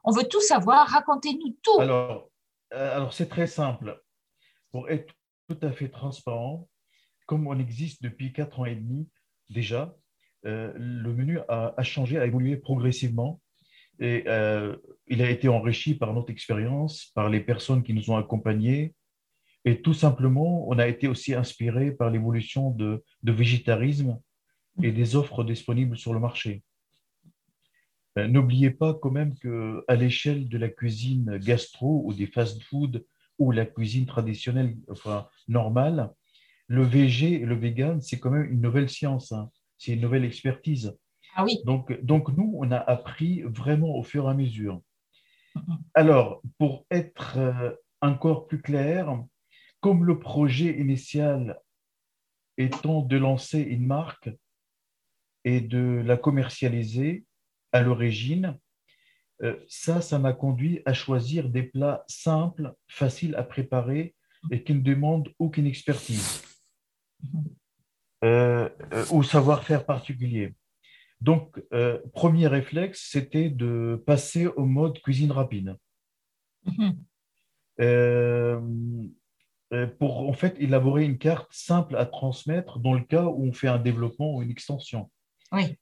on 0.05 0.13
veut 0.13 0.29
tout 0.29 0.41
savoir. 0.41 0.87
Racontez-nous 0.87 1.57
tout. 1.63 1.81
Alors, 1.81 2.31
euh, 2.75 2.97
alors 2.97 3.13
c'est 3.13 3.29
très 3.29 3.49
simple. 3.49 4.01
Pour 4.71 4.89
être 4.89 5.13
tout 5.49 5.59
à 5.63 5.73
fait 5.73 5.89
transparent, 5.89 6.69
comme 7.27 7.49
on 7.49 7.59
existe 7.59 8.03
depuis 8.03 8.33
quatre 8.33 8.61
ans 8.61 8.67
et 8.67 8.77
demi 8.77 9.09
déjà, 9.51 9.97
euh, 10.47 10.73
le 10.77 11.13
menu 11.13 11.39
a, 11.49 11.75
changé, 11.83 12.19
a 12.19 12.27
évolué 12.27 12.57
progressivement. 12.57 13.41
Et 13.99 14.25
euh, 14.27 14.77
il 15.07 15.23
a 15.23 15.31
été 15.31 15.49
enrichi 15.49 15.95
par 15.95 16.13
notre 16.13 16.31
expérience, 16.31 17.11
par 17.15 17.31
les 17.31 17.41
personnes 17.41 17.83
qui 17.83 17.95
nous 17.95 18.11
ont 18.11 18.17
accompagnés, 18.17 18.95
et 19.67 19.83
tout 19.83 19.95
simplement, 19.95 20.69
on 20.69 20.79
a 20.79 20.87
été 20.87 21.09
aussi 21.09 21.35
inspiré 21.35 21.91
par 21.91 22.09
l'évolution 22.09 22.71
de, 22.71 23.03
végétarisme 23.25 24.21
et 24.81 24.93
des 24.93 25.17
offres 25.17 25.43
disponibles 25.43 25.99
sur 25.99 26.15
le 26.15 26.21
marché. 26.21 26.63
Ben, 28.15 28.31
n'oubliez 28.31 28.71
pas 28.71 28.95
quand 28.95 29.11
même 29.11 29.35
qu'à 29.35 29.97
l'échelle 29.97 30.49
de 30.49 30.57
la 30.57 30.69
cuisine 30.69 31.39
gastro 31.39 32.03
ou 32.05 32.15
des 32.15 32.29
fast-food 32.29 33.05
ou 33.41 33.51
la 33.51 33.67
cuisine 33.67 34.07
traditionnelle, 34.07 34.77
enfin 34.89 35.29
normale, 35.49 36.13
le 36.69 36.85
VG 36.85 37.43
et 37.43 37.45
le 37.45 37.57
vegan, 37.57 38.01
c'est 38.01 38.21
quand 38.21 38.31
même 38.31 38.51
une 38.51 38.61
nouvelle 38.61 38.89
science, 38.89 39.33
hein. 39.33 39.51
C'est 39.79 39.93
une 39.93 40.01
nouvelle 40.01 40.25
expertise. 40.25 40.97
Ah 41.35 41.45
oui. 41.45 41.59
Donc, 41.65 41.93
donc, 42.03 42.29
nous, 42.37 42.55
on 42.57 42.71
a 42.71 42.79
appris 42.79 43.43
vraiment 43.43 43.97
au 43.97 44.03
fur 44.03 44.27
et 44.27 44.31
à 44.31 44.35
mesure. 44.35 44.81
Alors, 45.95 46.43
pour 46.59 46.87
être 46.91 47.39
euh, 47.39 47.73
encore 48.01 48.47
plus 48.47 48.61
clair, 48.61 49.23
comme 49.81 50.05
le 50.05 50.19
projet 50.19 50.79
initial 50.79 51.61
étant 52.59 53.03
de 53.03 53.17
lancer 53.17 53.61
une 53.61 53.87
marque 53.87 54.31
et 55.45 55.61
de 55.61 56.03
la 56.05 56.17
commercialiser 56.17 57.25
à 57.73 57.83
l'origine, 57.83 58.59
euh, 59.43 59.63
ça, 59.69 60.01
ça 60.01 60.19
m'a 60.19 60.33
conduit 60.33 60.81
à 60.87 60.95
choisir 60.95 61.51
des 61.51 61.63
plats 61.63 62.05
simples, 62.09 62.73
faciles 62.89 63.35
à 63.37 63.43
préparer 63.43 64.15
et 64.51 64.63
qui 64.65 64.75
ne 64.75 64.81
demandent 64.81 65.33
aucune 65.39 65.67
expertise 65.67 66.43
euh, 68.25 68.69
euh, 68.93 69.05
ou 69.11 69.23
savoir-faire 69.23 69.85
particulier. 69.85 70.55
Donc, 71.21 71.63
euh, 71.73 71.99
premier 72.13 72.47
réflexe, 72.47 73.09
c'était 73.11 73.51
de 73.51 74.03
passer 74.07 74.47
au 74.47 74.65
mode 74.65 75.01
cuisine 75.01 75.33
rapide. 75.33 75.77
Mhm. 76.65 76.97
Euh, 77.81 78.61
euh, 79.73 79.87
pour 79.99 80.29
en 80.29 80.33
fait 80.33 80.57
élaborer 80.61 81.05
une 81.05 81.19
carte 81.19 81.49
simple 81.51 81.97
à 81.97 82.07
transmettre 82.07 82.79
dans 82.79 82.95
le 82.95 83.03
cas 83.03 83.25
où 83.25 83.45
on 83.45 83.53
fait 83.53 83.69
un 83.69 83.79
développement 83.79 84.37
ou 84.37 84.43
une 84.43 84.51
extension. 84.51 85.11
Oui. 85.53 85.77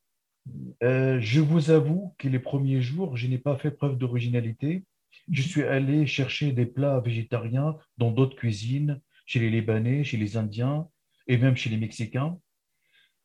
Euh, 0.83 1.21
je 1.21 1.41
vous 1.41 1.71
avoue 1.71 2.15
que 2.19 2.29
les 2.29 2.39
premiers 2.39 2.81
jours, 2.81 3.17
je 3.17 3.27
n'ai 3.27 3.39
pas 3.39 3.57
fait 3.57 3.71
preuve 3.71 3.97
d'originalité. 3.97 4.85
Je 5.31 5.43
suis 5.43 5.63
allé 5.63 6.07
chercher 6.07 6.53
des 6.53 6.67
plats 6.67 7.01
végétariens 7.01 7.77
dans 7.99 8.11
d'autres 8.11 8.37
cuisines, 8.37 9.01
chez 9.27 9.39
les 9.39 9.51
Libanais, 9.51 10.05
chez 10.05 10.17
les 10.17 10.37
Indiens 10.37 10.89
et 11.27 11.39
même 11.39 11.57
chez 11.57 11.71
les 11.71 11.77
Mexicains. 11.77 12.39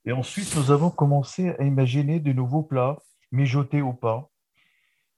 Et 0.05 0.11
ensuite, 0.11 0.55
nous 0.55 0.71
avons 0.71 0.89
commencé 0.89 1.49
à 1.59 1.63
imaginer 1.63 2.19
de 2.19 2.33
nouveaux 2.33 2.63
plats, 2.63 2.97
mijotés 3.31 3.81
ou 3.81 3.93
pas, 3.93 4.29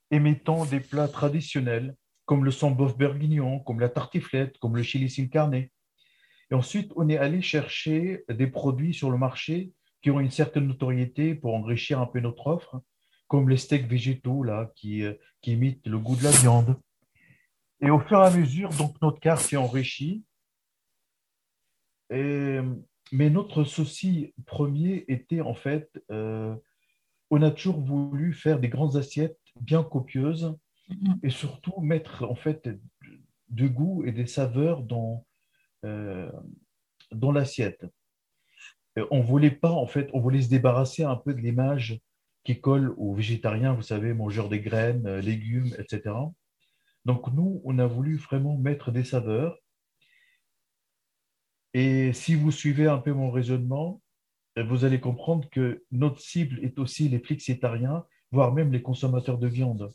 émettant 0.10 0.66
des 0.66 0.80
plats 0.80 1.08
traditionnels 1.08 1.96
comme 2.26 2.46
le 2.46 2.52
sambof 2.52 2.98
bourguignon, 2.98 3.60
comme 3.60 3.80
la 3.80 3.90
tartiflette, 3.90 4.58
comme 4.60 4.76
le 4.76 4.84
chili 4.84 5.10
sin 5.10 5.28
carne. 5.28 5.54
Et 5.54 5.70
ensuite, 6.52 6.92
on 6.96 7.10
est 7.10 7.18
allé 7.18 7.42
chercher 7.42 8.24
des 8.30 8.48
produits 8.48 8.94
sur 8.94 9.10
le 9.10 9.18
marché 9.18 9.72
qui 10.02 10.12
ont 10.12 10.20
une 10.20 10.32
certaine 10.32 10.68
notoriété 10.68 11.36
pour 11.36 11.56
enrichir 11.56 12.00
un 12.00 12.06
peu 12.06 12.20
notre 12.20 12.48
offre, 12.48 12.82
comme 13.28 13.50
les 13.50 13.58
steaks 13.58 13.88
végétaux 13.88 14.44
là, 14.44 14.72
qui, 14.76 15.04
euh, 15.04 15.14
imitent 15.44 15.88
le 15.88 15.98
goût 16.00 16.16
de 16.16 16.24
la 16.24 16.32
viande. 16.32 16.80
Et 17.82 17.90
au 17.90 18.00
fur 18.00 18.22
et 18.22 18.26
à 18.26 18.32
mesure, 18.32 18.70
donc, 18.70 18.96
notre 19.02 19.20
carte 19.20 19.42
s'est 19.42 19.58
enrichie. 19.58 20.24
Et, 22.12 22.60
mais 23.12 23.30
notre 23.30 23.64
souci 23.64 24.34
premier 24.46 25.06
était 25.08 25.42
en 25.42 25.54
fait, 25.54 25.90
euh, 26.12 26.56
on 27.30 27.42
a 27.42 27.52
toujours 27.52 27.80
voulu 27.80 28.34
faire 28.34 28.60
des 28.60 28.70
grandes 28.70 28.98
assiettes 28.98 29.40
bien 29.60 29.84
copieuses 29.84 30.56
et 31.24 31.30
surtout 31.30 31.80
mettre 31.82 32.24
en 32.24 32.36
fait 32.36 32.70
du 33.50 33.70
goût 33.70 34.04
et 34.06 34.12
des 34.12 34.28
saveurs 34.28 34.84
dans, 34.84 35.26
euh, 35.86 36.32
dans 37.12 37.32
l'assiette. 37.32 37.86
On 39.10 39.22
voulait 39.22 39.52
pas 39.52 39.72
en 39.72 39.88
fait, 39.88 40.10
on 40.14 40.20
voulait 40.20 40.42
se 40.42 40.50
débarrasser 40.50 41.04
un 41.04 41.16
peu 41.16 41.34
de 41.34 41.40
l'image 41.40 42.00
qui 42.44 42.60
colle 42.60 42.94
aux 42.98 43.14
végétariens, 43.14 43.74
vous 43.74 43.82
savez, 43.82 44.14
mangeurs 44.14 44.50
des 44.50 44.62
graines, 44.62 45.06
euh, 45.08 45.22
légumes, 45.22 45.74
etc. 45.78 46.16
Donc 47.06 47.32
nous, 47.34 47.62
on 47.66 47.80
a 47.80 47.86
voulu 47.86 48.16
vraiment 48.16 48.58
mettre 48.58 48.92
des 48.92 49.04
saveurs. 49.04 49.58
Et 51.74 52.14
si 52.14 52.36
vous 52.36 52.52
suivez 52.52 52.88
un 52.88 52.98
peu 52.98 53.14
mon 53.14 53.32
raisonnement, 53.32 54.02
vous 54.58 54.84
allez 54.84 55.00
comprendre 55.00 55.50
que 55.50 55.84
notre 55.92 56.20
cible 56.20 56.60
est 56.64 56.78
aussi 56.80 57.08
les 57.08 57.20
flexitariens, 57.20 58.06
voire 58.32 58.54
même 58.54 58.72
les 58.72 58.82
consommateurs 58.82 59.38
de 59.38 59.48
viande 59.48 59.92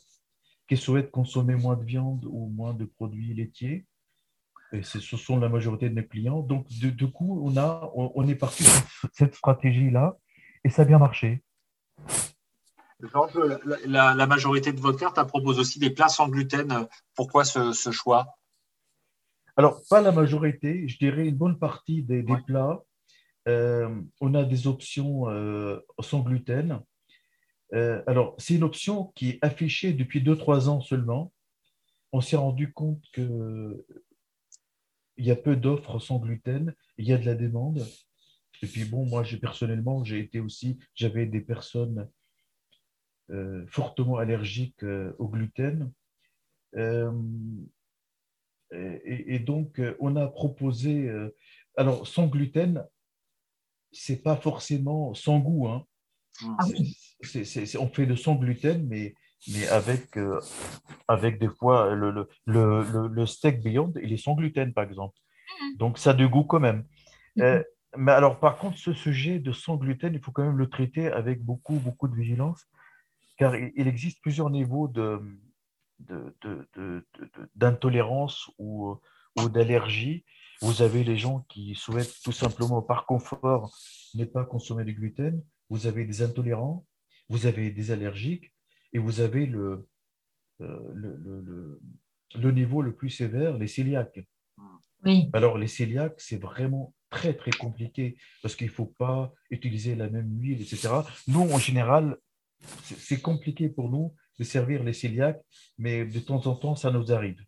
qui 0.67 0.77
souhaitent 0.77 1.11
consommer 1.11 1.55
moins 1.55 1.75
de 1.75 1.83
viande 1.83 2.25
ou 2.25 2.47
moins 2.49 2.73
de 2.73 2.85
produits 2.85 3.33
laitiers. 3.33 3.85
Et 4.73 4.83
ce 4.83 4.99
sont 4.99 5.39
la 5.39 5.47
majorité 5.47 5.89
de 5.89 5.95
mes 5.95 6.05
clients. 6.05 6.41
Donc, 6.41 6.67
du, 6.67 7.11
coup, 7.11 7.41
on, 7.45 7.55
a, 7.55 7.89
on, 7.95 8.27
est 8.27 8.35
parti 8.35 8.63
sur 8.63 9.09
cette 9.13 9.35
stratégie-là 9.35 10.17
et 10.65 10.69
ça 10.69 10.81
a 10.81 10.85
bien 10.85 10.99
marché. 10.99 11.41
La, 13.85 14.13
la, 14.13 14.27
majorité 14.27 14.73
de 14.73 14.81
votre 14.81 14.99
carte 14.99 15.21
propose 15.27 15.59
aussi 15.59 15.79
des 15.79 15.91
plats 15.91 16.09
sans 16.09 16.27
gluten. 16.27 16.87
Pourquoi 17.15 17.45
ce, 17.45 17.91
choix? 17.91 18.35
Alors, 19.59 19.81
pas 19.89 20.01
la 20.01 20.11
majorité, 20.11 20.87
je 20.87 20.99
dirais 20.99 21.27
une 21.27 21.35
bonne 21.35 21.57
partie 21.57 22.03
des, 22.03 22.23
plats. 22.45 22.83
Euh, 23.47 23.89
on 24.21 24.35
a 24.35 24.43
des 24.43 24.67
options 24.67 25.27
euh, 25.31 25.79
sans 25.99 26.19
gluten. 26.19 26.79
Euh, 27.73 28.03
alors, 28.05 28.35
c'est 28.37 28.53
une 28.53 28.63
option 28.63 29.11
qui 29.15 29.29
est 29.29 29.39
affichée 29.41 29.93
depuis 29.93 30.21
2-3 30.21 30.69
ans 30.69 30.79
seulement. 30.79 31.33
On 32.11 32.21
s'est 32.21 32.35
rendu 32.35 32.71
compte 32.71 33.03
qu'il 33.13 33.83
y 35.17 35.31
a 35.31 35.35
peu 35.35 35.55
d'offres 35.55 35.97
sans 35.97 36.19
gluten, 36.19 36.75
il 36.99 37.07
y 37.07 37.13
a 37.13 37.17
de 37.17 37.25
la 37.25 37.33
demande. 37.33 37.83
Et 38.61 38.67
puis 38.67 38.85
bon, 38.85 39.07
moi, 39.07 39.23
j'ai 39.23 39.37
personnellement, 39.37 40.03
j'ai 40.03 40.19
été 40.19 40.39
aussi, 40.39 40.77
j'avais 40.93 41.25
des 41.25 41.41
personnes 41.41 42.07
fortement 43.69 44.17
allergiques 44.17 44.83
au 45.17 45.27
gluten. 45.27 45.91
Et, 48.71 49.35
et, 49.35 49.39
donc, 49.39 49.81
on 49.99 50.15
a 50.15 50.27
proposé, 50.27 51.09
alors 51.77 52.05
sans 52.05 52.27
gluten, 52.27 52.85
c'est 53.91 54.21
pas 54.21 54.35
forcément 54.35 55.13
sans 55.13 55.39
goût. 55.39 55.67
Hein. 55.67 55.85
Ah 56.43 56.65
on 57.79 57.87
fait 57.87 58.05
le 58.05 58.15
sans 58.15 58.35
gluten, 58.35 58.85
mais, 58.87 59.15
mais 59.51 59.67
avec, 59.67 60.17
euh, 60.17 60.39
avec 61.07 61.39
des 61.39 61.49
fois 61.49 61.95
le, 61.95 62.11
le, 62.11 62.27
le, 62.45 63.07
le, 63.07 63.25
steak 63.25 63.61
Beyond, 63.63 63.93
il 64.01 64.13
est 64.13 64.17
sans 64.17 64.35
gluten, 64.35 64.73
par 64.73 64.83
exemple. 64.83 65.17
Mm. 65.49 65.77
Donc, 65.77 65.97
ça 65.97 66.11
a 66.11 66.13
du 66.13 66.27
goût 66.27 66.43
quand 66.43 66.59
même. 66.59 66.85
Mm-hmm. 67.37 67.43
Euh, 67.43 67.63
mais 67.95 68.11
alors, 68.11 68.39
par 68.39 68.57
contre, 68.57 68.77
ce 68.77 68.93
sujet 68.93 69.39
de 69.39 69.51
sans 69.51 69.77
gluten, 69.77 70.13
il 70.13 70.19
faut 70.21 70.31
quand 70.31 70.43
même 70.43 70.57
le 70.57 70.69
traiter 70.69 71.07
avec 71.07 71.43
beaucoup, 71.43 71.75
beaucoup 71.79 72.07
de 72.07 72.15
vigilance, 72.15 72.67
car 73.37 73.55
il, 73.55 73.87
existe 73.87 74.21
plusieurs 74.21 74.49
niveaux 74.49 74.87
de, 74.87 75.19
d'intolérance 77.55 78.49
ou, 78.57 78.95
ou 79.37 79.49
d'allergie. 79.49 80.25
Vous 80.61 80.81
avez 80.81 81.03
les 81.03 81.17
gens 81.17 81.45
qui 81.49 81.75
souhaitent 81.75 82.15
tout 82.23 82.31
simplement, 82.31 82.81
par 82.81 83.05
confort, 83.05 83.75
ne 84.15 84.25
pas 84.25 84.43
consommer 84.43 84.83
du 84.85 84.93
gluten 84.93 85.41
vous 85.69 85.87
avez 85.87 86.05
des 86.05 86.21
intolérants, 86.21 86.85
vous 87.29 87.45
avez 87.45 87.71
des 87.71 87.91
allergiques 87.91 88.53
et 88.93 88.99
vous 88.99 89.19
avez 89.19 89.45
le, 89.45 89.87
euh, 90.61 90.91
le, 90.93 91.79
le, 92.35 92.51
niveau 92.51 92.81
le 92.81 92.95
plus 92.95 93.09
sévère, 93.09 93.57
les 93.57 93.67
cœliaques. 93.67 94.25
Oui. 95.03 95.29
Alors, 95.33 95.57
les 95.57 95.67
cœliaques, 95.67 96.19
c'est 96.19 96.41
vraiment 96.41 96.93
très, 97.09 97.33
très 97.33 97.51
compliqué 97.51 98.17
parce 98.41 98.55
qu'il 98.55 98.67
ne 98.67 98.71
faut 98.71 98.93
pas 98.97 99.33
utiliser 99.49 99.95
la 99.95 100.09
même 100.09 100.39
huile, 100.39 100.61
etc. 100.61 100.89
Nous, 101.27 101.41
en 101.41 101.59
général, 101.59 102.17
c'est 102.61 103.21
compliqué 103.21 103.69
pour 103.69 103.89
nous 103.89 104.15
de 104.37 104.43
servir 104.43 104.83
les 104.83 104.93
cœliaques, 104.93 105.41
mais 105.77 106.05
de 106.05 106.19
temps 106.19 106.45
en 106.45 106.55
temps, 106.55 106.75
ça 106.75 106.91
nous 106.91 107.11
arrive. 107.11 107.39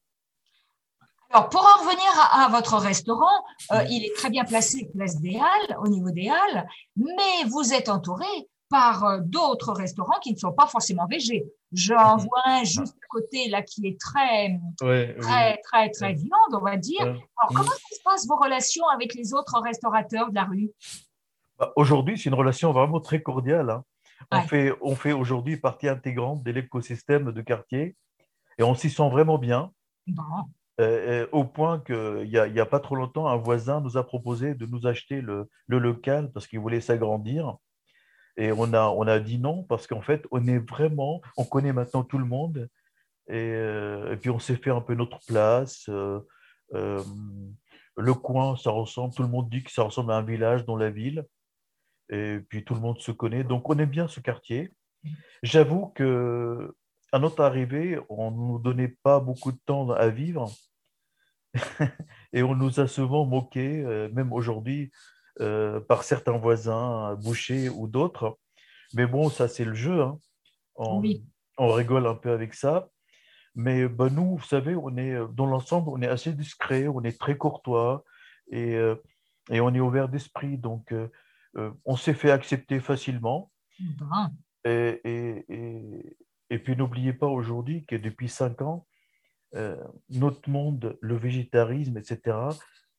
Alors, 1.32 1.50
pour 1.50 1.62
en 1.62 1.84
revenir 1.84 2.10
à, 2.32 2.50
votre 2.50 2.78
restaurant, 2.78 3.46
euh, 3.72 3.84
il 3.90 4.04
est 4.04 4.16
très 4.16 4.32
bien 4.32 4.46
placé 4.46 4.90
place 4.96 5.20
des 5.20 5.36
Halles, 5.36 5.78
au 5.84 5.88
niveau 5.88 6.10
des 6.10 6.28
Halles, 6.28 6.68
mais 6.96 7.48
vous 7.48 7.72
êtes 7.72 7.88
entouré 7.88 8.26
par 8.70 9.06
euh, 9.06 9.20
d'autres 9.22 9.74
restaurants 9.74 10.20
qui 10.24 10.34
ne 10.34 10.38
sont 10.38 10.54
pas 10.54 10.66
forcément 10.66 11.06
végés. 11.06 11.46
J'en 11.72 12.18
mhm. 12.18 12.24
vois 12.24 12.42
un 12.46 12.64
juste 12.64 12.96
à 12.96 13.08
côté 13.10 13.48
là 13.50 13.62
qui 13.62 13.86
est 13.88 14.00
très, 14.00 14.60
très, 14.78 15.58
très, 15.62 15.90
très, 15.92 16.14
viande, 16.14 16.54
on 16.54 16.64
va 16.64 16.78
dire. 16.78 17.02
Alors, 17.02 17.50
comment 17.50 17.64
mhm. 17.64 17.96
se 17.98 18.04
passent 18.04 18.28
vos 18.28 18.38
relations 18.38 18.88
avec 18.88 19.14
les 19.14 19.34
autres 19.34 19.60
restaurateurs 19.62 20.30
de 20.32 20.36
la 20.36 20.46
rue? 20.46 20.72
Bah, 21.60 21.72
Aujourd'hui, 21.76 22.18
c'est 22.18 22.30
une 22.30 22.36
relation 22.36 22.72
vraiment 22.72 23.02
très 23.02 23.22
cordiale. 23.22 23.70
Hein. 23.70 23.84
On 24.32 24.42
fait, 24.42 24.74
on 24.82 24.96
fait 24.96 25.14
aujourd'hui 25.14 25.58
partie 25.58 25.88
intégrante 25.88 26.44
de 26.44 26.52
l'écosystème 26.52 27.32
de 27.32 27.42
quartier 27.42 27.96
et 28.58 28.64
on 28.64 28.76
s'y 28.76 28.90
sent 28.90 29.10
vraiment 29.10 29.38
bien. 29.38 29.72
Bon. 30.08 30.24
Euh, 30.80 31.28
au 31.34 31.44
point 31.44 31.80
qu'il 31.80 32.30
n'y 32.30 32.38
a, 32.38 32.44
a, 32.44 32.66
pas 32.66 32.80
trop 32.80 32.96
longtemps, 32.96 33.28
un 33.28 33.36
voisin 33.36 33.82
nous 33.82 33.98
a 33.98 34.06
proposé 34.06 34.56
de 34.56 34.66
nous 34.66 34.88
acheter 34.88 35.20
le, 35.20 35.50
local 35.68 36.32
parce 36.32 36.48
qu'il 36.48 36.60
voulait 36.60 36.80
s'agrandir. 36.80 37.58
Et 38.38 38.54
on 38.54 38.74
a, 38.74 38.88
on 38.88 39.06
a 39.06 39.20
dit 39.20 39.40
non 39.40 39.64
parce 39.64 39.88
qu'en 39.88 40.02
fait, 40.02 40.26
on 40.32 40.48
est 40.48 40.60
vraiment, 40.60 41.22
on 41.36 41.44
connaît 41.44 41.74
maintenant 41.74 42.04
tout 42.04 42.18
le 42.18 42.26
monde. 42.26 42.70
Et, 43.28 43.36
euh, 43.36 44.16
puis, 44.16 44.30
on 44.30 44.40
s'est 44.40 44.56
fait 44.56 44.72
un 44.72 44.80
peu 44.80 44.96
notre 44.96 45.20
place. 45.28 45.90
Euh, 45.90 47.04
le 47.98 48.14
coin, 48.14 48.56
ça 48.56 48.72
ressemble, 48.72 49.14
tout 49.14 49.24
le 49.24 49.28
monde 49.28 49.50
dit 49.50 49.64
que 49.64 49.72
ça 49.72 49.84
ressemble 49.84 50.14
à 50.14 50.16
un 50.16 50.22
village 50.22 50.66
dans 50.66 50.78
la 50.78 50.90
ville. 50.90 51.26
Et 52.10 52.40
puis, 52.50 52.64
tout 52.64 52.74
le 52.74 52.80
monde 52.80 53.00
se 53.00 53.12
connaît. 53.12 53.44
Donc, 53.44 53.70
on 53.70 53.78
aime 53.78 53.90
bien 53.90 54.08
ce 54.08 54.20
quartier. 54.20 54.74
J'avoue 55.44 55.88
que 55.96 56.76
à 57.12 57.20
notre 57.20 57.44
arrivée, 57.44 58.00
on 58.10 58.32
ne 58.32 58.38
nous 58.38 58.60
donnait 58.60 58.96
pas 59.04 59.20
beaucoup 59.20 59.52
de 59.52 59.60
temps 59.66 59.90
à 59.92 60.10
vivre. 60.10 60.52
et 62.34 62.44
on 62.44 62.56
nous 62.56 62.80
a 62.80 62.88
souvent 62.88 63.26
moqué, 63.26 63.82
euh, 63.84 64.10
même 64.12 64.32
aujourd'hui, 64.32 64.92
euh, 65.42 65.80
par 65.80 66.04
certains 66.04 66.38
voisins, 66.38 67.16
bouchers 67.16 67.70
ou 67.70 67.88
d'autres. 67.88 68.38
Mais 68.94 69.08
bon, 69.08 69.30
ça, 69.30 69.48
c'est 69.48 69.66
le 69.66 69.74
jeu. 69.74 70.02
Hein. 70.02 70.20
On, 70.76 71.02
on, 71.58 71.72
rigole 71.72 72.06
un 72.06 72.16
peu 72.16 72.32
avec 72.32 72.54
ça. 72.54 72.90
Mais 73.56 73.88
ben, 73.88 74.10
nous, 74.10 74.38
vous 74.38 74.46
savez, 74.46 74.76
on 74.76 74.96
est, 74.98 75.18
dans 75.34 75.48
l'ensemble, 75.48 75.90
on 75.90 76.02
est 76.02 76.08
assez 76.08 76.34
discret, 76.34 76.88
on 76.88 77.02
est 77.02 77.20
très 77.20 77.38
courtois 77.38 78.04
et, 78.52 78.76
euh, 78.76 78.96
et 79.50 79.60
on 79.60 79.74
est 79.74 79.80
ouvert 79.80 80.10
d'esprit. 80.10 80.58
Donc, 80.58 80.94
on 81.86 81.96
s'est 81.96 82.14
fait 82.14 82.32
accepter 82.32 82.80
facilement. 82.80 83.52
Et, 84.66 85.00
et, 85.04 85.46
et, 85.50 86.18
et, 86.50 86.60
puis, 86.60 86.76
n'oubliez 86.76 87.14
pas 87.14 87.28
aujourd'hui 87.28 87.86
que 87.86 87.96
depuis 87.96 88.30
cinq 88.30 88.62
ans, 88.62 88.86
euh, 89.56 89.78
notre 90.10 90.50
monde, 90.50 90.98
le 91.02 91.16
végétarisme, 91.18 91.98
etc., 91.98 92.38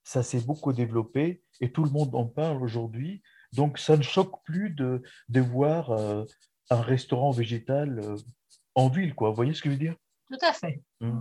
ça 0.02 0.22
s'est 0.22 0.40
beaucoup 0.40 0.72
développé 0.72 1.42
et 1.60 1.70
tout 1.70 1.84
le 1.84 1.90
monde 1.90 2.14
en 2.14 2.24
parle 2.26 2.62
aujourd'hui. 2.62 3.22
Donc, 3.52 3.78
ça 3.78 3.96
ne 3.96 4.02
choque 4.02 4.42
plus 4.44 4.70
de, 4.70 5.02
de 5.28 5.40
voir 5.40 5.90
euh, 5.90 6.24
un 6.70 6.80
restaurant 6.80 7.30
végétal 7.30 7.98
euh, 8.00 8.16
en 8.74 8.88
ville, 8.88 9.14
quoi. 9.14 9.28
Vous 9.30 9.36
voyez 9.36 9.52
ce 9.54 9.60
que 9.62 9.68
je 9.68 9.74
veux 9.74 9.78
dire? 9.80 9.96
Tout 10.30 10.38
à 10.42 10.52
fait. 10.52 10.82
Mm. 11.00 11.20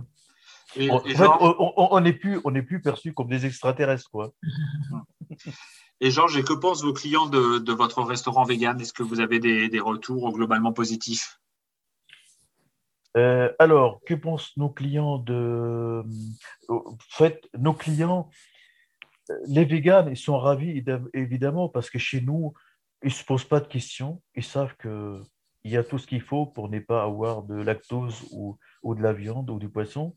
Et, 0.76 0.90
En 0.90 1.02
et 1.04 1.10
fait, 1.10 1.16
Georges- 1.24 1.56
on- 1.58 1.72
on 1.76 1.88
on 1.96 2.00
n'est 2.00 2.12
plus, 2.12 2.40
on 2.44 2.50
n'est 2.52 2.62
plus 2.62 2.80
perçu 2.80 3.12
comme 3.12 3.28
des 3.28 3.44
extraterrestres, 3.44 4.08
quoi. 4.10 4.32
et 6.00 6.10
Georges, 6.10 6.42
que 6.44 6.54
pensent 6.54 6.82
vos 6.82 6.92
clients 6.92 7.26
de, 7.26 7.72
votre 7.72 8.02
restaurant 8.02 8.44
vegan? 8.44 8.80
Est-ce 8.80 8.92
que 8.92 9.02
vous 9.02 9.20
avez 9.20 9.38
des, 9.38 9.80
retours 9.80 10.32
globalement 10.32 10.72
positifs? 10.72 11.38
Euh, 13.16 13.52
alors, 13.58 14.00
que 14.06 14.14
pensent 14.14 14.56
nos 14.56 14.70
clients 14.70 15.18
de... 15.18 16.02
En 16.68 16.96
fait, 17.10 17.48
nos 17.58 17.74
clients, 17.74 18.30
euh, 19.30 19.34
les 19.46 19.64
véganes, 19.64 20.08
ils 20.08 20.16
sont 20.16 20.38
ravis, 20.38 20.82
évidemment, 21.12 21.68
parce 21.68 21.90
que 21.90 21.98
chez 21.98 22.20
nous, 22.20 22.54
ils 23.02 23.08
ne 23.08 23.12
se 23.12 23.24
posent 23.24 23.44
pas 23.44 23.60
de 23.60 23.66
questions. 23.66 24.22
Ils 24.36 24.44
savent 24.44 24.76
qu'il 24.76 25.22
y 25.64 25.76
a 25.76 25.84
tout 25.84 25.98
ce 25.98 26.06
qu'il 26.06 26.22
faut 26.22 26.46
pour 26.46 26.68
ne 26.68 26.78
pas 26.78 27.02
avoir 27.02 27.42
de 27.42 27.56
lactose 27.56 28.26
ou 28.32 28.58
de 28.94 29.02
la 29.02 29.12
viande 29.12 29.50
ou 29.50 29.58
du 29.58 29.68
poisson. 29.68 30.14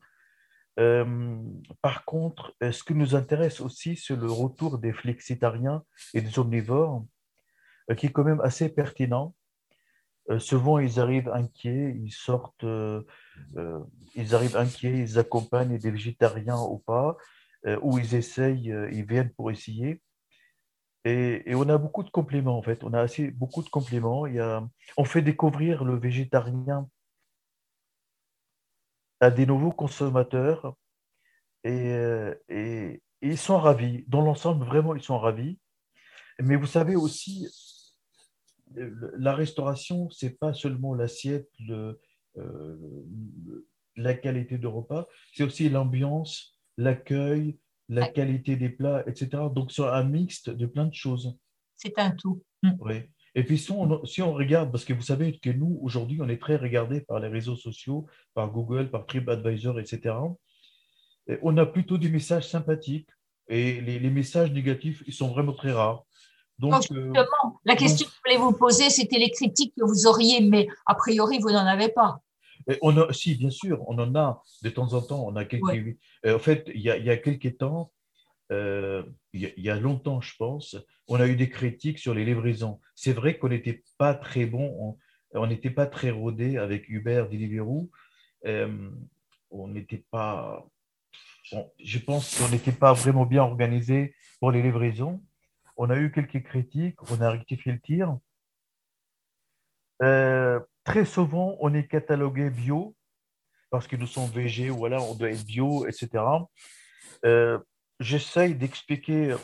Euh, 0.80 1.38
par 1.82 2.04
contre, 2.06 2.56
euh, 2.64 2.72
ce 2.72 2.84
qui 2.84 2.96
nous 2.96 3.16
intéresse 3.16 3.62
aussi, 3.62 3.96
c'est 3.96 4.16
le 4.16 4.32
retour 4.32 4.80
des 4.80 4.92
flexitariens 4.92 5.84
et 6.14 6.22
des 6.22 6.40
omnivores, 6.40 7.06
euh, 7.92 7.96
qui 7.96 8.08
est 8.08 8.12
quand 8.12 8.24
même 8.24 8.42
assez 8.42 8.70
pertinent. 8.70 9.36
Souvent, 10.40 10.80
ils 10.80 11.02
arrivent 11.02 11.28
inquiets, 11.34 11.98
ils 12.02 12.14
sortent, 12.14 12.66
ils 14.16 14.36
arrivent 14.36 14.56
inquiets, 14.56 15.00
ils 15.00 15.20
accompagnent 15.20 15.78
des 15.78 15.92
végétariens 15.92 16.62
ou 16.62 16.78
pas, 16.78 17.18
ou 17.82 17.98
ils 17.98 18.16
essayent, 18.16 18.74
ils 18.94 19.04
viennent 19.06 19.32
pour 19.32 19.52
essayer. 19.52 20.02
Et, 21.04 21.54
on 21.56 21.68
a 21.68 21.78
beaucoup 21.78 22.04
de 22.04 22.10
compléments, 22.10 22.58
en 22.58 22.62
fait. 22.62 22.86
On 22.86 22.94
a 22.94 23.02
assez, 23.02 23.32
beaucoup 23.32 23.64
de 23.64 24.40
a, 24.40 24.66
on 24.96 25.04
fait 25.04 25.22
découvrir 25.22 25.84
le 25.84 25.98
végétarien 25.98 26.88
à 29.24 29.32
des 29.32 29.46
nouveaux 29.46 29.72
consommateurs 29.72 30.76
et, 31.64 31.94
euh, 31.94 32.36
et- 32.50 33.02
et 33.22 33.28
ils 33.30 33.38
sont 33.38 33.58
ravis. 33.58 34.04
Dans 34.08 34.22
l'ensemble, 34.22 34.66
vraiment, 34.66 34.96
ils 34.96 35.02
sont 35.04 35.18
ravis. 35.18 35.58
Mais 36.42 36.56
vous 36.58 36.68
savez 36.68 36.96
aussi, 36.96 37.48
la 38.76 39.34
restauration, 39.34 40.10
c'est 40.10 40.38
pas 40.38 40.54
seulement 40.54 40.94
l'assiette, 40.94 41.50
le- 41.60 42.00
euh, 42.38 42.76
la 43.96 44.14
qualité 44.16 44.58
de 44.58 44.68
repas, 44.68 45.08
c'est 45.34 45.44
aussi 45.44 45.70
l'ambiance, 45.70 46.60
l'accueil, 46.78 47.60
la 47.90 48.08
qualité 48.08 48.56
des 48.56 48.70
plats, 48.70 49.04
etc. 49.08 49.44
Donc, 49.54 49.72
c'est 49.72 49.84
un 49.86 50.04
mixte 50.04 50.50
de 50.50 50.66
plein 50.66 50.86
de 50.86 50.94
choses. 50.94 51.38
C'est 51.76 51.98
un 52.00 52.12
tout. 52.12 52.44
Oui. 52.80 53.10
Et 53.36 53.44
puis, 53.44 53.58
si 53.58 53.72
on, 53.72 54.06
si 54.06 54.22
on 54.22 54.34
regarde, 54.34 54.72
parce 54.72 54.86
que 54.86 54.94
vous 54.94 55.02
savez 55.02 55.40
que 55.40 55.50
nous, 55.50 55.80
aujourd'hui, 55.82 56.20
on 56.22 56.30
est 56.30 56.42
très 56.42 56.56
regardé 56.56 57.02
par 57.02 57.20
les 57.20 57.28
réseaux 57.28 57.56
sociaux, 57.56 58.06
par 58.34 58.52
Google, 58.52 58.92
par 58.92 59.06
TripAdvisor, 59.06 59.80
etc. 59.80 60.16
Et 61.28 61.40
on 61.42 61.58
a 61.58 61.66
plutôt 61.66 61.98
des 61.98 62.10
messages 62.10 62.48
sympathiques. 62.48 63.10
Et 63.50 63.82
les, 63.82 64.00
les 64.00 64.10
messages 64.10 64.52
négatifs, 64.52 65.04
ils 65.08 65.14
sont 65.14 65.30
vraiment 65.30 65.54
très 65.54 65.72
rares. 65.72 66.06
Donc, 66.60 66.74
Oh, 66.74 66.94
euh, 66.94 67.06
Justement, 67.06 67.60
la 67.66 67.76
question 67.76 68.08
que 68.08 68.14
je 68.14 68.20
voulais 68.32 68.44
vous 68.44 68.58
poser, 68.58 68.90
c'était 68.90 69.18
les 69.18 69.32
critiques 69.32 69.74
que 69.76 69.84
vous 69.84 70.08
auriez, 70.08 70.42
mais 70.42 70.68
a 70.86 70.96
priori, 70.96 71.40
vous 71.40 71.50
n'en 71.50 71.66
avez 71.66 71.90
pas. 71.90 72.20
Et 72.70 72.78
on 72.82 72.96
a, 72.98 73.12
si, 73.12 73.36
bien 73.36 73.50
sûr, 73.50 73.84
on 73.88 73.98
en 74.00 74.16
a 74.16 74.42
de 74.62 74.70
temps 74.70 74.94
en 74.94 75.02
temps. 75.02 75.26
On 75.26 75.36
a 75.36 75.46
quelques, 75.46 75.64
Ouais. 75.64 75.98
Euh, 76.26 76.36
en 76.36 76.40
fait, 76.40 76.70
il 76.74 76.82
y 76.82 76.90
a, 76.90 76.98
il 76.98 77.06
y 77.06 77.10
a 77.10 77.18
quelques 77.18 77.58
temps, 77.58 77.92
euh, 78.54 79.04
il, 79.34 79.52
y 79.58 79.70
a, 79.70 79.76
longtemps, 79.76 80.22
je 80.22 80.36
pense, 80.38 80.78
on 81.08 81.20
a 81.20 81.28
eu 81.28 81.36
des 81.36 81.50
critiques 81.50 82.00
sur 82.00 82.14
les 82.14 82.24
livraisons. 82.24 82.80
C'est 82.96 83.14
vrai 83.14 83.38
qu'on 83.38 83.50
n'était 83.50 83.84
pas 83.98 84.14
très 84.14 84.46
bon, 84.46 84.98
on 85.34 85.48
n'était 85.48 85.72
pas 85.72 85.88
très 85.88 86.12
rodé 86.12 86.58
avec 86.58 86.88
Uber, 86.88 87.26
Deliveroo. 87.32 87.90
Euh, 88.46 88.92
on 89.50 89.68
n'était 89.68 90.06
pas. 90.12 90.66
je 91.80 92.00
pense 92.00 92.38
qu'on 92.38 92.50
n'était 92.50 92.72
pas 92.72 92.94
vraiment 92.94 93.26
bien 93.26 93.44
organisé 93.44 94.16
pour 94.40 94.52
les 94.52 94.62
livraisons. 94.62 95.24
On 95.76 95.90
a 95.90 95.98
eu 95.98 96.12
quelques 96.12 96.44
critiques, 96.44 97.02
on 97.12 97.20
a 97.22 97.32
rectifié 97.32 97.72
le 97.72 97.80
tir. 97.80 98.18
Euh, 100.04 100.60
très 100.84 101.06
souvent, 101.06 101.58
on 101.60 101.74
est 101.74 101.88
catalogué 101.88 102.50
bio 102.50 102.96
parce 103.72 103.88
que 103.88 103.96
nous 103.96 104.06
sommes 104.06 104.30
végés, 104.30 104.70
voilà, 104.70 105.02
on 105.02 105.16
doit 105.16 105.32
être 105.32 105.46
bio, 105.46 105.88
etc. 105.88 106.24
J'essaye 108.04 108.54
d'expliquer 108.54 109.36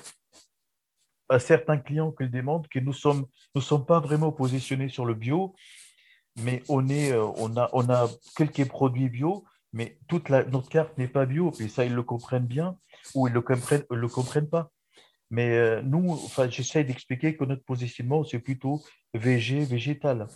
à 1.30 1.40
certains 1.40 1.78
clients 1.78 2.12
qui 2.12 2.24
le 2.24 2.30
demandent 2.30 2.68
que 2.68 2.80
nous 2.80 2.94
sommes, 2.94 3.26
nous 3.56 3.62
sommes 3.62 3.86
pas 3.86 4.02
vraiment 4.02 4.34
positionnés 4.34 4.90
sur 4.90 5.06
le 5.06 5.14
bio, 5.14 5.56
mais 6.44 6.62
on, 6.68 6.90
est, 6.90 7.12
euh, 7.14 7.26
on, 7.38 7.56
a, 7.56 7.70
on 7.72 7.90
a 7.90 8.10
quelques 8.36 8.68
produits 8.68 9.10
bio, 9.10 9.46
mais 9.72 9.98
toute 10.08 10.30
notre 10.30 10.68
carte 10.68 10.98
n'est 10.98 11.08
pas 11.08 11.26
bio, 11.26 11.54
et 11.60 11.70
ça, 11.70 11.86
ils 11.86 11.94
le 11.94 12.04
comprennent 12.04 12.48
bien, 12.48 12.78
ou 13.16 13.28
ils 13.28 13.32
ne 13.32 13.36
le 13.36 13.42
comprennent, 13.42 13.86
le 13.90 14.08
comprennent 14.08 14.50
pas. 14.50 14.72
Mais 15.30 15.52
euh, 15.52 15.82
nous, 15.82 16.12
enfin, 16.12 16.50
j'essaye 16.50 16.84
d'expliquer 16.84 17.38
que 17.38 17.46
notre 17.46 17.64
positionnement, 17.64 18.24
c'est 18.26 18.40
plutôt 18.40 18.84
végé, 19.14 19.64
végétal. 19.64 20.28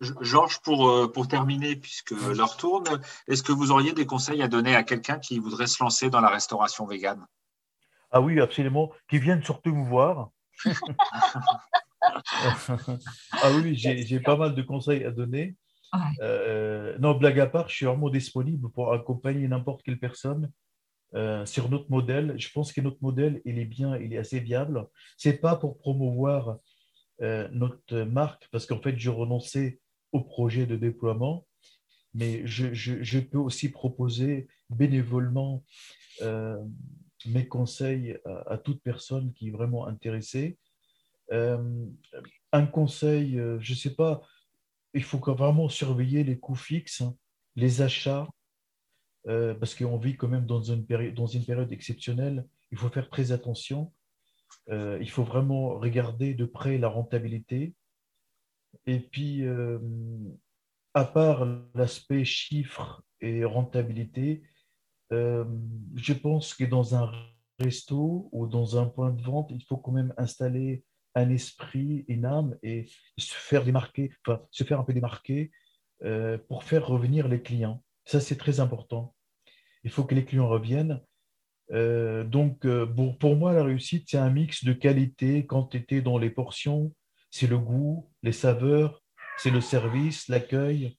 Georges, 0.00 0.60
pour, 0.60 0.88
euh, 0.88 1.10
pour 1.10 1.26
terminer, 1.28 1.76
puisque 1.76 2.10
l'heure 2.10 2.56
tourne, 2.56 3.00
est-ce 3.28 3.42
que 3.42 3.52
vous 3.52 3.70
auriez 3.70 3.92
des 3.92 4.06
conseils 4.06 4.42
à 4.42 4.48
donner 4.48 4.76
à 4.76 4.82
quelqu'un 4.82 5.18
qui 5.18 5.38
voudrait 5.38 5.66
se 5.66 5.82
lancer 5.82 6.10
dans 6.10 6.20
la 6.20 6.28
restauration 6.28 6.86
végane? 6.86 7.24
Ah 8.10 8.20
oui, 8.20 8.40
absolument. 8.40 8.92
Qui 9.08 9.18
viennent 9.18 9.42
surtout 9.42 9.74
me 9.74 9.88
voir. 9.88 10.30
ah 13.32 13.50
oui, 13.54 13.74
j'ai 13.74 14.06
j'ai 14.06 14.20
pas 14.20 14.36
mal 14.36 14.54
de 14.54 14.62
conseils 14.62 15.04
à 15.04 15.10
donner. 15.10 15.56
Ouais. 15.92 16.00
Euh, 16.22 16.96
non, 16.98 17.14
blague 17.14 17.40
à 17.40 17.46
part, 17.46 17.68
je 17.68 17.76
suis 17.76 17.86
vraiment 17.86 18.10
disponible 18.10 18.70
pour 18.70 18.92
accompagner 18.92 19.48
n'importe 19.48 19.82
quelle 19.82 19.98
personne 19.98 20.50
euh, 21.14 21.46
sur 21.46 21.68
notre 21.70 21.90
modèle. 21.90 22.34
Je 22.38 22.50
pense 22.52 22.72
que 22.72 22.80
notre 22.80 22.98
modèle, 23.00 23.40
il 23.44 23.58
est 23.58 23.64
bien, 23.64 23.96
il 23.96 24.12
est 24.12 24.18
assez 24.18 24.40
viable. 24.40 24.86
C'est 25.16 25.38
pas 25.40 25.56
pour 25.56 25.78
promouvoir 25.78 26.58
euh, 27.22 27.48
notre 27.52 28.00
marque, 28.02 28.48
parce 28.50 28.66
qu'en 28.66 28.80
fait, 28.80 28.98
je 28.98 29.10
renonçais 29.10 29.80
au 30.12 30.20
projet 30.20 30.66
de 30.66 30.76
déploiement, 30.76 31.46
mais 32.16 32.46
je, 32.46 33.20
peux 33.20 33.38
aussi 33.38 33.70
proposer 33.70 34.48
bénévolement 34.70 35.62
euh, 36.22 36.56
mes 37.26 37.46
conseils 37.46 38.18
à, 38.46 38.56
toute 38.56 38.82
personne 38.82 39.32
qui 39.34 39.48
est 39.48 39.50
vraiment 39.50 39.86
intéressée. 39.86 40.56
Euh, 41.32 41.86
un 42.52 42.66
conseil, 42.66 43.38
euh, 43.38 43.58
je 43.60 43.72
ne 43.72 43.76
sais 43.76 43.94
pas, 43.94 44.22
il 44.94 45.02
faut 45.02 45.18
vraiment 45.18 45.68
surveiller 45.68 46.24
les 46.24 46.38
coûts 46.38 46.54
fixes, 46.54 47.02
hein, 47.02 47.14
les 47.54 47.82
achats, 47.82 48.26
parce 49.24 49.74
qu'on 49.74 49.98
vit 49.98 50.16
quand 50.16 50.28
même 50.28 50.46
dans 50.46 50.62
une, 50.62 50.86
période 50.86 51.72
exceptionnelle. 51.72 52.46
Il 52.70 52.78
faut 52.78 52.88
faire 52.88 53.10
très 53.10 53.32
attention. 53.32 53.92
Il 54.70 55.10
faut 55.10 55.24
vraiment 55.24 55.70
regarder 55.80 56.32
de 56.32 56.44
près 56.44 56.78
la 56.78 56.86
rentabilité. 56.86 57.74
Et 58.86 59.00
puis, 59.00 59.44
euh, 59.44 59.78
à 60.94 61.04
part 61.04 61.46
l'aspect 61.74 62.24
chiffres 62.24 63.02
et 63.20 63.44
rentabilité, 63.44 64.42
euh, 65.12 65.44
je 65.94 66.12
pense 66.12 66.54
que 66.54 66.64
dans 66.64 66.94
un 66.94 67.10
resto 67.58 68.28
ou 68.32 68.46
dans 68.46 68.78
un 68.78 68.86
point 68.86 69.10
de 69.10 69.22
vente, 69.22 69.50
il 69.50 69.62
faut 69.64 69.76
quand 69.76 69.92
même 69.92 70.14
installer 70.16 70.84
un 71.14 71.30
esprit, 71.30 72.04
une 72.08 72.26
âme 72.26 72.56
et 72.62 72.86
se 73.18 73.34
faire 73.34 73.64
démarquer, 73.64 74.12
enfin, 74.26 74.42
se 74.50 74.64
faire 74.64 74.78
un 74.78 74.84
peu 74.84 74.92
démarquer 74.92 75.50
euh, 76.04 76.38
pour 76.48 76.62
faire 76.62 76.86
revenir 76.86 77.26
les 77.26 77.42
clients. 77.42 77.82
Ça, 78.04 78.20
c'est 78.20 78.36
très 78.36 78.60
important. 78.60 79.14
Il 79.82 79.90
faut 79.90 80.04
que 80.04 80.14
les 80.14 80.24
clients 80.24 80.48
reviennent. 80.48 81.00
Donc, 81.70 82.64
pour, 82.94 83.18
pour 83.18 83.34
moi, 83.34 83.52
la 83.52 83.64
réussite, 83.64 84.04
c'est 84.08 84.18
un 84.18 84.30
mix 84.30 84.64
de 84.64 84.72
qualité, 84.72 85.46
quantité 85.46 86.00
dans 86.00 86.16
les 86.16 86.30
portions, 86.30 86.92
c'est 87.36 87.46
le 87.46 87.58
goût, 87.58 88.08
les 88.22 88.32
saveurs, 88.32 89.02
c'est 89.36 89.50
le 89.50 89.60
service, 89.60 90.26
l'accueil. 90.28 90.96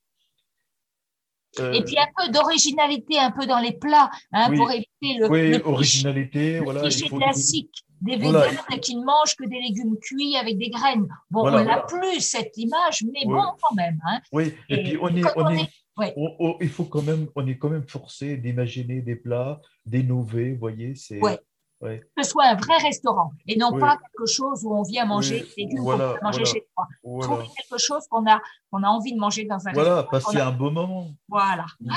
Euh, 1.60 1.72
Et 1.72 1.84
puis 1.84 1.98
un 1.98 2.06
peu 2.16 2.32
d'originalité, 2.32 3.18
un 3.18 3.32
peu 3.32 3.48
dans 3.48 3.60
les 3.60 3.72
plats, 3.74 4.12
hein, 4.32 4.48
Oui. 4.52 4.58
pour 4.58 4.70
éviter 4.72 5.18
le, 5.20 5.30
oui, 5.32 5.52
le 5.58 5.66
originalité, 5.66 6.58
le 6.60 6.64
voilà. 6.64 6.84
il 6.88 7.10
faut- 7.10 7.18
classique 7.18 7.74
des 8.02 8.18
Voilà. 8.18 8.42
véganes 8.50 8.80
qui 8.80 8.96
ne 8.96 9.04
mangent 9.04 9.36
que 9.36 9.46
des 9.46 9.60
légumes 9.60 9.98
cuits 10.00 10.36
avec 10.38 10.60
des 10.60 10.70
graines. 10.70 11.08
Bon, 11.32 11.42
Voilà, 11.42 11.62
on 11.62 11.66
n'a 11.66 11.82
plus 11.82 12.20
cette 12.20 12.56
image, 12.58 13.04
mais 13.12 13.22
Oui. 13.26 13.34
bon, 13.34 13.42
quand 13.60 13.74
même. 13.76 14.00
Hein. 14.08 14.20
Oui, 14.32 14.54
et, 14.70 14.76
Et 14.76 14.84
puis 14.84 14.98
on 15.02 15.08
est, 15.16 15.22
quand 15.22 15.32
on 15.38 15.50
est, 15.50 15.62
est- 15.64 15.70
ouais. 15.98 16.14
on- 16.16 16.36
on- 16.40 16.58
il 16.62 16.70
faut 16.70 16.86
quand 16.86 17.02
même, 17.02 17.28
on 17.36 17.48
est 17.48 17.58
quand 17.58 17.70
même 17.70 17.88
forcé 17.88 18.38
d'imaginer 18.38 19.02
des 19.02 19.16
plats, 19.16 19.60
d'innover, 19.84 20.52
vous 20.54 20.60
voyez, 20.60 20.94
c'est. 20.94 21.20
Ouais. 21.22 21.40
Ouais. 21.82 22.01
Que 22.15 22.23
ce 22.23 22.30
soit 22.32 22.45
un 22.45 22.55
vrai 22.55 22.78
restaurant 22.78 23.32
et 23.47 23.57
non 23.57 23.71
Oui. 23.73 23.80
pas 23.80 23.97
quelque 23.97 24.25
chose 24.30 24.63
où 24.65 24.73
on 24.75 24.84
vient 24.84 25.05
manger 25.05 25.41
Oui, 25.41 25.53
des 25.57 25.63
légumes 25.63 25.84
voilà, 25.84 26.07
qu'on 26.09 26.13
peut 26.15 26.19
manger 26.23 26.39
voilà. 26.43 26.53
chez 26.53 26.67
soi. 26.73 26.88
Voilà, 27.03 27.25
Trouver 27.28 27.47
quelque 27.57 27.78
chose 27.82 28.07
qu'on 28.09 28.25
a, 28.30 28.41
qu'on 28.71 28.84
a 28.84 28.88
envie 28.88 29.13
de 29.13 29.19
manger 29.19 29.45
dans 29.45 29.67
un 29.67 29.73
voilà 29.73 29.95
restaurant. 30.01 30.09
passer 30.11 30.38
qu'on 30.38 30.43
a- 30.43 30.47
un 30.47 30.51
beau 30.51 30.71
moment. 30.71 31.07
Voilà. 31.28 31.65
Mm. 31.80 31.91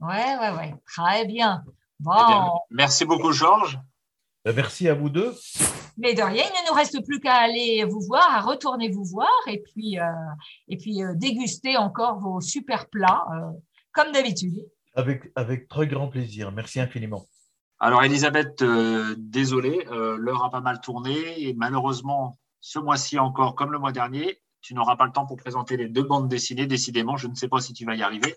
Ouais, 0.00 0.36
ouais, 0.40 0.56
ouais. 0.56 0.74
Très 0.86 1.24
bien. 1.26 1.62
Bon, 2.00 2.12
Eh 2.18 2.26
bien, 2.32 2.48
merci 2.70 3.04
beaucoup, 3.04 3.32
Georges. 3.32 3.78
Ben, 4.44 4.54
Merci 4.56 4.88
à 4.88 4.94
vous 4.94 5.08
deux. 5.08 5.32
Mais 5.98 6.14
de 6.14 6.22
rien, 6.22 6.42
il 6.44 6.64
ne 6.64 6.68
nous 6.70 6.74
reste 6.74 7.04
plus 7.04 7.20
qu'à 7.20 7.34
aller 7.34 7.84
vous 7.84 8.00
voir, 8.00 8.26
à 8.34 8.40
retourner 8.40 8.88
vous 8.90 9.04
voir 9.04 9.28
et 9.46 9.62
puis, 9.62 10.00
euh, 10.00 10.04
et 10.66 10.76
puis 10.78 11.04
euh, 11.04 11.12
déguster 11.14 11.76
encore 11.76 12.18
vos 12.18 12.40
super 12.40 12.88
plats, 12.88 13.24
euh, 13.34 13.52
comme 13.92 14.10
d'habitude. 14.10 14.58
Avec, 14.96 15.30
avec 15.36 15.68
très 15.68 15.86
grand 15.86 16.08
plaisir. 16.08 16.50
Merci 16.50 16.80
infiniment. 16.80 17.26
Alors, 17.84 18.04
Elisabeth, 18.04 18.62
désolé, 19.18 19.84
l'heure 19.90 20.44
a 20.44 20.50
pas 20.50 20.60
mal 20.60 20.80
tourné 20.80 21.42
et 21.42 21.52
malheureusement, 21.52 22.38
ce 22.60 22.78
mois-ci 22.78 23.18
encore, 23.18 23.56
comme 23.56 23.72
le 23.72 23.80
mois 23.80 23.90
dernier, 23.90 24.40
tu 24.60 24.74
n'auras 24.74 24.94
pas 24.94 25.04
le 25.04 25.10
temps 25.10 25.26
pour 25.26 25.36
présenter 25.36 25.76
les 25.76 25.88
deux 25.88 26.04
bandes 26.04 26.28
dessinées. 26.28 26.66
Décidément, 26.66 27.16
je 27.16 27.26
ne 27.26 27.34
sais 27.34 27.48
pas 27.48 27.60
si 27.60 27.72
tu 27.72 27.84
vas 27.84 27.96
y 27.96 28.02
arriver. 28.04 28.36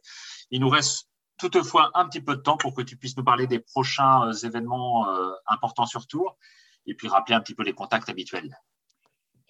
Il 0.49 0.61
nous 0.61 0.69
reste 0.69 1.09
toutefois 1.37 1.91
un 1.93 2.07
petit 2.07 2.21
peu 2.21 2.35
de 2.35 2.41
temps 2.41 2.57
pour 2.57 2.73
que 2.73 2.81
tu 2.81 2.97
puisses 2.97 3.17
nous 3.17 3.23
parler 3.23 3.45
des 3.45 3.59
prochains 3.59 4.31
événements 4.31 5.05
importants 5.45 5.85
sur 5.85 6.07
Tours 6.07 6.39
et 6.87 6.95
puis 6.95 7.07
rappeler 7.07 7.35
un 7.35 7.41
petit 7.41 7.53
peu 7.53 7.61
les 7.61 7.73
contacts 7.73 8.09
habituels. 8.09 8.57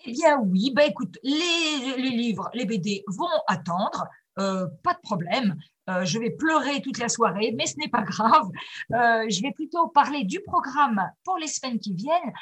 Eh 0.04 0.12
bien 0.12 0.39
oui, 0.39 0.72
bah 0.76 0.84
écoute, 0.84 1.18
les, 1.24 1.96
livres, 1.98 2.50
les 2.54 2.66
BD 2.66 3.04
vont 3.08 3.30
attendre, 3.48 4.06
euh, 4.39 4.68
pas 4.84 4.93
de 4.93 5.00
problème. 5.02 5.56
Euh, 5.89 6.03
je 6.05 6.19
vais 6.19 6.31
pleurer 6.31 6.81
toute 6.81 6.97
la 6.97 7.09
soirée, 7.09 7.53
mais 7.57 7.65
ce 7.65 7.77
n'est 7.77 7.89
pas 7.89 8.01
grave. 8.01 8.49
Euh, 8.93 9.25
je 9.29 9.41
vais 9.41 9.51
plutôt 9.51 9.88
parler 9.88 10.23
du 10.23 10.39
programme 10.41 11.01
pour 11.23 11.38
les 11.38 11.47
semaines 11.47 11.79
qui 11.79 11.93
viennent, 11.93 12.33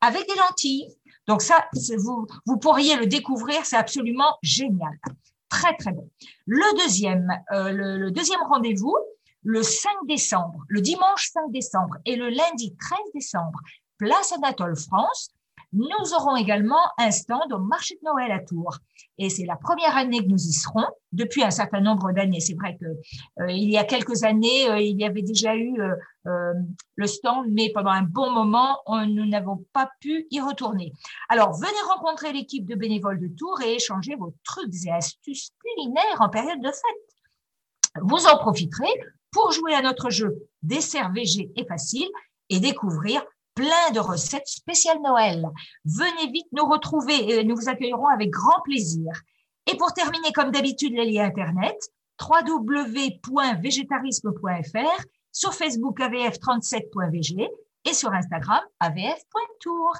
avec 0.00 0.26
des 0.26 0.34
lentilles. 0.34 0.88
Donc 1.26 1.42
ça, 1.42 1.68
vous, 1.98 2.26
vous 2.46 2.58
pourriez 2.58 2.96
le 2.96 3.06
découvrir, 3.06 3.64
c'est 3.64 3.76
absolument 3.76 4.36
génial. 4.42 4.98
Très, 5.48 5.76
très 5.76 5.92
bon. 5.92 6.08
Le 6.46 6.64
euh, 7.52 7.72
le, 7.72 8.10
deuxième 8.10 8.42
rendez-vous, 8.48 8.96
le 9.42 9.62
5 9.62 9.90
décembre, 10.06 10.64
le 10.68 10.80
dimanche 10.80 11.30
5 11.32 11.50
décembre 11.50 11.96
et 12.04 12.16
le 12.16 12.28
lundi 12.28 12.74
13 12.76 12.98
décembre, 13.14 13.58
place 14.00 14.32
Anatole 14.32 14.76
France, 14.76 15.30
nous 15.72 16.14
aurons 16.16 16.34
également 16.36 16.82
un 16.98 17.10
stand 17.10 17.52
au 17.52 17.58
marché 17.58 17.94
de 17.96 18.00
Noël 18.04 18.32
à 18.32 18.40
Tours. 18.40 18.78
Et 19.18 19.28
c'est 19.28 19.44
la 19.44 19.56
première 19.56 19.96
année 19.96 20.18
que 20.20 20.28
nous 20.28 20.42
y 20.42 20.52
serons, 20.52 20.86
depuis 21.12 21.44
un 21.44 21.50
certain 21.50 21.80
nombre 21.80 22.10
d'années. 22.12 22.40
C'est 22.40 22.54
vrai 22.54 22.76
que 22.80 22.86
euh, 23.42 23.52
il 23.52 23.70
y 23.70 23.76
a 23.76 23.84
quelques 23.84 24.24
années, 24.24 24.68
euh, 24.70 24.80
il 24.80 24.98
y 24.98 25.04
avait 25.04 25.22
déjà 25.22 25.54
eu 25.54 25.78
euh, 26.26 26.54
le 26.96 27.06
stand, 27.06 27.46
mais 27.50 27.70
pendant 27.72 27.90
un 27.90 28.02
bon 28.02 28.30
moment, 28.30 28.78
nous 28.88 29.26
n'avons 29.26 29.64
pas 29.74 29.90
pu 30.00 30.26
y 30.30 30.40
retourner. 30.40 30.92
Alors, 31.28 31.52
venez 31.52 31.80
rencontrer 31.94 32.32
l'équipe 32.32 32.66
de 32.66 32.74
bénévoles 32.74 33.20
de 33.20 33.28
Tours 33.28 33.60
et 33.62 33.74
échanger 33.74 34.16
vos 34.16 34.34
trucs 34.42 34.74
et 34.86 34.90
astuces 34.90 35.50
culinaires 35.60 36.20
en 36.20 36.30
période 36.30 36.60
de 36.60 36.70
fête. 36.70 38.00
Vous 38.02 38.26
en 38.26 38.38
profiterez 38.38 38.92
pour 39.30 39.52
jouer 39.52 39.74
à 39.74 39.82
notre 39.82 40.10
jeu 40.10 40.48
VG 40.62 41.50
et 41.54 41.64
facile 41.66 42.08
et 42.48 42.58
découvrir 42.58 43.22
plein 43.54 43.90
de 43.92 44.00
recettes 44.00 44.46
spéciales 44.46 45.02
Noël. 45.02 45.46
Venez 45.84 46.32
vite 46.32 46.48
nous 46.52 46.66
retrouver 46.66 47.38
et 47.38 47.44
nous 47.44 47.56
vous 47.56 47.68
accueillerons 47.68 48.08
avec 48.08 48.30
grand 48.30 48.62
plaisir. 48.62 49.12
Et 49.66 49.76
pour 49.76 49.92
terminer, 49.92 50.32
comme 50.32 50.50
d'habitude, 50.50 50.94
les 50.94 51.10
liens 51.10 51.26
Internet, 51.26 51.76
www.végétarisme.fr, 52.20 55.04
sur 55.32 55.54
Facebook 55.54 56.00
avf37.vg 56.00 57.48
et 57.84 57.94
sur 57.94 58.12
Instagram 58.12 58.60
avf.tour. 58.80 59.92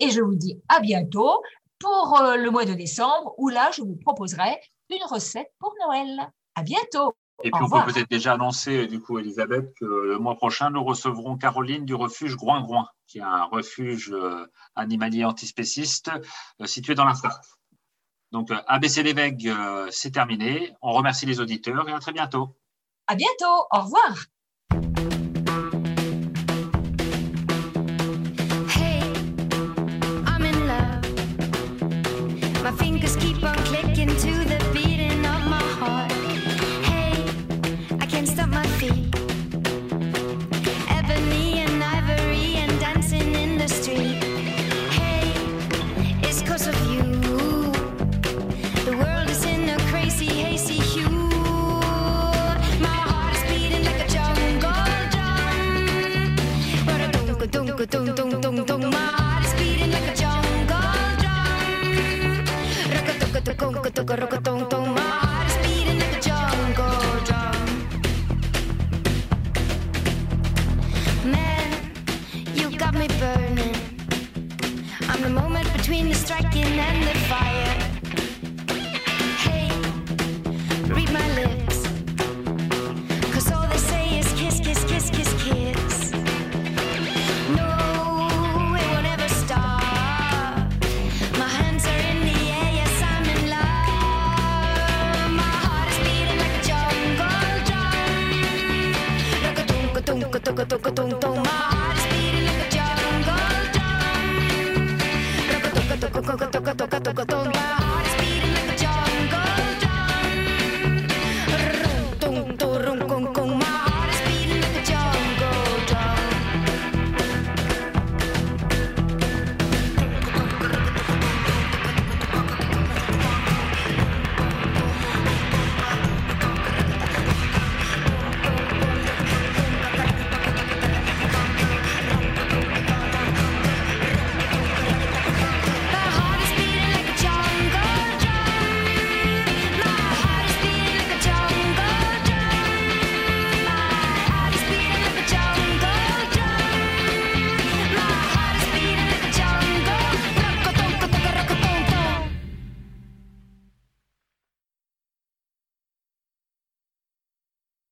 Et 0.00 0.08
je 0.10 0.22
vous 0.22 0.34
dis 0.34 0.58
à 0.68 0.80
bientôt 0.80 1.42
pour 1.78 2.20
euh, 2.20 2.36
le 2.36 2.50
mois 2.50 2.64
de 2.64 2.74
décembre 2.74 3.34
où 3.38 3.48
là, 3.48 3.70
je 3.74 3.82
vous 3.82 3.96
proposerai 3.96 4.60
une 4.90 5.04
recette 5.08 5.52
pour 5.58 5.74
Noël. 5.86 6.30
À 6.54 6.62
bientôt. 6.62 7.14
Et 7.44 7.50
puis, 7.50 7.62
on 7.62 7.68
peut 7.68 7.92
peut-être 7.92 8.08
déjà 8.08 8.34
annoncer, 8.34 8.86
du 8.86 9.00
coup, 9.00 9.18
Elisabeth, 9.18 9.74
que 9.78 9.84
le 9.84 10.18
mois 10.18 10.36
prochain, 10.36 10.70
nous 10.70 10.84
recevrons 10.84 11.36
Caroline 11.36 11.84
du 11.84 11.94
refuge 11.94 12.36
Groin-Groin, 12.36 12.88
qui 13.06 13.18
est 13.18 13.22
un 13.22 13.44
refuge 13.44 14.12
euh, 14.12 14.46
animalier 14.76 15.24
antispéciste 15.24 16.10
euh, 16.60 16.66
situé 16.66 16.94
dans 16.94 17.04
la 17.04 17.14
Sarthe. 17.14 17.58
Donc, 18.30 18.50
euh, 18.50 18.60
ABC 18.66 19.02
Lévesque, 19.02 19.48
c'est 19.90 20.12
terminé. 20.12 20.72
On 20.80 20.92
remercie 20.92 21.26
les 21.26 21.40
auditeurs 21.40 21.88
et 21.88 21.92
à 21.92 21.98
très 21.98 22.12
bientôt. 22.12 22.56
À 23.06 23.14
bientôt. 23.16 23.66
Au 23.72 23.80
revoir. 23.80 24.26
toca, 32.62 33.02
toca, 33.02 33.82
toca, 33.84 34.06
toca, 34.06 34.44
toca. 34.48 34.61